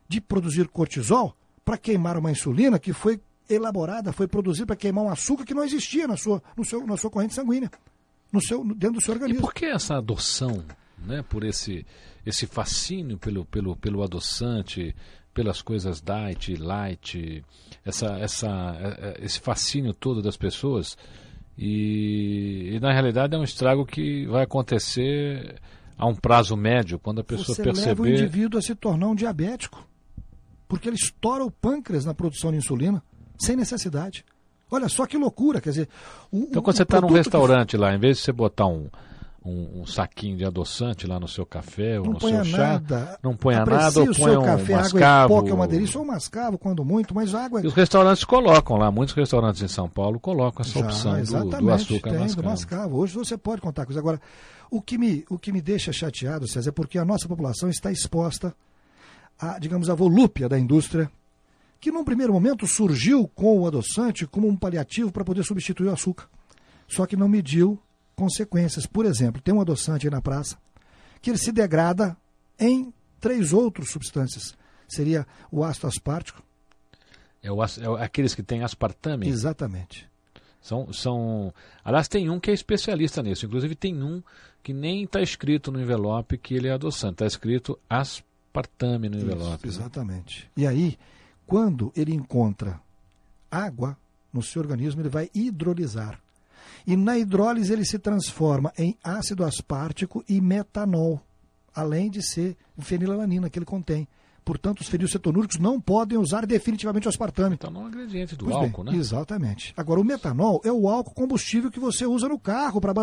de 0.07 0.21
produzir 0.21 0.67
cortisol 0.67 1.35
para 1.65 1.77
queimar 1.79 2.15
uma 2.15 2.29
insulina 2.29 2.77
que 2.77 2.93
foi 2.93 3.19
elaborada, 3.49 4.13
foi 4.13 4.27
produzida 4.27 4.67
para 4.67 4.75
queimar 4.75 5.03
um 5.03 5.09
açúcar 5.09 5.43
que 5.43 5.53
não 5.53 5.63
existia 5.63 6.07
na 6.07 6.15
sua, 6.15 6.41
no 6.55 6.63
seu, 6.63 6.85
na 6.85 6.95
sua 6.95 7.09
corrente 7.09 7.33
sanguínea, 7.33 7.71
no 8.31 8.39
seu, 8.39 8.63
dentro 8.63 8.99
do 8.99 9.01
seu 9.01 9.15
organismo. 9.15 9.39
E 9.39 9.41
por 9.41 9.53
que 9.53 9.65
essa 9.65 9.97
adoção, 9.97 10.63
né, 10.99 11.23
por 11.27 11.43
esse, 11.43 11.85
esse 12.23 12.45
fascínio 12.45 13.17
pelo, 13.17 13.43
pelo, 13.43 13.75
pelo 13.75 14.03
adoçante, 14.03 14.95
pelas 15.33 15.61
coisas 15.63 16.01
diet, 16.01 16.55
light, 16.55 17.43
essa, 17.83 18.17
essa, 18.19 18.47
é, 18.79 18.87
é, 19.21 19.25
esse 19.25 19.39
fascínio 19.39 19.91
todo 19.91 20.21
das 20.21 20.37
pessoas? 20.37 20.95
E, 21.57 22.75
e, 22.75 22.79
na 22.79 22.93
realidade 22.93 23.35
é 23.35 23.39
um 23.39 23.43
estrago 23.43 23.83
que 23.83 24.27
vai 24.27 24.43
acontecer 24.43 25.59
a 25.97 26.05
um 26.05 26.15
prazo 26.15 26.55
médio, 26.55 26.99
quando 26.99 27.21
a 27.21 27.23
pessoa 27.23 27.55
Você 27.55 27.63
perceber. 27.63 27.89
Leva 27.89 28.01
o 28.03 28.07
indivíduo 28.07 28.59
a 28.59 28.61
se 28.61 28.75
tornar 28.75 29.07
um 29.07 29.15
diabético. 29.15 29.85
Porque 30.67 30.87
ele 30.87 30.97
estoura 30.97 31.43
o 31.43 31.51
pâncreas 31.51 32.05
na 32.05 32.13
produção 32.13 32.51
de 32.51 32.57
insulina, 32.57 33.01
sem 33.37 33.55
necessidade. 33.55 34.23
Olha 34.69 34.89
só 34.89 35.05
que 35.05 35.17
loucura, 35.17 35.61
quer 35.61 35.69
dizer. 35.69 35.89
O, 36.31 36.39
então, 36.43 36.61
quando 36.61 36.75
você 36.75 36.83
está 36.83 36.99
num 36.99 37.07
restaurante 37.07 37.71
que... 37.71 37.77
lá, 37.77 37.95
em 37.95 37.99
vez 37.99 38.17
de 38.17 38.23
você 38.23 38.33
botar 38.33 38.67
um, 38.67 38.89
um, 39.45 39.81
um, 39.81 39.85
saquinho 39.85 40.35
de 40.35 40.43
adoçante 40.43 41.07
lá 41.07 41.17
no 41.19 41.27
seu 41.27 41.45
café 41.45 41.97
ou 41.97 42.05
não 42.05 42.13
no 42.13 42.19
seu 42.19 42.43
chá. 42.43 42.57
Nada. 42.57 43.17
Não 43.23 43.33
ponha 43.33 43.65
nada 43.65 43.99
ou 44.01 44.13
põe 44.13 44.35
um 44.35 44.43
café, 44.43 44.75
mascavo. 44.75 45.37
Água 45.37 45.49
é 45.49 45.53
uma 45.53 45.67
delícia, 45.67 45.97
ou 45.97 46.05
mascavo, 46.05 46.57
quando 46.57 46.83
muito, 46.83 47.15
mas 47.15 47.33
água... 47.33 47.61
E 47.61 47.67
os 47.67 47.73
restaurantes 47.73 48.25
colocam 48.25 48.75
lá, 48.75 48.91
muitos 48.91 49.15
restaurantes 49.15 49.61
em 49.61 49.69
São 49.69 49.87
Paulo 49.87 50.19
colocam 50.19 50.65
essa 50.65 50.77
Já, 50.77 50.85
opção 50.85 51.23
do, 51.23 51.57
do, 51.61 51.71
açúcar 51.71 52.09
tem, 52.09 52.19
mascavo. 52.19 52.41
Do 52.41 52.49
mascavo. 52.49 52.97
Hoje 52.97 53.15
você 53.15 53.37
pode 53.37 53.61
contar 53.61 53.85
com 53.85 53.91
isso. 53.91 53.99
Agora, 53.99 54.19
o 54.69 54.81
que 54.81 54.97
me, 54.97 55.25
o 55.29 55.37
que 55.37 55.51
me 55.51 55.61
deixa 55.61 55.93
chateado, 55.93 56.47
César, 56.47 56.69
é 56.69 56.71
porque 56.71 56.97
a 56.97 57.05
nossa 57.05 57.27
população 57.27 57.69
está 57.69 57.91
exposta 57.91 58.55
a, 59.39 59.59
digamos, 59.59 59.89
a 59.89 59.95
volúpia 59.95 60.49
da 60.49 60.59
indústria, 60.59 61.11
que 61.79 61.91
num 61.91 62.03
primeiro 62.03 62.33
momento 62.33 62.65
surgiu 62.65 63.27
com 63.27 63.59
o 63.59 63.67
adoçante 63.67 64.25
como 64.25 64.47
um 64.47 64.57
paliativo 64.57 65.11
para 65.11 65.23
poder 65.23 65.43
substituir 65.43 65.87
o 65.87 65.93
açúcar. 65.93 66.27
Só 66.87 67.05
que 67.05 67.15
não 67.15 67.27
mediu 67.27 67.79
consequências. 68.15 68.85
Por 68.85 69.05
exemplo, 69.05 69.41
tem 69.41 69.53
um 69.53 69.61
adoçante 69.61 70.07
aí 70.07 70.11
na 70.11 70.21
praça 70.21 70.57
que 71.21 71.29
ele 71.29 71.37
se 71.37 71.51
degrada 71.51 72.17
em 72.59 72.93
três 73.19 73.53
outras 73.53 73.89
substâncias. 73.89 74.55
Seria 74.87 75.27
o 75.51 75.63
ácido 75.63 75.87
aspartico. 75.87 76.41
É, 77.43 77.51
o, 77.51 77.63
é 77.63 78.03
aqueles 78.03 78.33
que 78.33 78.41
têm 78.41 78.63
aspartame? 78.63 79.27
Exatamente. 79.27 80.09
São, 80.61 80.91
são. 80.91 81.53
Aliás, 81.83 82.07
tem 82.07 82.29
um 82.29 82.39
que 82.39 82.51
é 82.51 82.53
especialista 82.53 83.21
nisso. 83.21 83.45
Inclusive, 83.45 83.75
tem 83.75 84.01
um 84.01 84.21
que 84.67 84.73
nem 84.73 85.05
está 85.05 85.21
escrito 85.21 85.71
no 85.71 85.79
envelope 85.79 86.37
que 86.37 86.53
ele 86.53 86.67
é 86.67 86.73
adoçante. 86.73 87.13
Está 87.13 87.25
escrito 87.25 87.79
aspartame 87.89 89.07
no 89.07 89.17
envelope. 89.17 89.65
Isso, 89.65 89.79
exatamente. 89.79 90.43
Né? 90.57 90.63
E 90.63 90.67
aí, 90.67 90.97
quando 91.45 91.89
ele 91.95 92.13
encontra 92.13 92.77
água 93.49 93.97
no 94.33 94.43
seu 94.43 94.61
organismo, 94.61 95.01
ele 95.01 95.07
vai 95.07 95.29
hidrolisar. 95.33 96.19
E 96.85 96.97
na 96.97 97.17
hidrólise 97.17 97.71
ele 97.71 97.85
se 97.85 97.97
transforma 97.97 98.73
em 98.77 98.97
ácido 99.01 99.45
aspartico 99.45 100.21
e 100.27 100.41
metanol, 100.41 101.21
além 101.73 102.11
de 102.11 102.21
ser 102.21 102.57
fenilalanina 102.77 103.49
que 103.49 103.57
ele 103.57 103.65
contém. 103.65 104.05
Portanto, 104.47 104.79
os 104.79 104.87
fenilcetonúricos 104.87 105.59
não 105.59 105.77
podem 105.77 106.17
usar 106.17 106.45
definitivamente 106.45 107.05
o 107.05 107.09
aspartame. 107.09 107.49
Metanol 107.49 107.83
é 107.83 107.85
um 107.85 107.89
ingrediente 107.89 108.33
do 108.33 108.45
pois 108.45 108.55
álcool, 108.55 108.85
bem, 108.85 108.93
né? 108.93 108.99
Exatamente. 108.99 109.73
Agora, 109.75 109.99
o 109.99 110.05
metanol 110.05 110.61
é 110.63 110.71
o 110.71 110.87
álcool 110.87 111.13
combustível 111.13 111.69
que 111.69 111.81
você 111.81 112.05
usa 112.05 112.29
no 112.29 112.39
carro 112.39 112.79
para 112.79 112.93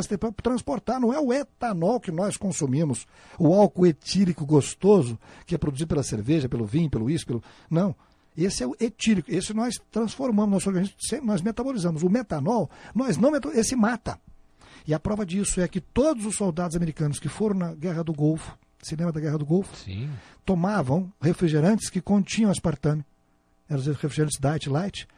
transportar, 0.43 0.99
não 0.99 1.13
é 1.13 1.21
o 1.21 1.35
etanol 1.35 2.01
que 2.01 2.11
nós 2.11 2.39
consumimos. 2.39 3.07
O 3.39 3.53
álcool 3.53 3.87
etílico 3.87 4.47
gostoso, 4.47 5.19
que 5.45 5.55
é 5.55 5.59
produzido 5.59 5.89
pela 5.89 6.03
cerveja, 6.03 6.49
pelo 6.49 6.65
vinho, 6.65 6.89
pelo 6.89 7.05
uísque, 7.05 7.27
pelo... 7.27 7.43
Não. 7.71 7.95
Esse 8.35 8.63
é 8.63 8.67
o 8.67 8.75
etílico, 8.81 9.31
esse 9.31 9.53
nós 9.53 9.75
transformamos, 9.93 10.51
nosso 10.51 10.71
organismo, 10.71 10.97
nós 11.25 11.43
metabolizamos. 11.43 12.03
O 12.03 12.09
metanol, 12.09 12.71
nós 12.95 13.19
não 13.19 13.37
esse 13.53 13.77
mata. 13.77 14.19
E 14.89 14.95
a 14.95 14.99
prova 14.99 15.27
disso 15.27 15.61
é 15.61 15.69
que 15.69 15.83
todos 15.83 16.25
os 16.25 16.37
soldados 16.37 16.75
americanos 16.75 17.19
que 17.19 17.29
foram 17.29 17.55
na 17.55 17.75
Guerra 17.75 18.03
do 18.03 18.15
Golfo, 18.15 18.57
se 18.87 18.97
lembra 18.97 19.13
da 19.13 19.21
Guerra 19.21 19.39
do 19.39 19.47
Golfo? 19.47 19.77
Sim. 19.77 20.11
Tomavam 20.45 21.13
refrigerantes 21.21 21.91
que 21.91 22.01
continham 22.01 22.51
aspartame. 22.51 23.05
Eram 23.69 23.81
os 23.81 23.87
refrigerantes 23.87 24.39
Diet 24.39 24.69
Light. 24.69 25.09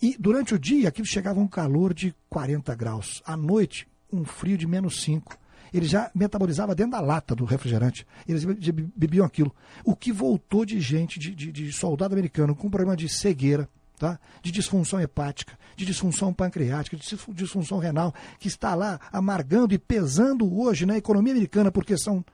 E 0.00 0.16
durante 0.18 0.54
o 0.54 0.58
dia 0.58 0.88
aquilo 0.88 1.06
chegava 1.06 1.40
a 1.40 1.42
um 1.42 1.48
calor 1.48 1.92
de 1.92 2.14
40 2.30 2.74
graus. 2.74 3.22
À 3.26 3.36
noite, 3.36 3.86
um 4.12 4.24
frio 4.24 4.56
de 4.56 4.66
menos 4.66 5.02
5 5.02 5.38
ele 5.72 5.86
já 5.86 6.10
metabolizava 6.14 6.74
dentro 6.74 6.92
da 6.92 7.00
lata 7.00 7.34
do 7.34 7.44
refrigerante. 7.44 8.06
Eles 8.26 8.44
bebiam 8.44 9.26
aquilo. 9.26 9.54
O 9.84 9.94
que 9.94 10.12
voltou 10.12 10.64
de 10.64 10.80
gente, 10.80 11.18
de, 11.18 11.34
de, 11.34 11.52
de 11.52 11.72
soldado 11.72 12.14
americano 12.14 12.54
com 12.54 12.70
problema 12.70 12.96
de 12.96 13.08
cegueira, 13.08 13.68
tá? 13.98 14.18
de 14.42 14.50
disfunção 14.50 15.00
hepática, 15.00 15.58
de 15.76 15.84
disfunção 15.84 16.32
pancreática, 16.32 16.96
de 16.96 17.04
disfunção 17.34 17.78
renal, 17.78 18.14
que 18.38 18.48
está 18.48 18.74
lá 18.74 19.00
amargando 19.12 19.74
e 19.74 19.78
pesando 19.78 20.58
hoje 20.58 20.86
na 20.86 20.96
economia 20.96 21.32
americana 21.32 21.70
porque 21.70 21.96
são 21.98 22.24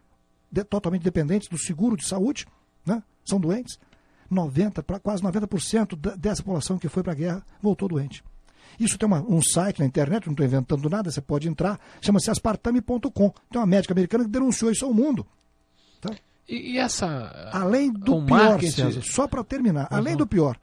de, 0.53 0.63
totalmente 0.63 1.03
dependentes 1.03 1.49
do 1.49 1.59
seguro 1.59 1.97
de 1.97 2.07
saúde, 2.07 2.47
né? 2.85 3.03
são 3.25 3.41
doentes. 3.41 3.79
90, 4.31 4.83
quase 5.03 5.23
90% 5.23 6.17
dessa 6.17 6.43
população 6.43 6.79
que 6.79 6.89
foi 6.89 7.03
para 7.03 7.13
a 7.13 7.15
guerra 7.15 7.47
voltou 7.61 7.89
doente. 7.89 8.23
Isso 8.81 8.97
tem 8.97 9.07
uma, 9.07 9.21
um 9.21 9.43
site 9.43 9.81
na 9.81 9.87
internet, 9.87 10.27
não 10.27 10.33
estou 10.33 10.47
inventando 10.47 10.89
nada, 10.89 11.11
você 11.11 11.21
pode 11.21 11.49
entrar, 11.49 11.79
chama-se 12.01 12.31
aspartame.com. 12.31 13.31
Tem 13.51 13.61
uma 13.61 13.67
médica 13.67 13.93
americana 13.93 14.25
que 14.25 14.31
denunciou 14.31 14.71
isso 14.71 14.85
ao 14.85 14.95
mundo. 14.95 15.27
Tá? 16.01 16.15
E, 16.49 16.73
e, 16.73 16.79
essa. 16.79 17.51
Além 17.53 17.93
do 17.93 18.25
pior, 18.25 18.39
marketing... 18.39 18.73
César, 18.73 19.03
só 19.03 19.29
para 19.29 19.45
terminar, 19.45 19.89
uhum. 19.91 19.99
além 19.99 20.17
do 20.17 20.27
pior, 20.27 20.59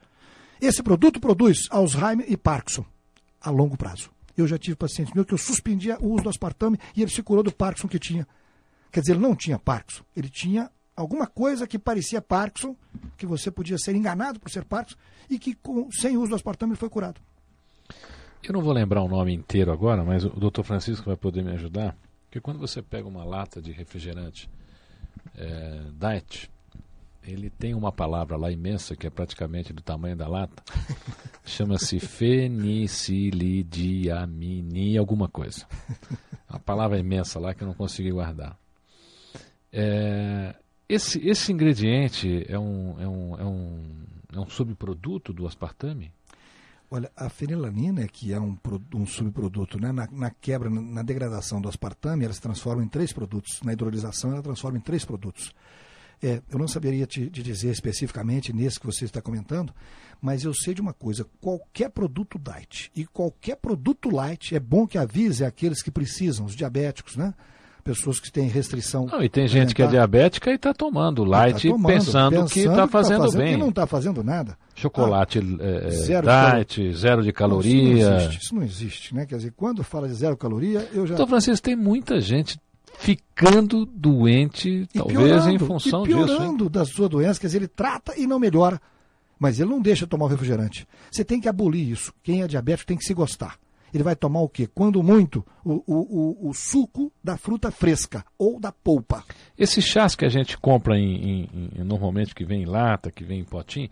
esse 0.60 0.82
produto 0.82 1.20
produz 1.20 1.68
Alzheimer 1.70 2.26
e 2.28 2.36
Parkinson 2.36 2.84
a 3.40 3.50
longo 3.50 3.76
prazo. 3.76 4.10
Eu 4.36 4.46
já 4.46 4.58
tive 4.58 4.76
pacientes 4.76 5.14
meus 5.14 5.26
que 5.26 5.34
eu 5.34 5.38
suspendia 5.38 5.98
o 6.00 6.12
uso 6.12 6.24
do 6.24 6.28
aspartame 6.28 6.78
e 6.96 7.02
ele 7.02 7.10
se 7.10 7.22
curou 7.22 7.42
do 7.42 7.52
Parkinson 7.52 7.88
que 7.88 7.98
tinha. 7.98 8.26
Quer 8.90 9.00
dizer, 9.00 9.12
ele 9.12 9.20
não 9.20 9.36
tinha 9.36 9.58
Parkinson, 9.58 10.02
ele 10.16 10.28
tinha 10.28 10.70
alguma 10.96 11.26
coisa 11.26 11.66
que 11.66 11.78
parecia 11.78 12.20
Parkinson, 12.20 12.76
que 13.16 13.26
você 13.26 13.50
podia 13.50 13.78
ser 13.78 13.94
enganado 13.94 14.40
por 14.40 14.50
ser 14.50 14.64
Parkinson, 14.64 14.98
e 15.28 15.38
que 15.38 15.54
com, 15.54 15.90
sem 15.90 16.16
uso 16.16 16.30
do 16.30 16.34
aspartame 16.34 16.72
ele 16.72 16.78
foi 16.78 16.90
curado. 16.90 17.20
Eu 18.42 18.52
não 18.52 18.62
vou 18.62 18.72
lembrar 18.72 19.02
o 19.02 19.08
nome 19.08 19.34
inteiro 19.34 19.70
agora, 19.70 20.02
mas 20.02 20.24
o 20.24 20.30
Dr. 20.30 20.62
Francisco 20.62 21.06
vai 21.06 21.16
poder 21.16 21.44
me 21.44 21.52
ajudar. 21.52 21.96
Porque 22.24 22.40
quando 22.40 22.58
você 22.58 22.80
pega 22.80 23.06
uma 23.06 23.24
lata 23.24 23.60
de 23.60 23.72
refrigerante 23.72 24.48
é, 25.36 25.82
diet, 25.92 26.50
ele 27.22 27.50
tem 27.50 27.74
uma 27.74 27.92
palavra 27.92 28.36
lá 28.36 28.50
imensa 28.50 28.96
que 28.96 29.06
é 29.06 29.10
praticamente 29.10 29.72
do 29.72 29.82
tamanho 29.82 30.16
da 30.16 30.26
lata. 30.26 30.60
Chama-se 31.44 32.00
fenicilidiamini 32.00 34.96
alguma 34.96 35.28
coisa. 35.28 35.66
A 36.48 36.58
palavra 36.58 36.98
imensa 36.98 37.38
lá 37.38 37.54
que 37.54 37.62
eu 37.62 37.68
não 37.68 37.74
consegui 37.74 38.10
guardar. 38.10 38.58
É, 39.72 40.54
esse, 40.88 41.24
esse 41.26 41.52
ingrediente 41.52 42.44
é 42.48 42.58
um, 42.58 43.00
é, 43.00 43.06
um, 43.06 43.36
é, 43.38 43.44
um, 43.44 43.82
é 44.34 44.40
um 44.40 44.50
subproduto 44.50 45.32
do 45.32 45.46
aspartame? 45.46 46.12
Olha, 46.90 47.10
a 47.16 47.28
fenilanina, 47.28 48.08
que 48.08 48.32
é 48.32 48.40
um, 48.40 48.58
um 48.92 49.06
subproduto, 49.06 49.78
né, 49.78 49.92
na, 49.92 50.08
na, 50.10 50.30
quebra, 50.30 50.68
na, 50.68 51.04
degradação 51.04 51.60
do 51.60 51.68
aspartame, 51.68 52.24
ela 52.24 52.34
se 52.34 52.40
transforma 52.40 52.82
em 52.82 52.88
três 52.88 53.12
produtos. 53.12 53.60
Na 53.62 53.72
hidrolisação, 53.72 54.32
ela 54.32 54.42
transforma 54.42 54.78
em 54.78 54.80
três 54.80 55.04
produtos. 55.04 55.54
É, 56.20 56.42
eu 56.50 56.58
não 56.58 56.66
saberia 56.66 57.06
te, 57.06 57.30
te, 57.30 57.42
dizer 57.42 57.70
especificamente 57.70 58.52
nesse 58.52 58.80
que 58.80 58.86
você 58.86 59.04
está 59.04 59.22
comentando, 59.22 59.72
mas 60.20 60.44
eu 60.44 60.52
sei 60.52 60.74
de 60.74 60.80
uma 60.80 60.92
coisa: 60.92 61.24
qualquer 61.40 61.88
produto 61.90 62.38
diet 62.38 62.90
e 62.94 63.06
qualquer 63.06 63.56
produto 63.56 64.10
light, 64.10 64.54
é 64.54 64.60
bom 64.60 64.86
que 64.86 64.98
avise 64.98 65.44
aqueles 65.44 65.82
que 65.82 65.90
precisam, 65.90 66.44
os 66.44 66.56
diabéticos, 66.56 67.16
né? 67.16 67.32
Pessoas 67.80 68.20
que 68.20 68.30
têm 68.30 68.48
restrição. 68.48 69.06
Não, 69.06 69.22
e 69.22 69.28
tem 69.28 69.46
gente 69.46 69.74
que 69.74 69.82
é 69.82 69.86
diabética 69.86 70.50
e 70.50 70.54
está 70.54 70.72
tomando 70.72 71.22
tá 71.24 71.28
light 71.30 71.68
tá 71.68 71.74
tomando, 71.74 71.92
pensando, 71.92 72.30
pensando, 72.30 72.50
que 72.50 72.60
está 72.60 72.86
fazendo, 72.86 73.18
tá 73.18 73.24
fazendo, 73.24 73.42
bem. 73.42 73.54
E 73.54 73.56
não 73.56 73.68
está 73.68 73.86
fazendo 73.86 74.22
nada. 74.22 74.56
Chocolate 74.74 75.38
ah, 75.38 75.64
é, 75.64 75.90
zero 75.90 76.26
diet, 76.26 76.82
de 76.82 76.96
zero 76.96 77.22
de 77.22 77.32
caloria. 77.32 77.72
Isso 77.72 78.08
não, 78.08 78.16
existe, 78.16 78.38
isso 78.42 78.54
não 78.54 78.62
existe, 78.62 79.14
né? 79.14 79.26
Quer 79.26 79.36
dizer, 79.36 79.52
quando 79.56 79.82
fala 79.82 80.08
de 80.08 80.14
zero 80.14 80.36
caloria, 80.36 80.88
eu 80.92 81.06
já. 81.06 81.14
Então, 81.14 81.26
Francisco, 81.26 81.64
tem 81.64 81.76
muita 81.76 82.20
gente 82.20 82.60
ficando 82.98 83.86
doente, 83.86 84.88
e 84.94 84.98
talvez 84.98 85.18
piorando, 85.18 85.50
em 85.50 85.58
função 85.58 86.04
e 86.04 86.08
piorando 86.08 86.26
disso. 86.26 86.38
Piorando 86.38 86.68
da 86.68 86.84
sua 86.84 87.08
doença, 87.08 87.40
quer 87.40 87.46
dizer, 87.46 87.58
ele 87.58 87.68
trata 87.68 88.14
e 88.16 88.26
não 88.26 88.38
melhora. 88.38 88.80
Mas 89.38 89.58
ele 89.58 89.70
não 89.70 89.80
deixa 89.80 90.06
tomar 90.06 90.26
o 90.26 90.28
refrigerante. 90.28 90.86
Você 91.10 91.24
tem 91.24 91.40
que 91.40 91.48
abolir 91.48 91.90
isso. 91.90 92.12
Quem 92.22 92.42
é 92.42 92.46
diabético 92.46 92.88
tem 92.88 92.98
que 92.98 93.04
se 93.04 93.14
gostar 93.14 93.56
ele 93.92 94.04
vai 94.04 94.14
tomar 94.16 94.40
o 94.40 94.48
quê? 94.48 94.66
Quando 94.66 95.02
muito, 95.02 95.44
o, 95.64 95.82
o, 95.86 96.46
o, 96.46 96.48
o 96.50 96.54
suco 96.54 97.12
da 97.22 97.36
fruta 97.36 97.70
fresca 97.70 98.24
ou 98.38 98.58
da 98.60 98.70
polpa. 98.72 99.24
Esses 99.58 99.84
chás 99.84 100.14
que 100.14 100.24
a 100.24 100.28
gente 100.28 100.56
compra 100.58 100.98
em, 100.98 101.14
em, 101.44 101.70
em, 101.78 101.84
normalmente, 101.84 102.34
que 102.34 102.44
vem 102.44 102.62
em 102.62 102.66
lata, 102.66 103.10
que 103.10 103.24
vem 103.24 103.40
em 103.40 103.44
potinho, 103.44 103.88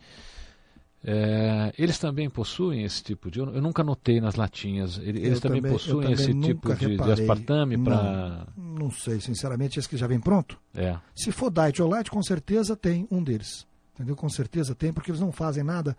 É, 1.05 1.73
eles 1.79 1.97
também 1.97 2.29
possuem 2.29 2.83
esse 2.83 3.03
tipo 3.05 3.31
de. 3.31 3.39
Eu 3.39 3.55
eu 3.55 3.63
nunca 3.63 3.85
notei 3.85 4.21
nas 4.21 4.35
latinhas. 4.35 4.99
Ele- 4.99 5.21
Eles 5.25 5.39
também, 5.39 5.61
também- 5.63 5.73
possuem 5.73 6.01
também 6.09 6.13
esse 6.15 6.35
tipo 6.41 6.75
de, 6.75 6.97
de 6.97 7.13
aspartame 7.13 7.77
Não. 7.77 7.85
para. 7.85 8.47
Não 8.57 8.91
sei, 8.91 9.21
sinceramente, 9.21 9.79
esse 9.79 9.89
que 9.89 9.97
já 9.97 10.09
vem 10.09 10.19
pronto. 10.19 10.59
É. 10.75 10.97
Se 11.15 11.31
for 11.31 11.51
diet 11.53 11.81
ou 11.81 11.89
light, 11.89 12.11
com 12.11 12.21
certeza 12.21 12.75
tem 12.77 13.07
um 13.13 13.23
deles. 13.23 13.65
Entendeu? 13.95 14.17
Com 14.17 14.29
certeza 14.29 14.75
tem, 14.75 14.93
porque 14.93 15.11
eles 15.13 15.21
não 15.21 15.31
fazem 15.31 15.63
nada. 15.63 15.97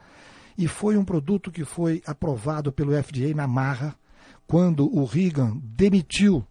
E 0.60 0.68
foi 0.68 0.97
um 0.97 1.05
produto 1.05 1.49
que 1.49 1.64
foi 1.64 2.03
aprovado 2.05 2.70
pelo 2.70 2.91
FDA 3.01 3.34
na 3.34 3.47
marra 3.47 3.95
quando 4.45 4.93
o 4.93 5.05
Reagan 5.05 5.57
demitiu, 5.64 6.45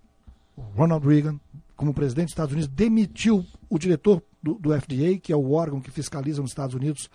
Ronald 0.75 1.07
Reagan, 1.07 1.39
como 1.77 1.93
presidente 1.93 2.29
dos 2.29 2.33
Estados 2.33 2.55
Unidos, 2.55 2.75
demitiu 2.75 3.45
o 3.69 3.79
diretor 3.79 4.23
do, 4.43 4.55
do 4.55 4.71
FDA, 4.81 5.19
que 5.23 5.31
é 5.31 5.37
o 5.37 5.53
órgão 5.53 5.79
que 5.79 5.91
fiscaliza 5.91 6.41
nos 6.41 6.53
Estados 6.53 6.75
Unidos, 6.75 7.11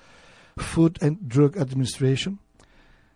Food 0.56 1.04
and 1.04 1.18
Drug 1.20 1.58
Administration, 1.58 2.38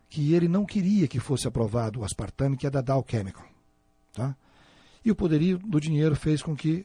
que 0.09 0.33
ele 0.33 0.47
não 0.47 0.65
queria 0.65 1.07
que 1.07 1.19
fosse 1.19 1.47
aprovado 1.47 1.99
o 1.99 2.03
aspartame, 2.03 2.57
que 2.57 2.65
é 2.65 2.71
da 2.71 2.81
Dow 2.81 3.05
Chemical. 3.07 3.45
Tá? 4.11 4.35
E 5.05 5.11
o 5.11 5.15
poderio 5.15 5.59
do 5.59 5.79
dinheiro 5.79 6.15
fez 6.15 6.41
com 6.41 6.55
que 6.55 6.83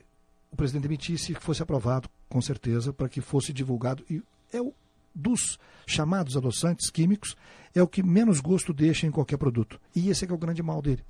o 0.51 0.57
presidente 0.57 0.83
demitisse 0.83 1.33
e 1.33 1.35
que 1.35 1.43
fosse 1.43 1.63
aprovado, 1.63 2.07
com 2.29 2.43
certeza, 2.43 2.93
para 2.93 3.09
que 3.09 3.23
fosse 3.23 3.51
divulgado. 3.51 4.05
E 4.11 4.23
é 4.53 4.61
o 4.61 4.75
dos 5.15 5.59
chamados 5.87 6.37
adoçantes 6.37 6.91
químicos, 6.91 7.37
é 7.75 7.83
o 7.83 7.89
que 7.89 8.03
menos 8.03 8.41
gosto 8.41 8.73
deixa 8.73 9.07
em 9.07 9.11
qualquer 9.11 9.37
produto. 9.37 9.81
E 9.95 10.11
esse 10.11 10.25
é 10.25 10.27
que 10.27 10.33
é 10.33 10.37
o 10.37 10.39
grande 10.39 10.63
mal 10.63 10.81
dele. 10.81 11.03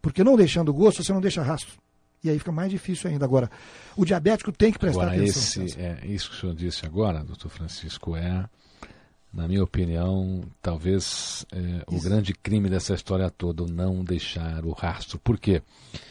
Porque 0.00 0.24
não 0.24 0.36
deixando 0.36 0.72
gosto, 0.72 1.02
você 1.02 1.12
não 1.12 1.20
deixa 1.20 1.42
rastro. 1.42 1.78
E 2.22 2.30
aí 2.30 2.38
fica 2.38 2.50
mais 2.50 2.70
difícil 2.70 3.10
ainda. 3.10 3.24
Agora, 3.24 3.50
o 3.96 4.04
diabético 4.04 4.50
tem 4.50 4.72
que 4.72 4.78
prestar 4.78 5.02
Agora, 5.02 5.16
atenção. 5.16 5.64
esse, 5.64 5.80
é, 5.80 6.00
isso 6.04 6.30
que 6.30 6.36
o 6.36 6.40
senhor 6.40 6.54
disse 6.54 6.84
agora, 6.84 7.22
doutor 7.22 7.48
Francisco, 7.48 8.16
é, 8.16 8.48
na 9.32 9.46
minha 9.46 9.62
opinião, 9.62 10.42
talvez 10.60 11.46
é, 11.52 11.84
o 11.86 12.00
grande 12.00 12.32
crime 12.34 12.68
dessa 12.68 12.94
história 12.94 13.30
toda, 13.30 13.62
o 13.62 13.68
não 13.68 14.02
deixar 14.02 14.64
o 14.64 14.72
rastro. 14.72 15.18
Por 15.18 15.38
quê? 15.38 15.60
Porque 15.60 16.07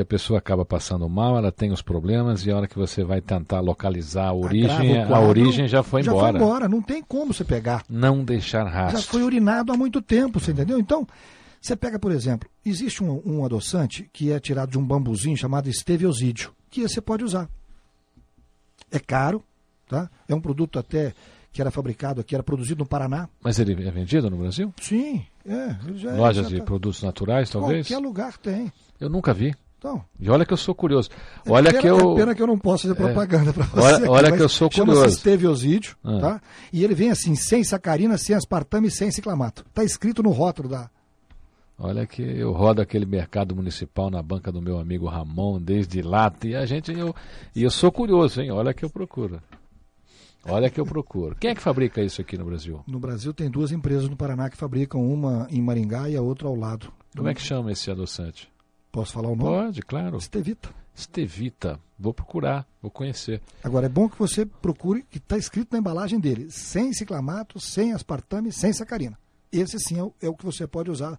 a 0.00 0.04
pessoa 0.04 0.38
acaba 0.38 0.64
passando 0.64 1.08
mal, 1.08 1.36
ela 1.36 1.50
tem 1.52 1.70
os 1.72 1.80
problemas 1.80 2.44
e 2.44 2.50
a 2.50 2.56
hora 2.56 2.68
que 2.68 2.76
você 2.78 3.02
vai 3.04 3.20
tentar 3.20 3.60
localizar 3.60 4.26
a 4.28 4.32
origem, 4.34 4.70
Agrava 4.98 4.98
o 4.98 5.02
a 5.02 5.06
quadro, 5.06 5.28
origem 5.28 5.68
já 5.68 5.82
foi 5.82 6.02
já 6.02 6.10
embora. 6.12 6.32
foi 6.38 6.40
embora, 6.46 6.68
não 6.68 6.82
tem 6.82 7.02
como 7.02 7.32
você 7.32 7.44
pegar. 7.44 7.84
Não 7.88 8.24
deixar 8.24 8.64
rastro. 8.64 9.00
já 9.00 9.06
foi 9.06 9.22
urinado 9.22 9.72
há 9.72 9.76
muito 9.76 10.02
tempo, 10.02 10.38
você 10.40 10.50
entendeu? 10.52 10.78
Então, 10.78 11.06
você 11.60 11.74
pega, 11.76 11.98
por 11.98 12.12
exemplo, 12.12 12.48
existe 12.64 13.02
um, 13.02 13.22
um 13.24 13.44
adoçante 13.44 14.08
que 14.12 14.30
é 14.32 14.38
tirado 14.38 14.70
de 14.70 14.78
um 14.78 14.84
bambuzinho 14.84 15.36
chamado 15.36 15.68
esteviosídeo, 15.68 16.52
que 16.70 16.82
você 16.82 17.00
pode 17.00 17.24
usar. 17.24 17.48
É 18.90 18.98
caro, 18.98 19.42
tá? 19.88 20.10
É 20.28 20.34
um 20.34 20.40
produto 20.40 20.78
até 20.78 21.12
que 21.52 21.60
era 21.60 21.70
fabricado 21.70 22.20
aqui, 22.20 22.34
era 22.34 22.42
produzido 22.44 22.80
no 22.84 22.88
Paraná. 22.88 23.28
Mas 23.42 23.58
ele 23.58 23.72
é 23.86 23.90
vendido 23.90 24.30
no 24.30 24.36
Brasil? 24.36 24.72
Sim, 24.80 25.24
é. 25.46 25.76
já 25.94 26.10
é- 26.12 26.16
Lojas 26.16 26.44
já 26.44 26.50
de 26.50 26.58
tá- 26.58 26.64
produtos 26.64 27.02
naturais, 27.02 27.50
talvez? 27.50 27.86
Qualquer 27.88 28.02
lugar 28.06 28.36
tem. 28.38 28.72
Eu 29.00 29.08
nunca 29.08 29.32
vi. 29.32 29.54
Então, 29.78 30.04
E 30.18 30.28
olha 30.28 30.44
que 30.44 30.52
eu 30.52 30.56
sou 30.56 30.74
curioso. 30.74 31.08
é 31.46 31.50
Olha 31.52 31.70
pena, 31.70 31.80
que 31.82 31.86
eu. 31.88 32.12
é 32.12 32.16
pena 32.16 32.34
que 32.34 32.42
eu 32.42 32.46
não 32.48 32.58
posso 32.58 32.82
fazer 32.88 32.94
propaganda 32.96 33.52
para 33.52 33.64
você. 33.64 33.80
Olha- 33.80 34.10
olha 34.10 34.32
que 34.36 34.42
eu 34.42 34.48
sou 34.48 34.68
curioso. 34.68 35.06
esteviosídeo, 35.06 35.94
Ah. 36.02 36.18
tá? 36.18 36.40
E 36.72 36.82
ele 36.82 36.94
vem 36.94 37.10
assim, 37.10 37.36
sem 37.36 37.62
sacarina, 37.62 38.18
sem 38.18 38.34
aspartame 38.34 38.88
e 38.88 38.90
sem 38.90 39.10
ciclamato. 39.12 39.64
Tá 39.72 39.84
escrito 39.84 40.22
no 40.22 40.30
rótulo 40.30 40.68
da, 40.68 40.90
Olha 41.80 42.04
que 42.08 42.20
eu 42.22 42.50
rodo 42.50 42.82
aquele 42.82 43.06
mercado 43.06 43.54
municipal 43.54 44.10
na 44.10 44.20
banca 44.20 44.50
do 44.50 44.60
meu 44.60 44.80
amigo 44.80 45.06
Ramon 45.06 45.60
desde 45.62 46.02
lá. 46.02 46.32
E 46.44 46.56
a 46.56 46.66
gente. 46.66 46.90
Eu, 46.92 47.14
e 47.54 47.62
eu 47.62 47.70
sou 47.70 47.92
curioso, 47.92 48.40
hein? 48.40 48.50
Olha 48.50 48.74
que 48.74 48.84
eu 48.84 48.90
procuro. 48.90 49.40
Olha 50.44 50.68
que 50.70 50.80
eu 50.80 50.84
procuro. 50.84 51.36
Quem 51.38 51.50
é 51.50 51.54
que 51.54 51.62
fabrica 51.62 52.02
isso 52.02 52.20
aqui 52.20 52.36
no 52.36 52.44
Brasil? 52.44 52.82
No 52.84 52.98
Brasil 52.98 53.32
tem 53.32 53.48
duas 53.48 53.70
empresas 53.70 54.08
no 54.08 54.16
Paraná 54.16 54.50
que 54.50 54.56
fabricam 54.56 55.00
uma 55.08 55.46
em 55.50 55.62
Maringá 55.62 56.08
e 56.08 56.16
a 56.16 56.20
outra 56.22 56.48
ao 56.48 56.56
lado. 56.56 56.90
Como 57.16 57.28
é 57.28 57.34
que 57.34 57.40
chama 57.42 57.70
esse 57.70 57.88
adoçante? 57.92 58.50
Posso 58.90 59.12
falar 59.12 59.28
o 59.28 59.36
nome? 59.36 59.66
Pode, 59.66 59.82
claro. 59.82 60.16
Estevita. 60.16 60.70
Estevita. 60.94 61.78
Vou 61.98 62.14
procurar, 62.14 62.66
vou 62.80 62.90
conhecer. 62.90 63.40
Agora 63.62 63.86
é 63.86 63.88
bom 63.88 64.08
que 64.08 64.18
você 64.18 64.46
procure 64.46 65.04
que 65.08 65.18
está 65.18 65.36
escrito 65.36 65.72
na 65.72 65.78
embalagem 65.78 66.18
dele, 66.18 66.50
sem 66.50 66.92
ciclamato, 66.92 67.60
sem 67.60 67.92
aspartame, 67.92 68.52
sem 68.52 68.72
sacarina. 68.72 69.18
Esse 69.52 69.78
sim 69.78 69.98
é 69.98 70.02
o, 70.02 70.14
é 70.22 70.28
o 70.28 70.34
que 70.34 70.44
você 70.44 70.66
pode 70.66 70.90
usar. 70.90 71.18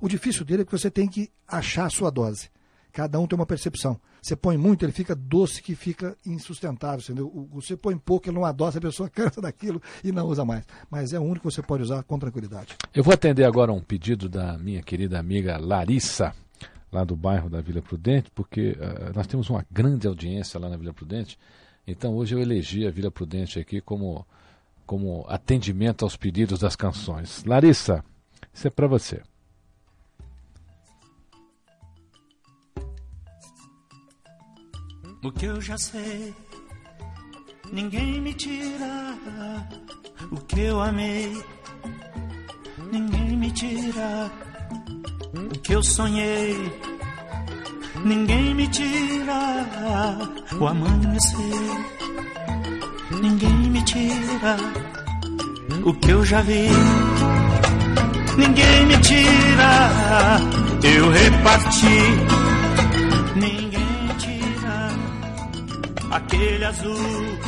O 0.00 0.08
difícil 0.08 0.44
dele 0.44 0.62
é 0.62 0.64
que 0.64 0.72
você 0.72 0.90
tem 0.90 1.08
que 1.08 1.30
achar 1.46 1.86
a 1.86 1.90
sua 1.90 2.10
dose. 2.10 2.50
Cada 2.92 3.18
um 3.20 3.26
tem 3.26 3.38
uma 3.38 3.46
percepção. 3.46 4.00
Você 4.20 4.34
põe 4.34 4.56
muito, 4.56 4.84
ele 4.84 4.92
fica 4.92 5.14
doce 5.14 5.62
que 5.62 5.74
fica 5.74 6.16
insustentável. 6.26 7.00
Entendeu? 7.00 7.48
Você 7.52 7.76
põe 7.76 7.96
pouco, 7.96 8.28
ele 8.28 8.36
não 8.36 8.44
adoça, 8.44 8.78
a 8.78 8.80
pessoa 8.80 9.08
cansa 9.10 9.40
daquilo 9.40 9.80
e 10.02 10.10
não 10.10 10.26
usa 10.26 10.44
mais. 10.44 10.64
Mas 10.90 11.12
é 11.12 11.18
o 11.18 11.22
único 11.22 11.48
que 11.48 11.54
você 11.54 11.62
pode 11.62 11.82
usar 11.82 12.02
com 12.02 12.18
tranquilidade. 12.18 12.76
Eu 12.94 13.04
vou 13.04 13.14
atender 13.14 13.44
agora 13.44 13.72
um 13.72 13.80
pedido 13.80 14.28
da 14.28 14.58
minha 14.58 14.82
querida 14.82 15.18
amiga 15.18 15.58
Larissa, 15.58 16.34
lá 16.90 17.04
do 17.04 17.14
bairro 17.14 17.50
da 17.50 17.60
Vila 17.60 17.82
Prudente, 17.82 18.30
porque 18.34 18.76
eh, 18.78 19.12
nós 19.14 19.26
temos 19.26 19.48
uma 19.50 19.64
grande 19.70 20.06
audiência 20.06 20.58
lá 20.58 20.68
na 20.68 20.76
Vila 20.76 20.92
Prudente. 20.92 21.38
Então 21.86 22.14
hoje 22.14 22.34
eu 22.34 22.38
elegi 22.38 22.86
a 22.86 22.90
Vila 22.90 23.10
Prudente 23.10 23.58
aqui 23.58 23.80
como, 23.80 24.26
como 24.86 25.24
atendimento 25.28 26.04
aos 26.04 26.16
pedidos 26.16 26.60
das 26.60 26.76
canções. 26.76 27.44
Larissa, 27.44 28.04
isso 28.52 28.66
é 28.66 28.70
para 28.70 28.86
você. 28.86 29.22
O 35.24 35.32
que 35.32 35.46
eu 35.46 35.60
já 35.60 35.76
sei, 35.76 36.32
ninguém 37.72 38.20
me 38.20 38.32
tira. 38.34 39.18
O 40.30 40.36
que 40.36 40.60
eu 40.60 40.80
amei, 40.80 41.32
ninguém 42.90 43.36
me 43.36 43.50
tira. 43.50 44.47
O 45.34 45.58
que 45.60 45.72
eu 45.72 45.82
sonhei, 45.82 46.72
ninguém 48.04 48.54
me 48.54 48.66
tira. 48.68 50.16
O 50.60 50.66
amanhecer, 50.66 51.78
ninguém 53.20 53.70
me 53.70 53.82
tira. 53.82 54.56
O 55.84 55.92
que 55.94 56.10
eu 56.10 56.24
já 56.24 56.40
vi, 56.42 56.68
ninguém 58.36 58.86
me 58.86 58.98
tira. 58.98 60.40
Eu 60.82 61.10
reparti, 61.10 61.98
ninguém 63.36 64.08
tira 64.18 64.90
aquele 66.10 66.64
azul. 66.64 67.38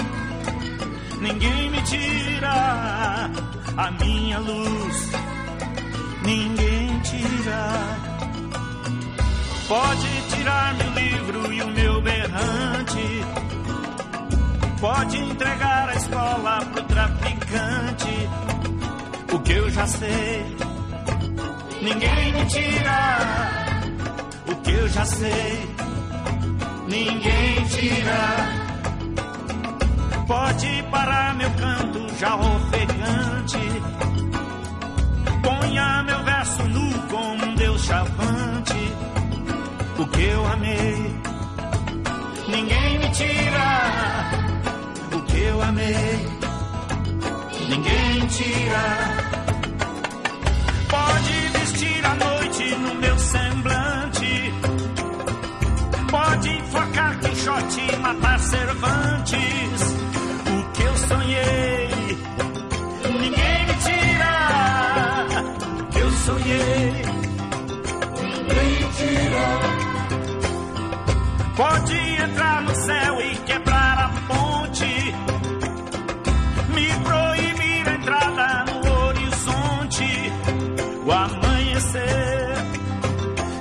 Ninguém 1.21 1.71
me 1.71 1.83
tira 1.83 3.31
a 3.77 3.91
minha 4.01 4.39
luz. 4.39 5.11
Ninguém 6.25 6.80
Pode 9.71 10.23
tirar 10.35 10.75
meu 10.75 10.91
livro 10.95 11.53
e 11.53 11.63
o 11.63 11.69
meu 11.69 12.03
berrante. 12.03 13.25
Pode 14.81 15.17
entregar 15.17 15.89
a 15.89 15.95
escola 15.95 16.67
pro 16.73 16.83
traficante. 16.83 18.29
O 19.33 19.39
que 19.39 19.53
eu 19.53 19.71
já 19.71 19.87
sei, 19.87 20.57
ninguém 21.81 22.33
me 22.33 22.47
tira. 22.47 23.79
O 24.49 24.57
que 24.57 24.71
eu 24.73 24.89
já 24.89 25.05
sei, 25.05 25.77
ninguém 26.89 27.65
tira. 27.69 28.61
Pode 30.27 30.83
parar 30.91 31.37
meu 31.37 31.51
canto 31.53 32.19
já 32.19 32.35
ofegante. 32.35 33.59
Ponha 35.45 36.03
meu 36.03 36.25
verso 36.25 36.65
nu 36.65 37.00
como 37.11 37.45
um 37.45 37.55
deus 37.57 37.85
chavante. 37.85 38.93
O 39.99 40.07
que 40.07 40.23
eu 40.23 40.47
amei, 40.47 41.21
ninguém 42.49 42.99
me 42.99 43.11
tira. 43.11 43.69
O 45.13 45.21
que 45.23 45.39
eu 45.39 45.63
amei, 45.63 46.27
ninguém 47.69 48.27
tira. 48.29 48.85
Pode 50.89 51.33
vestir 51.59 52.07
a 52.07 52.15
noite 52.15 52.75
no 52.77 52.95
meu 52.95 53.19
semblante. 53.19 54.55
Pode 56.11 56.49
enforcar 56.49 57.19
Quixote 57.21 57.81
e 57.93 57.97
matar 57.97 58.41
Cervantes. 58.41 59.81
O 60.47 60.73
que 60.73 60.83
eu 60.83 60.97
sonhei, 60.97 61.89
ninguém 63.21 63.67
me 63.67 63.75
tira. 63.87 64.33
O 65.79 65.85
que 65.93 65.99
eu 65.99 66.11
sonhei, 66.11 66.80
Pode 71.61 71.95
entrar 71.95 72.63
no 72.63 72.75
céu 72.75 73.21
e 73.21 73.37
quebrar 73.41 73.99
a 73.99 74.09
ponte. 74.27 75.15
Me 76.73 76.87
proibir 77.05 77.87
a 77.87 77.95
entrada 77.97 78.65
no 78.65 79.05
horizonte. 79.05 80.33
O 81.05 81.13
amanhecer, 81.13 82.55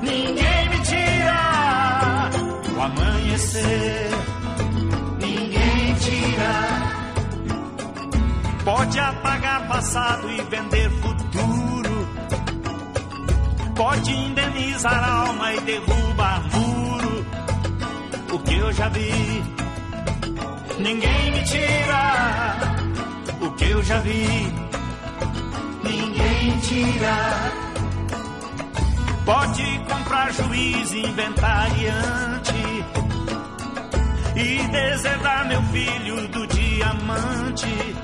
ninguém 0.02 0.70
me 0.70 0.80
tira. 0.80 2.30
O 2.74 2.82
amanhecer, 2.82 4.10
ninguém 5.20 5.94
tira. 5.96 6.54
Pode 8.64 8.98
apagar 8.98 9.68
passado 9.68 10.32
e 10.32 10.42
vender 10.44 10.90
futuro. 11.02 12.08
Pode 13.76 14.10
indenizar 14.10 15.04
alma 15.04 15.54
e 15.54 15.60
derrubar 15.60 16.44
muro. 16.54 16.89
O 18.32 18.40
que 18.40 18.56
eu 18.56 18.72
já 18.74 18.90
vi, 18.90 19.44
ninguém 20.80 21.32
me 21.32 21.44
tira. 21.44 22.56
O 23.42 23.52
que 23.52 23.66
eu 23.66 23.84
já 23.84 24.00
vi, 24.00 24.54
ninguém 25.84 26.60
tira. 26.60 27.18
Pode 29.26 29.80
comprar 29.88 30.32
juiz 30.34 30.94
inventariante 30.94 32.86
e 34.36 34.68
deserdar 34.68 35.48
meu 35.48 35.62
filho 35.64 36.28
do 36.30 36.48
diamante. 36.48 37.96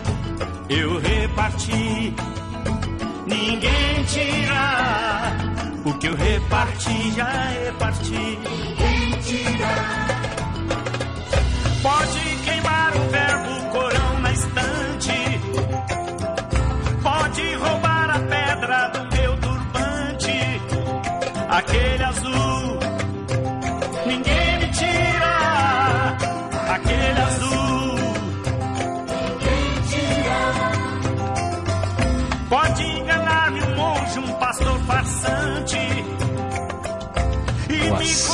Eu 0.70 1.00
reparti, 1.00 2.14
ninguém 3.28 4.04
tira. 4.08 5.56
O 5.86 5.94
que 6.00 6.08
eu 6.08 6.16
reparti, 6.16 7.12
já 7.12 7.26
reparti. 7.26 8.12
Ninguém 8.12 9.20
tira. 9.22 10.15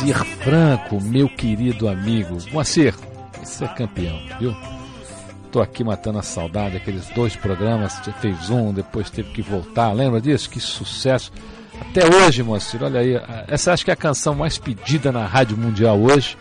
Moacir 0.01 0.25
Franco, 0.43 0.99
meu 0.99 1.29
querido 1.29 1.87
amigo. 1.87 2.35
Moacir, 2.51 2.95
você 3.39 3.65
é 3.65 3.67
campeão, 3.67 4.19
viu? 4.39 4.55
Tô 5.51 5.61
aqui 5.61 5.83
matando 5.83 6.17
a 6.17 6.23
saudade, 6.23 6.75
aqueles 6.75 7.07
dois 7.09 7.35
programas, 7.35 7.93
você 7.93 8.11
fez 8.13 8.49
um, 8.49 8.73
depois 8.73 9.11
teve 9.11 9.29
que 9.31 9.43
voltar, 9.43 9.91
lembra 9.91 10.19
disso? 10.19 10.49
Que 10.49 10.59
sucesso. 10.59 11.31
Até 11.79 12.03
hoje, 12.03 12.41
Moacir, 12.41 12.81
olha 12.81 12.99
aí, 12.99 13.13
essa 13.47 13.73
acho 13.73 13.85
que 13.85 13.91
é 13.91 13.93
a 13.93 13.97
canção 13.97 14.33
mais 14.33 14.57
pedida 14.57 15.11
na 15.11 15.27
Rádio 15.27 15.55
Mundial 15.55 15.99
hoje. 15.99 16.35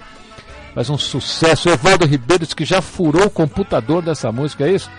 Faz 0.75 0.89
um 0.89 0.97
sucesso. 0.97 1.69
Evaldo 1.69 2.07
Ribeiro 2.07 2.47
que 2.47 2.65
já 2.65 2.81
furou 2.81 3.27
o 3.27 3.31
computador 3.31 4.01
dessa 4.01 4.33
música, 4.33 4.65
é 4.65 4.73
isso? 4.73 4.91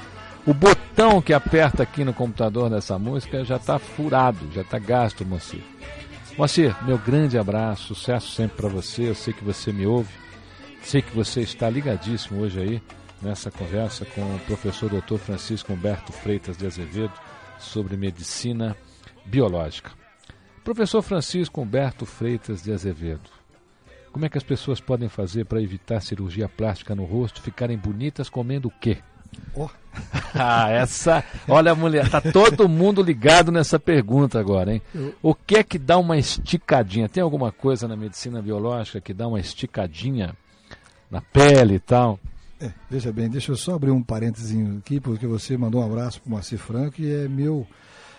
O 0.45 0.53
botão 0.53 1.19
que 1.19 1.33
aperta 1.33 1.81
aqui 1.81 2.03
no 2.03 2.13
computador 2.13 2.69
dessa 2.69 2.99
música 2.99 3.43
já 3.43 3.55
está 3.55 3.79
furado, 3.79 4.37
já 4.53 4.61
está 4.61 4.77
gasto, 4.77 5.25
Moacir. 5.25 5.63
Moacir, 6.37 6.75
meu 6.85 6.97
grande 6.97 7.37
abraço, 7.37 7.93
sucesso 7.93 8.31
sempre 8.31 8.57
para 8.57 8.69
você. 8.69 9.09
Eu 9.09 9.15
sei 9.15 9.33
que 9.33 9.43
você 9.43 9.71
me 9.73 9.85
ouve, 9.85 10.13
sei 10.81 11.01
que 11.01 11.13
você 11.15 11.41
está 11.41 11.69
ligadíssimo 11.69 12.41
hoje 12.41 12.59
aí 12.59 12.81
nessa 13.21 13.51
conversa 13.51 14.05
com 14.05 14.21
o 14.21 14.39
professor 14.39 14.89
Dr. 14.89 15.17
Francisco 15.17 15.73
Humberto 15.73 16.11
Freitas 16.11 16.57
de 16.57 16.65
Azevedo 16.65 17.13
sobre 17.59 17.97
medicina 17.97 18.75
biológica. 19.25 19.91
Professor 20.63 21.01
Francisco 21.01 21.61
Humberto 21.61 22.05
Freitas 22.05 22.63
de 22.63 22.71
Azevedo, 22.71 23.29
como 24.11 24.25
é 24.25 24.29
que 24.29 24.37
as 24.37 24.43
pessoas 24.43 24.79
podem 24.79 25.09
fazer 25.09 25.45
para 25.45 25.61
evitar 25.61 26.01
cirurgia 26.01 26.47
plástica 26.49 26.95
no 26.95 27.03
rosto, 27.03 27.41
ficarem 27.41 27.77
bonitas 27.77 28.29
comendo 28.29 28.69
o 28.69 28.73
quê? 28.79 28.97
Ó, 29.55 29.69
Ah, 30.33 30.69
essa. 30.69 31.23
Olha, 31.45 31.75
mulher, 31.75 32.09
tá 32.09 32.21
todo 32.21 32.69
mundo 32.69 33.03
ligado 33.03 33.51
nessa 33.51 33.77
pergunta 33.77 34.39
agora, 34.39 34.73
hein? 34.73 34.81
O 35.21 35.35
que 35.35 35.57
é 35.57 35.63
que 35.63 35.77
dá 35.77 35.97
uma 35.97 36.17
esticadinha? 36.17 37.09
Tem 37.09 37.21
alguma 37.21 37.51
coisa 37.51 37.85
na 37.85 37.97
medicina 37.97 38.41
biológica 38.41 39.01
que 39.01 39.13
dá 39.13 39.27
uma 39.27 39.41
esticadinha 39.41 40.33
na 41.11 41.19
pele 41.21 41.75
e 41.75 41.79
tal? 41.79 42.17
É, 42.61 42.71
veja 42.89 43.11
bem, 43.11 43.27
deixa 43.27 43.51
eu 43.51 43.57
só 43.57 43.75
abrir 43.75 43.91
um 43.91 44.01
parênteses 44.01 44.55
aqui, 44.77 44.99
porque 44.99 45.27
você 45.27 45.57
mandou 45.57 45.81
um 45.81 45.85
abraço 45.85 46.21
para 46.21 46.29
o 46.29 46.31
Moacir 46.31 46.59
Franco, 46.59 46.91
que 46.91 47.11
é 47.11 47.27
meu 47.27 47.67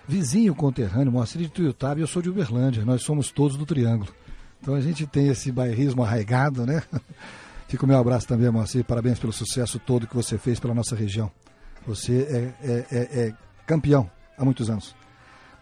vizinho 0.06 0.54
conterrâneo, 0.54 1.12
Moacir 1.12 1.40
de 1.40 1.48
Tuiutaba, 1.48 2.00
e 2.00 2.02
eu 2.02 2.08
sou 2.08 2.20
de 2.20 2.28
Uberlândia, 2.28 2.84
nós 2.84 3.02
somos 3.02 3.30
todos 3.30 3.56
do 3.56 3.64
Triângulo. 3.64 4.12
Então 4.60 4.74
a 4.74 4.80
gente 4.80 5.06
tem 5.06 5.28
esse 5.28 5.50
bairrismo 5.50 6.02
arraigado, 6.02 6.66
né? 6.66 6.82
Fica 7.68 7.84
o 7.84 7.88
meu 7.88 7.96
abraço 7.96 8.28
também, 8.28 8.50
Moacir, 8.50 8.84
parabéns 8.84 9.18
pelo 9.18 9.32
sucesso 9.32 9.78
todo 9.78 10.06
que 10.06 10.14
você 10.14 10.36
fez 10.36 10.60
pela 10.60 10.74
nossa 10.74 10.94
região. 10.94 11.30
Você 11.86 12.22
é, 12.22 12.66
é, 12.68 12.86
é, 12.90 13.26
é 13.26 13.34
campeão 13.66 14.10
há 14.36 14.44
muitos 14.44 14.70
anos. 14.70 14.94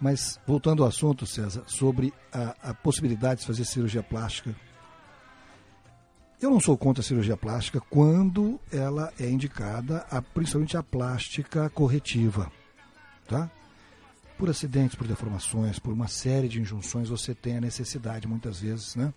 Mas 0.00 0.40
voltando 0.46 0.82
ao 0.82 0.88
assunto, 0.88 1.26
César, 1.26 1.62
sobre 1.66 2.12
a, 2.32 2.70
a 2.70 2.74
possibilidade 2.74 3.40
de 3.40 3.46
fazer 3.46 3.64
cirurgia 3.64 4.02
plástica 4.02 4.54
eu 6.40 6.50
não 6.50 6.58
sou 6.58 6.76
contra 6.76 7.02
a 7.02 7.04
cirurgia 7.04 7.36
plástica 7.36 7.80
quando 7.80 8.58
ela 8.72 9.12
é 9.20 9.28
indicada, 9.28 10.06
a, 10.10 10.22
principalmente 10.22 10.74
a 10.74 10.82
plástica 10.82 11.68
corretiva, 11.68 12.50
tá? 13.28 13.50
Por 14.38 14.48
acidentes, 14.48 14.96
por 14.96 15.06
deformações, 15.06 15.78
por 15.78 15.92
uma 15.92 16.08
série 16.08 16.48
de 16.48 16.58
injunções, 16.58 17.10
você 17.10 17.34
tem 17.34 17.58
a 17.58 17.60
necessidade, 17.60 18.26
muitas 18.26 18.60
vezes, 18.60 18.96
né? 18.96 19.12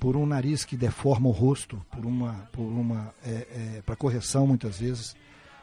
Por 0.00 0.16
um 0.16 0.24
nariz 0.24 0.64
que 0.64 0.74
deforma 0.74 1.28
o 1.28 1.32
rosto, 1.32 1.84
por 1.90 2.06
uma, 2.06 2.32
por 2.50 2.62
uma, 2.62 3.12
é, 3.22 3.30
é, 3.76 3.82
para 3.84 3.94
correção, 3.94 4.46
muitas 4.46 4.78
vezes, 4.78 5.14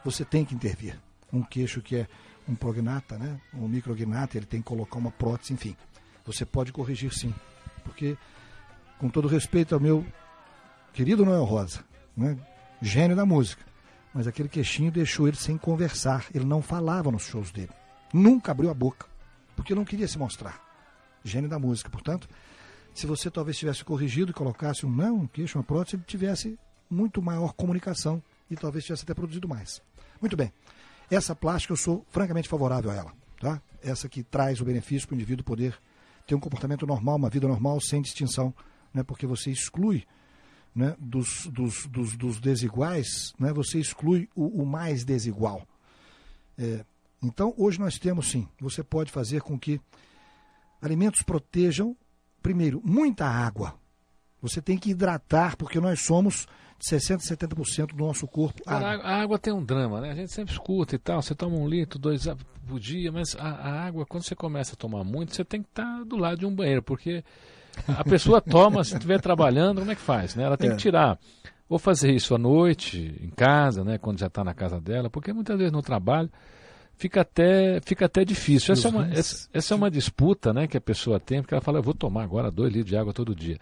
você 0.06 0.24
tem 0.24 0.46
que 0.46 0.54
intervir. 0.54 0.98
Um 1.34 1.42
queixo 1.42 1.82
que 1.82 1.96
é 1.98 2.08
um 2.48 2.54
prognata, 2.54 3.18
né? 3.18 3.42
Um 3.54 3.68
micrognata, 3.68 4.38
ele 4.38 4.46
tem 4.46 4.62
que 4.62 4.68
colocar 4.68 5.00
uma 5.00 5.12
prótese, 5.12 5.54
enfim. 5.54 5.76
Você 6.26 6.46
pode 6.46 6.72
corrigir 6.72 7.12
sim, 7.12 7.34
porque, 7.84 8.16
com 9.00 9.10
todo 9.10 9.28
respeito 9.28 9.74
ao 9.74 9.82
meu 9.82 10.06
querido 10.94 11.26
Noel 11.26 11.44
Rosa, 11.44 11.84
né? 12.16 12.38
gênio 12.82 13.16
da 13.16 13.26
música. 13.26 13.64
Mas 14.14 14.28
aquele 14.28 14.48
queixinho 14.48 14.92
deixou 14.92 15.28
ele 15.28 15.36
sem 15.36 15.58
conversar. 15.58 16.28
Ele 16.34 16.46
não 16.46 16.62
falava 16.62 17.12
nos 17.12 17.24
shows 17.24 17.52
dele. 17.52 17.72
Nunca 18.14 18.52
abriu 18.52 18.70
a 18.70 18.74
boca. 18.74 19.08
Porque 19.56 19.76
não 19.76 19.84
queria 19.84 20.08
se 20.08 20.18
mostrar. 20.18 20.62
Gênio 21.22 21.50
da 21.50 21.60
música. 21.60 21.90
Portanto, 21.90 22.30
se 22.94 23.06
você 23.06 23.30
talvez 23.30 23.58
tivesse 23.58 23.84
corrigido 23.84 24.32
e 24.32 24.34
colocasse 24.34 24.86
um 24.86 24.90
não, 24.90 25.18
um 25.18 25.28
queixo, 25.28 25.58
uma 25.58 25.66
prótese, 25.66 25.98
ele 25.98 26.04
tivesse 26.04 26.58
muito 26.90 27.22
maior 27.22 27.52
comunicação 27.52 28.24
e 28.50 28.56
talvez 28.56 28.86
tivesse 28.86 29.04
até 29.04 29.14
produzido 29.14 29.50
mais. 29.50 29.82
Muito 30.26 30.36
bem. 30.36 30.52
Essa 31.08 31.36
plástica 31.36 31.72
eu 31.72 31.78
sou 31.78 32.04
francamente 32.10 32.50
favorável 32.50 32.90
a 32.90 32.96
ela. 32.96 33.14
Tá? 33.40 33.62
Essa 33.80 34.10
que 34.10 34.24
traz 34.24 34.60
o 34.60 34.66
benefício 34.66 35.08
para 35.08 35.14
o 35.14 35.18
indivíduo 35.18 35.46
poder 35.46 35.80
ter 36.26 36.34
um 36.34 36.40
comportamento 36.40 36.88
normal, 36.88 37.18
uma 37.18 37.30
vida 37.30 37.48
normal, 37.48 37.80
sem 37.80 38.02
distinção. 38.02 38.52
Né? 38.92 39.04
Porque 39.04 39.28
você 39.28 39.52
exclui 39.52 40.04
né, 40.74 40.96
dos, 40.98 41.46
dos, 41.46 41.86
dos, 41.86 42.18
dos, 42.18 42.40
desiguais, 42.40 43.36
né, 43.38 43.54
você 43.54 43.78
exclui 43.78 44.28
o, 44.36 44.64
o 44.64 44.66
mais 44.66 45.06
desigual. 45.06 45.62
É, 46.58 46.84
então, 47.22 47.54
hoje 47.56 47.80
nós 47.80 48.00
temos 48.00 48.32
sim, 48.32 48.48
você 48.60 48.84
pode 48.84 49.12
fazer 49.12 49.44
com 49.44 49.60
que 49.60 49.80
alimentos 50.82 51.22
protejam, 51.22 51.96
primeiro, 52.42 52.82
muita 52.84 53.28
água. 53.28 53.76
Você 54.42 54.60
tem 54.60 54.76
que 54.76 54.90
hidratar, 54.90 55.56
porque 55.56 55.80
nós 55.80 56.04
somos 56.04 56.48
60%, 56.80 57.20
70% 57.20 57.88
do 57.96 58.06
nosso 58.06 58.28
corpo. 58.28 58.62
Água. 58.66 58.88
a 59.04 59.22
água 59.22 59.40
tem 59.40 59.54
um 59.54 59.64
drama, 59.64 60.02
né? 60.02 60.12
A 60.12 60.16
gente 60.16 60.32
sempre 60.32 60.54
escuta 60.54 60.96
e 60.96 61.00
tal, 61.00 61.22
você 61.22 61.34
toma 61.34 61.56
um 61.56 61.68
litro, 61.68 61.98
dois 61.98 62.28
por 62.68 62.80
dia, 62.80 63.12
mas 63.12 63.36
a, 63.40 63.48
a 63.48 63.86
água, 63.86 64.06
quando 64.06 64.24
você 64.24 64.36
começa 64.36 64.74
a 64.74 64.76
tomar 64.76 65.04
muito, 65.04 65.36
você 65.36 65.46
tem 65.46 65.62
que 65.62 65.70
estar 65.70 66.04
do 66.04 66.18
lado 66.18 66.40
de 66.40 66.46
um 66.46 66.54
banheiro, 66.54 66.82
porque 66.82 67.24
a 67.88 68.04
pessoa 68.04 68.42
toma, 68.42 68.84
se 68.84 68.94
estiver 68.94 69.20
trabalhando, 69.22 69.80
como 69.80 69.92
é 69.92 69.96
que 69.96 70.02
faz? 70.02 70.36
Né? 70.36 70.44
Ela 70.44 70.58
tem 70.58 70.70
É. 70.70 70.74
que 70.74 70.80
tirar. 70.80 71.18
Ou 71.68 71.80
fazer 71.80 72.12
isso 72.12 72.36
à 72.36 72.38
noite, 72.38 73.16
em 73.22 73.30
casa, 73.30 73.84
né? 73.84 73.98
quando 73.98 74.20
já 74.20 74.28
está 74.28 74.44
na 74.44 74.54
casa 74.54 74.80
dela, 74.80 75.10
porque 75.10 75.34
muitas 75.34 75.58
vezes 75.58 75.72
no 75.72 75.82
trabalho 75.82 76.30
fica 76.96 77.22
até, 77.22 77.80
fica 77.84 78.06
até 78.06 78.24
difícil. 78.24 78.74
Essa 78.74 78.88
é, 78.88 78.92
uma, 78.92 79.08
essa, 79.12 79.50
essa 79.54 79.74
é 79.74 79.78
uma 79.78 79.90
disputa 79.90 80.54
né, 80.54 80.68
que 80.68 80.78
a 80.78 80.82
pessoa 80.82 81.20
tem, 81.20 81.42
porque 81.42 81.54
ela 81.54 81.62
fala, 81.62 81.80
eu 81.80 81.84
vou 81.84 81.94
tomar 81.94 82.24
agora 82.24 82.52
dois 82.52 82.72
litros 82.72 82.90
de 82.90 82.98
água 82.98 83.14
todo 83.14 83.34
dia. 83.36 83.58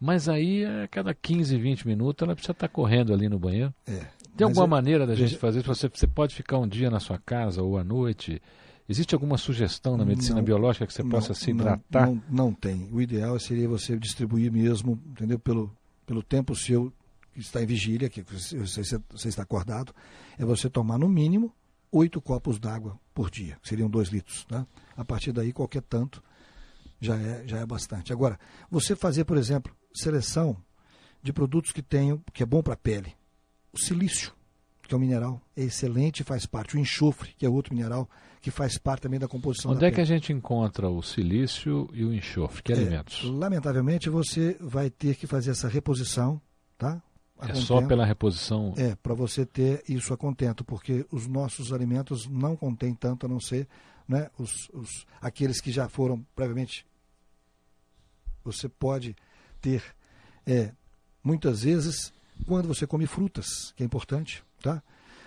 Mas 0.00 0.28
aí, 0.28 0.64
a 0.64 0.86
cada 0.88 1.14
15, 1.14 1.56
20 1.56 1.86
minutos, 1.86 2.24
ela 2.24 2.34
precisa 2.34 2.52
estar 2.52 2.68
correndo 2.68 3.12
ali 3.14 3.28
no 3.28 3.38
banheiro. 3.38 3.74
É. 3.86 4.06
Tem 4.36 4.44
alguma 4.46 4.64
é- 4.66 4.68
maneira 4.68 5.06
da 5.06 5.14
gente 5.14 5.36
fazer 5.38 5.60
isso? 5.60 5.68
Você, 5.74 5.88
você 5.88 6.06
pode 6.06 6.34
ficar 6.34 6.58
um 6.58 6.68
dia 6.68 6.90
na 6.90 7.00
sua 7.00 7.18
casa 7.18 7.62
ou 7.62 7.78
à 7.78 7.84
noite? 7.84 8.40
Existe 8.88 9.14
alguma 9.14 9.36
sugestão 9.38 9.96
na 9.96 10.04
medicina 10.04 10.36
Não, 10.36 10.44
biológica 10.44 10.86
que 10.86 10.92
você 10.92 11.02
não, 11.02 11.10
possa 11.10 11.32
se 11.34 11.52
não, 11.52 11.60
hidratar? 11.60 12.06
Não, 12.06 12.22
não 12.30 12.52
tem. 12.52 12.88
O 12.92 13.00
ideal 13.00 13.38
seria 13.40 13.66
você 13.68 13.98
distribuir 13.98 14.52
mesmo, 14.52 15.00
entendeu? 15.06 15.38
Pelo, 15.38 15.72
pelo 16.06 16.22
tempo 16.22 16.54
seu 16.54 16.92
que 17.32 17.40
está 17.40 17.62
em 17.62 17.66
vigília, 17.66 18.08
que 18.08 18.22
você, 18.22 18.58
você- 18.58 19.00
você 19.10 19.28
está 19.28 19.42
acordado, 19.42 19.92
é 20.38 20.44
você 20.44 20.68
tomar 20.70 20.98
no 20.98 21.08
mínimo 21.08 21.52
oito 21.90 22.20
copos 22.20 22.58
d'água 22.60 22.98
por 23.14 23.30
dia, 23.30 23.56
que 23.62 23.68
seriam 23.68 23.88
dois 23.88 24.10
litros. 24.10 24.44
Tá? 24.44 24.66
A 24.96 25.04
partir 25.04 25.32
daí, 25.32 25.52
qualquer 25.52 25.82
tanto 25.82 26.22
já 27.00 27.16
é, 27.16 27.42
já 27.46 27.58
é 27.58 27.66
bastante. 27.66 28.12
Agora, 28.12 28.38
você 28.70 28.94
fazer, 28.94 29.24
por 29.24 29.36
exemplo, 29.36 29.74
seleção 29.96 30.56
de 31.22 31.32
produtos 31.32 31.72
que 31.72 31.82
tenham, 31.82 32.22
que 32.32 32.42
é 32.42 32.46
bom 32.46 32.62
para 32.62 32.74
a 32.74 32.76
pele. 32.76 33.14
O 33.72 33.78
silício. 33.78 34.32
que 34.86 34.94
é 34.94 34.96
um 34.96 35.00
mineral, 35.00 35.42
é 35.56 35.62
excelente 35.64 36.20
e 36.20 36.24
faz 36.24 36.46
parte. 36.46 36.76
O 36.76 36.78
enxofre, 36.78 37.34
que 37.36 37.44
é 37.44 37.48
outro 37.48 37.74
mineral, 37.74 38.08
que 38.40 38.52
faz 38.52 38.78
parte 38.78 39.00
também 39.02 39.18
da 39.18 39.26
composição 39.26 39.72
Onde 39.72 39.80
da 39.80 39.88
é 39.88 39.90
que 39.90 39.94
a 40.00 40.04
pele. 40.04 40.06
gente 40.06 40.32
encontra 40.32 40.88
o 40.88 41.02
silício 41.02 41.90
e 41.92 42.04
o 42.04 42.14
enxofre? 42.14 42.62
Que 42.62 42.72
É, 42.72 42.76
alimentos? 42.76 43.24
lamentavelmente, 43.24 44.08
você 44.08 44.56
vai 44.60 44.88
ter 44.88 45.16
que 45.16 45.26
fazer 45.26 45.50
essa 45.50 45.66
reposição, 45.66 46.40
tá? 46.78 47.02
A 47.38 47.48
É 47.50 47.54
só 47.56 47.74
contento. 47.74 47.88
pela 47.88 48.06
reposição. 48.06 48.74
É, 48.76 48.94
para 48.94 49.12
você 49.12 49.44
ter 49.44 49.82
isso 49.88 50.14
a 50.14 50.16
contento, 50.16 50.64
porque 50.64 51.04
os 51.10 51.26
nossos 51.26 51.72
alimentos 51.72 52.26
não 52.28 52.54
contêm 52.56 52.94
tanto, 52.94 53.26
a 53.26 53.28
não 53.28 53.40
ser 53.40 53.66
né, 54.06 54.30
os, 54.38 54.70
os, 54.72 55.04
aqueles 55.20 55.60
que 55.60 55.72
já 55.72 55.88
foram 55.88 56.24
previamente. 56.36 56.86
Você 58.44 58.68
pode 58.68 59.16
ter, 59.66 59.82
é, 60.46 60.70
muitas 61.24 61.62
vezes, 61.62 62.12
quando 62.46 62.68
você 62.68 62.86
come 62.86 63.04
frutas, 63.04 63.72
que 63.74 63.82
é 63.82 63.86
importante, 63.86 64.44
tá? 64.62 64.80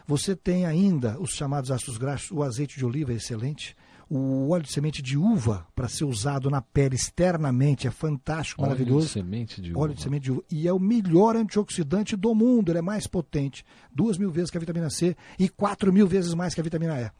Você 0.07 0.33
tem 0.33 0.65
ainda 0.65 1.19
os 1.19 1.31
chamados 1.31 1.69
ácidos 1.71 1.97
graxos, 1.97 2.31
o 2.31 2.41
azeite 2.41 2.77
de 2.77 2.85
oliva 2.85 3.11
é 3.11 3.17
excelente, 3.17 3.75
o 4.09 4.49
óleo 4.49 4.63
de 4.63 4.71
semente 4.71 5.01
de 5.01 5.17
uva 5.17 5.67
para 5.75 5.89
ser 5.89 6.05
usado 6.05 6.49
na 6.49 6.61
pele 6.61 6.95
externamente 6.95 7.85
é 7.85 7.91
fantástico, 7.91 8.61
Óleo 8.61 8.71
maravilhoso. 8.71 9.07
de 9.07 9.11
semente 9.11 9.61
de 9.61 9.71
uva. 9.71 9.79
Óleo 9.81 9.93
de 9.93 10.01
semente 10.01 10.23
de 10.23 10.31
uva. 10.31 10.43
E 10.49 10.67
é 10.67 10.73
o 10.73 10.79
melhor 10.79 11.35
antioxidante 11.35 12.15
do 12.15 12.33
mundo. 12.33 12.71
Ele 12.71 12.79
é 12.79 12.81
mais 12.81 13.05
potente. 13.05 13.63
Duas 13.93 14.17
mil 14.17 14.31
vezes 14.31 14.49
que 14.49 14.57
a 14.57 14.59
vitamina 14.59 14.89
C 14.89 15.15
e 15.37 15.47
quatro 15.47 15.93
mil 15.93 16.07
vezes 16.07 16.33
mais 16.33 16.55
que 16.55 16.61
a 16.61 16.63
vitamina 16.63 16.99
E. 16.99 17.11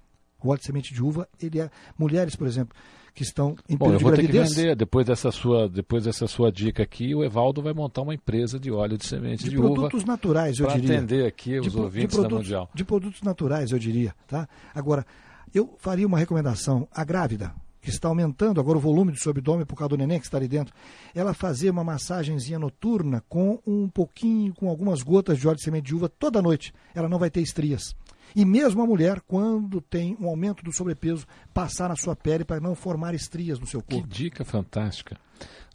O 0.42 0.50
óleo 0.50 0.60
de 0.60 0.66
semente 0.66 0.94
de 0.94 1.04
uva, 1.04 1.30
ele 1.40 1.60
é. 1.60 1.70
Mulheres, 1.96 2.36
por 2.36 2.48
exemplo, 2.48 2.76
que 3.14 3.24
estão 3.24 3.56
em 3.68 3.76
Bom, 3.76 3.92
eu 3.92 4.00
vou 4.00 4.12
de 4.12 4.22
ter 4.22 4.28
que 4.28 4.32
vender, 4.40 4.76
depois 4.76 5.06
dessa, 5.06 5.32
sua, 5.32 5.68
depois 5.68 6.04
dessa 6.06 6.28
sua 6.28 6.52
dica 6.52 6.84
aqui, 6.84 7.14
o 7.14 7.24
Evaldo 7.24 7.62
vai 7.62 7.74
montar 7.74 8.02
uma 8.02 8.14
empresa 8.14 8.60
de 8.60 8.72
óleo 8.72 8.98
de 8.98 9.06
semente 9.06 9.44
de 9.44 9.50
de, 9.52 9.58
uva 9.58 9.68
produtos 9.74 10.06
naturais, 10.06 10.58
eu 10.60 10.68
para 10.68 10.80
diria. 10.80 10.98
atender 10.98 11.26
aqui 11.26 11.60
os 11.60 11.66
de, 11.66 11.72
pro- 11.72 11.80
de 11.80 11.86
ouvintes 11.86 12.16
da 12.16 12.22
produtos, 12.22 12.46
Mundial. 12.48 12.70
de 12.74 12.84
produtos 12.86 13.22
naturais, 13.22 13.72
eu 13.72 13.80
diria. 13.80 14.16
Tá? 14.28 14.48
Agora, 14.74 15.06
eu 15.54 15.76
faria 15.80 16.06
uma 16.08 16.18
recomendação 16.20 16.88
à 16.94 17.04
grávida, 17.04 17.54
que 17.82 17.90
está 17.90 18.08
aumentando 18.10 18.60
agora 18.60 18.78
o 18.78 18.82
volume 18.82 19.12
do 19.12 19.18
seu 19.18 19.32
abdômen 19.32 19.66
por 19.66 19.76
causa 19.76 19.90
do 19.90 19.98
neném 19.98 20.20
que 20.20 20.26
está 20.26 20.38
ali 20.38 20.48
dentro, 20.50 20.74
ela 21.16 21.34
fazer 21.34 21.70
uma 21.70 21.84
massagenzinha 21.84 22.60
noturna 22.60 23.24
com 23.30 23.58
um 23.66 23.88
pouquinho, 23.88 24.54
com 24.54 24.70
algumas 24.70 25.02
gotas 25.02 25.38
de 25.40 25.48
óleo 25.48 25.56
de 25.58 25.64
semente 25.64 25.88
de 25.88 25.96
uva 25.96 26.10
toda 26.10 26.42
noite. 26.42 26.74
Ela 26.94 27.08
não 27.08 27.18
vai 27.18 27.30
ter 27.30 27.42
estrias. 27.42 27.96
E 28.36 28.46
mesmo 28.46 28.82
a 28.82 28.86
mulher, 28.86 29.22
quando 29.22 29.82
tem 29.82 30.16
um 30.20 30.28
aumento 30.28 30.64
do 30.64 30.72
sobrepeso, 30.72 31.26
passar 31.54 31.90
na 31.90 31.96
sua 31.96 32.16
pele 32.16 32.44
para 32.46 32.60
não 32.62 32.76
formar 32.76 33.14
estrias 33.14 33.60
no 33.60 33.66
seu 33.68 33.82
Que 33.82 33.96
corpo. 33.96 34.08
dica 34.08 34.46
fantástica. 34.46 35.18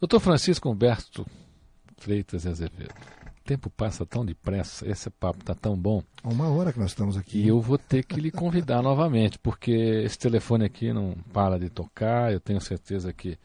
Doutor 0.01 0.21
Francisco 0.21 0.69
Humberto 0.71 1.27
Freitas 1.99 2.45
e 2.45 2.49
Azevedo. 2.49 2.93
O 3.41 3.45
tempo 3.47 3.69
passa 3.69 4.07
tão 4.07 4.25
depressa, 4.25 4.89
esse 4.89 5.11
papo 5.11 5.41
está 5.41 5.55
tão 5.55 5.77
bom. 5.77 6.03
Há 6.23 6.29
uma 6.29 6.49
hora 6.49 6.73
que 6.73 6.79
nós 6.79 6.91
estamos 6.93 7.17
aqui. 7.17 7.41
E 7.43 7.49
eu 7.49 7.61
vou 7.61 7.77
ter 7.77 8.03
que 8.05 8.19
lhe 8.19 8.31
convidar 8.31 8.81
novamente, 8.83 9.39
porque 9.39 9.71
esse 9.73 10.19
telefone 10.19 10.65
aqui 10.65 10.93
não 10.93 11.15
para 11.33 11.59
de 11.59 11.69
tocar. 11.69 12.33
Eu 12.33 12.41
tenho 12.41 12.61
certeza 12.61 13.13
que 13.13 13.39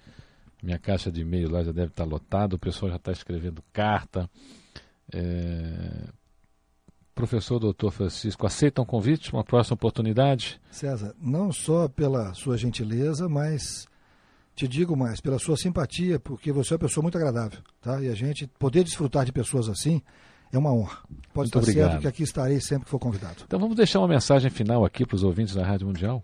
minha 0.64 0.80
caixa 0.80 1.12
de 1.12 1.22
e-mail 1.22 1.50
lá 1.50 1.64
já 1.64 1.72
deve 1.74 1.88
estar 1.90 2.06
lotada, 2.06 2.56
o 2.56 2.60
pessoal 2.60 2.90
já 2.92 2.96
está 2.98 3.12
escrevendo 3.12 3.62
carta. 3.74 4.30
É, 5.12 6.08
Professor 7.20 7.60
Doutor 7.60 7.92
Francisco, 7.92 8.48
aceita 8.48 8.82
um 8.82 8.86
convite, 8.86 9.34
uma 9.34 9.44
próxima 9.44 9.74
oportunidade? 9.74 10.58
César, 10.72 11.14
não 11.22 11.52
só 11.52 11.90
pela 11.90 12.34
sua 12.34 12.58
gentileza, 12.58 13.28
mas 13.28 13.86
te 14.56 14.66
digo 14.66 14.96
mais, 14.96 15.20
pela 15.20 15.38
sua 15.38 15.58
simpatia, 15.58 16.18
porque 16.18 16.50
você 16.54 16.74
é 16.74 16.76
uma 16.76 16.80
pessoa 16.80 17.02
muito 17.02 17.18
agradável, 17.18 17.60
tá? 17.82 18.02
E 18.02 18.08
a 18.08 18.16
gente 18.16 18.48
poder 18.58 18.86
desfrutar 18.86 19.26
de 19.26 19.34
pessoas 19.34 19.68
assim 19.68 20.02
é 20.50 20.58
uma 20.58 20.72
honra. 20.72 21.00
Pode 21.34 21.48
Muito 21.48 21.48
estar 21.48 21.60
obrigado. 21.60 21.90
certo 21.90 22.02
que 22.04 22.08
aqui 22.08 22.24
estarei 22.24 22.62
sempre 22.62 22.86
que 22.86 22.90
for 22.90 23.00
convidado. 23.00 23.44
Então 23.46 23.60
vamos 23.60 23.76
deixar 23.76 24.00
uma 24.00 24.08
mensagem 24.08 24.50
final 24.50 24.86
aqui 24.86 25.06
para 25.06 25.16
os 25.18 25.24
ouvintes 25.24 25.54
da 25.54 25.66
Rádio 25.66 25.88
Mundial. 25.88 26.24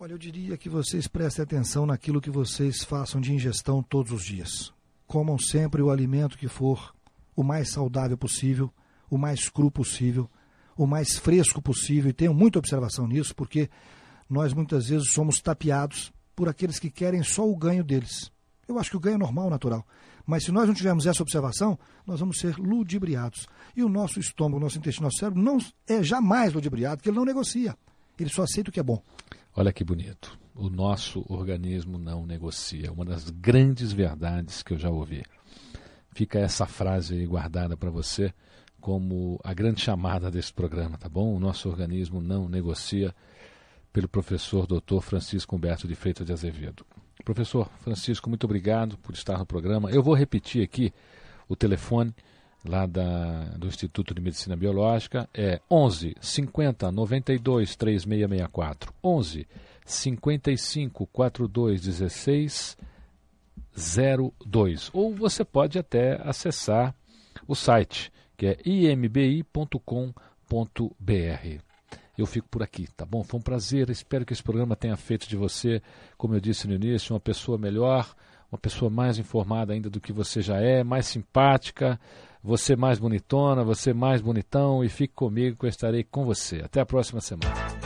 Olha, 0.00 0.14
eu 0.14 0.18
diria 0.18 0.56
que 0.56 0.68
vocês 0.68 1.06
prestem 1.06 1.44
atenção 1.44 1.86
naquilo 1.86 2.20
que 2.20 2.28
vocês 2.28 2.82
façam 2.82 3.20
de 3.20 3.32
ingestão 3.32 3.80
todos 3.80 4.10
os 4.10 4.24
dias. 4.24 4.72
Comam 5.06 5.38
sempre 5.38 5.80
o 5.80 5.92
alimento 5.92 6.36
que 6.36 6.48
for 6.48 6.92
o 7.36 7.44
mais 7.44 7.70
saudável 7.70 8.18
possível, 8.18 8.68
o 9.12 9.18
mais 9.18 9.50
cru 9.50 9.70
possível, 9.70 10.26
o 10.74 10.86
mais 10.86 11.18
fresco 11.18 11.60
possível, 11.60 12.08
e 12.08 12.14
tenham 12.14 12.32
muita 12.32 12.58
observação 12.58 13.06
nisso, 13.06 13.36
porque 13.36 13.68
nós 14.28 14.54
muitas 14.54 14.88
vezes 14.88 15.12
somos 15.12 15.38
tapeados 15.38 16.10
por 16.34 16.48
aqueles 16.48 16.78
que 16.78 16.90
querem 16.90 17.22
só 17.22 17.46
o 17.46 17.54
ganho 17.54 17.84
deles. 17.84 18.32
Eu 18.66 18.78
acho 18.78 18.88
que 18.88 18.96
o 18.96 19.00
ganho 19.00 19.16
é 19.16 19.18
normal, 19.18 19.50
natural. 19.50 19.86
Mas 20.24 20.44
se 20.44 20.50
nós 20.50 20.66
não 20.66 20.72
tivermos 20.72 21.06
essa 21.06 21.22
observação, 21.22 21.78
nós 22.06 22.20
vamos 22.20 22.38
ser 22.38 22.56
ludibriados. 22.56 23.46
E 23.76 23.84
o 23.84 23.88
nosso 23.88 24.18
estômago, 24.18 24.56
o 24.56 24.60
nosso 24.60 24.78
intestino, 24.78 25.04
nosso 25.04 25.18
cérebro 25.18 25.42
não 25.42 25.58
é 25.86 26.02
jamais 26.02 26.54
ludibriado, 26.54 26.96
porque 26.96 27.10
ele 27.10 27.18
não 27.18 27.26
negocia. 27.26 27.76
Ele 28.18 28.30
só 28.30 28.44
aceita 28.44 28.70
o 28.70 28.72
que 28.72 28.80
é 28.80 28.82
bom. 28.82 29.02
Olha 29.54 29.74
que 29.74 29.84
bonito. 29.84 30.38
O 30.54 30.70
nosso 30.70 31.22
organismo 31.28 31.98
não 31.98 32.24
negocia. 32.24 32.90
Uma 32.90 33.04
das 33.04 33.28
grandes 33.28 33.92
verdades 33.92 34.62
que 34.62 34.72
eu 34.72 34.78
já 34.78 34.88
ouvi. 34.88 35.22
Fica 36.14 36.38
essa 36.38 36.64
frase 36.64 37.14
aí 37.14 37.26
guardada 37.26 37.76
para 37.76 37.90
você 37.90 38.32
como 38.82 39.40
a 39.44 39.54
grande 39.54 39.80
chamada 39.80 40.28
desse 40.28 40.52
programa, 40.52 40.98
tá 40.98 41.08
bom? 41.08 41.34
O 41.34 41.38
nosso 41.38 41.68
organismo 41.68 42.20
não 42.20 42.48
negocia 42.48 43.14
pelo 43.92 44.08
professor 44.08 44.66
Dr. 44.66 45.00
Francisco 45.00 45.54
Humberto 45.54 45.86
de 45.86 45.94
Freitas 45.94 46.26
de 46.26 46.32
Azevedo. 46.32 46.84
Professor 47.24 47.70
Francisco, 47.80 48.28
muito 48.28 48.42
obrigado 48.42 48.98
por 48.98 49.14
estar 49.14 49.38
no 49.38 49.46
programa. 49.46 49.88
Eu 49.88 50.02
vou 50.02 50.14
repetir 50.14 50.64
aqui 50.64 50.92
o 51.48 51.54
telefone 51.54 52.12
lá 52.68 52.84
da, 52.86 53.44
do 53.56 53.68
Instituto 53.68 54.12
de 54.14 54.20
Medicina 54.20 54.56
Biológica 54.56 55.28
é 55.32 55.60
11 55.70 56.16
50 56.20 56.90
92 56.90 57.76
3664. 57.76 58.92
11 59.02 59.46
55 59.86 61.06
42 61.06 61.80
16 61.82 62.76
02. 64.44 64.90
Ou 64.92 65.14
você 65.14 65.44
pode 65.44 65.78
até 65.78 66.20
acessar 66.28 66.94
o 67.46 67.54
site, 67.54 68.11
que 68.42 68.46
é 68.48 68.58
imbi.com.br. 68.64 69.84
Eu 72.18 72.26
fico 72.26 72.48
por 72.48 72.60
aqui, 72.60 72.88
tá 72.96 73.06
bom? 73.06 73.22
Foi 73.22 73.38
um 73.38 73.42
prazer. 73.42 73.88
Espero 73.88 74.26
que 74.26 74.32
esse 74.32 74.42
programa 74.42 74.74
tenha 74.74 74.96
feito 74.96 75.28
de 75.28 75.36
você, 75.36 75.80
como 76.18 76.34
eu 76.34 76.40
disse 76.40 76.66
no 76.66 76.74
início, 76.74 77.14
uma 77.14 77.20
pessoa 77.20 77.56
melhor, 77.56 78.12
uma 78.50 78.58
pessoa 78.58 78.90
mais 78.90 79.16
informada 79.16 79.72
ainda 79.72 79.88
do 79.88 80.00
que 80.00 80.12
você 80.12 80.42
já 80.42 80.56
é, 80.56 80.82
mais 80.82 81.06
simpática, 81.06 82.00
você 82.42 82.74
mais 82.74 82.98
bonitona, 82.98 83.62
você 83.62 83.94
mais 83.94 84.20
bonitão. 84.20 84.82
E 84.82 84.88
fique 84.88 85.14
comigo 85.14 85.56
que 85.56 85.66
eu 85.66 85.70
estarei 85.70 86.02
com 86.02 86.24
você. 86.24 86.62
Até 86.64 86.80
a 86.80 86.86
próxima 86.86 87.20
semana. 87.20 87.81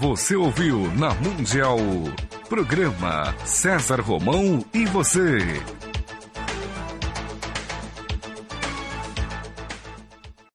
Você 0.00 0.36
ouviu 0.36 0.92
na 0.94 1.14
Mundial. 1.14 1.78
Programa 2.50 3.34
César 3.46 4.00
Romão 4.00 4.62
e 4.74 4.84
você. 4.84 5.38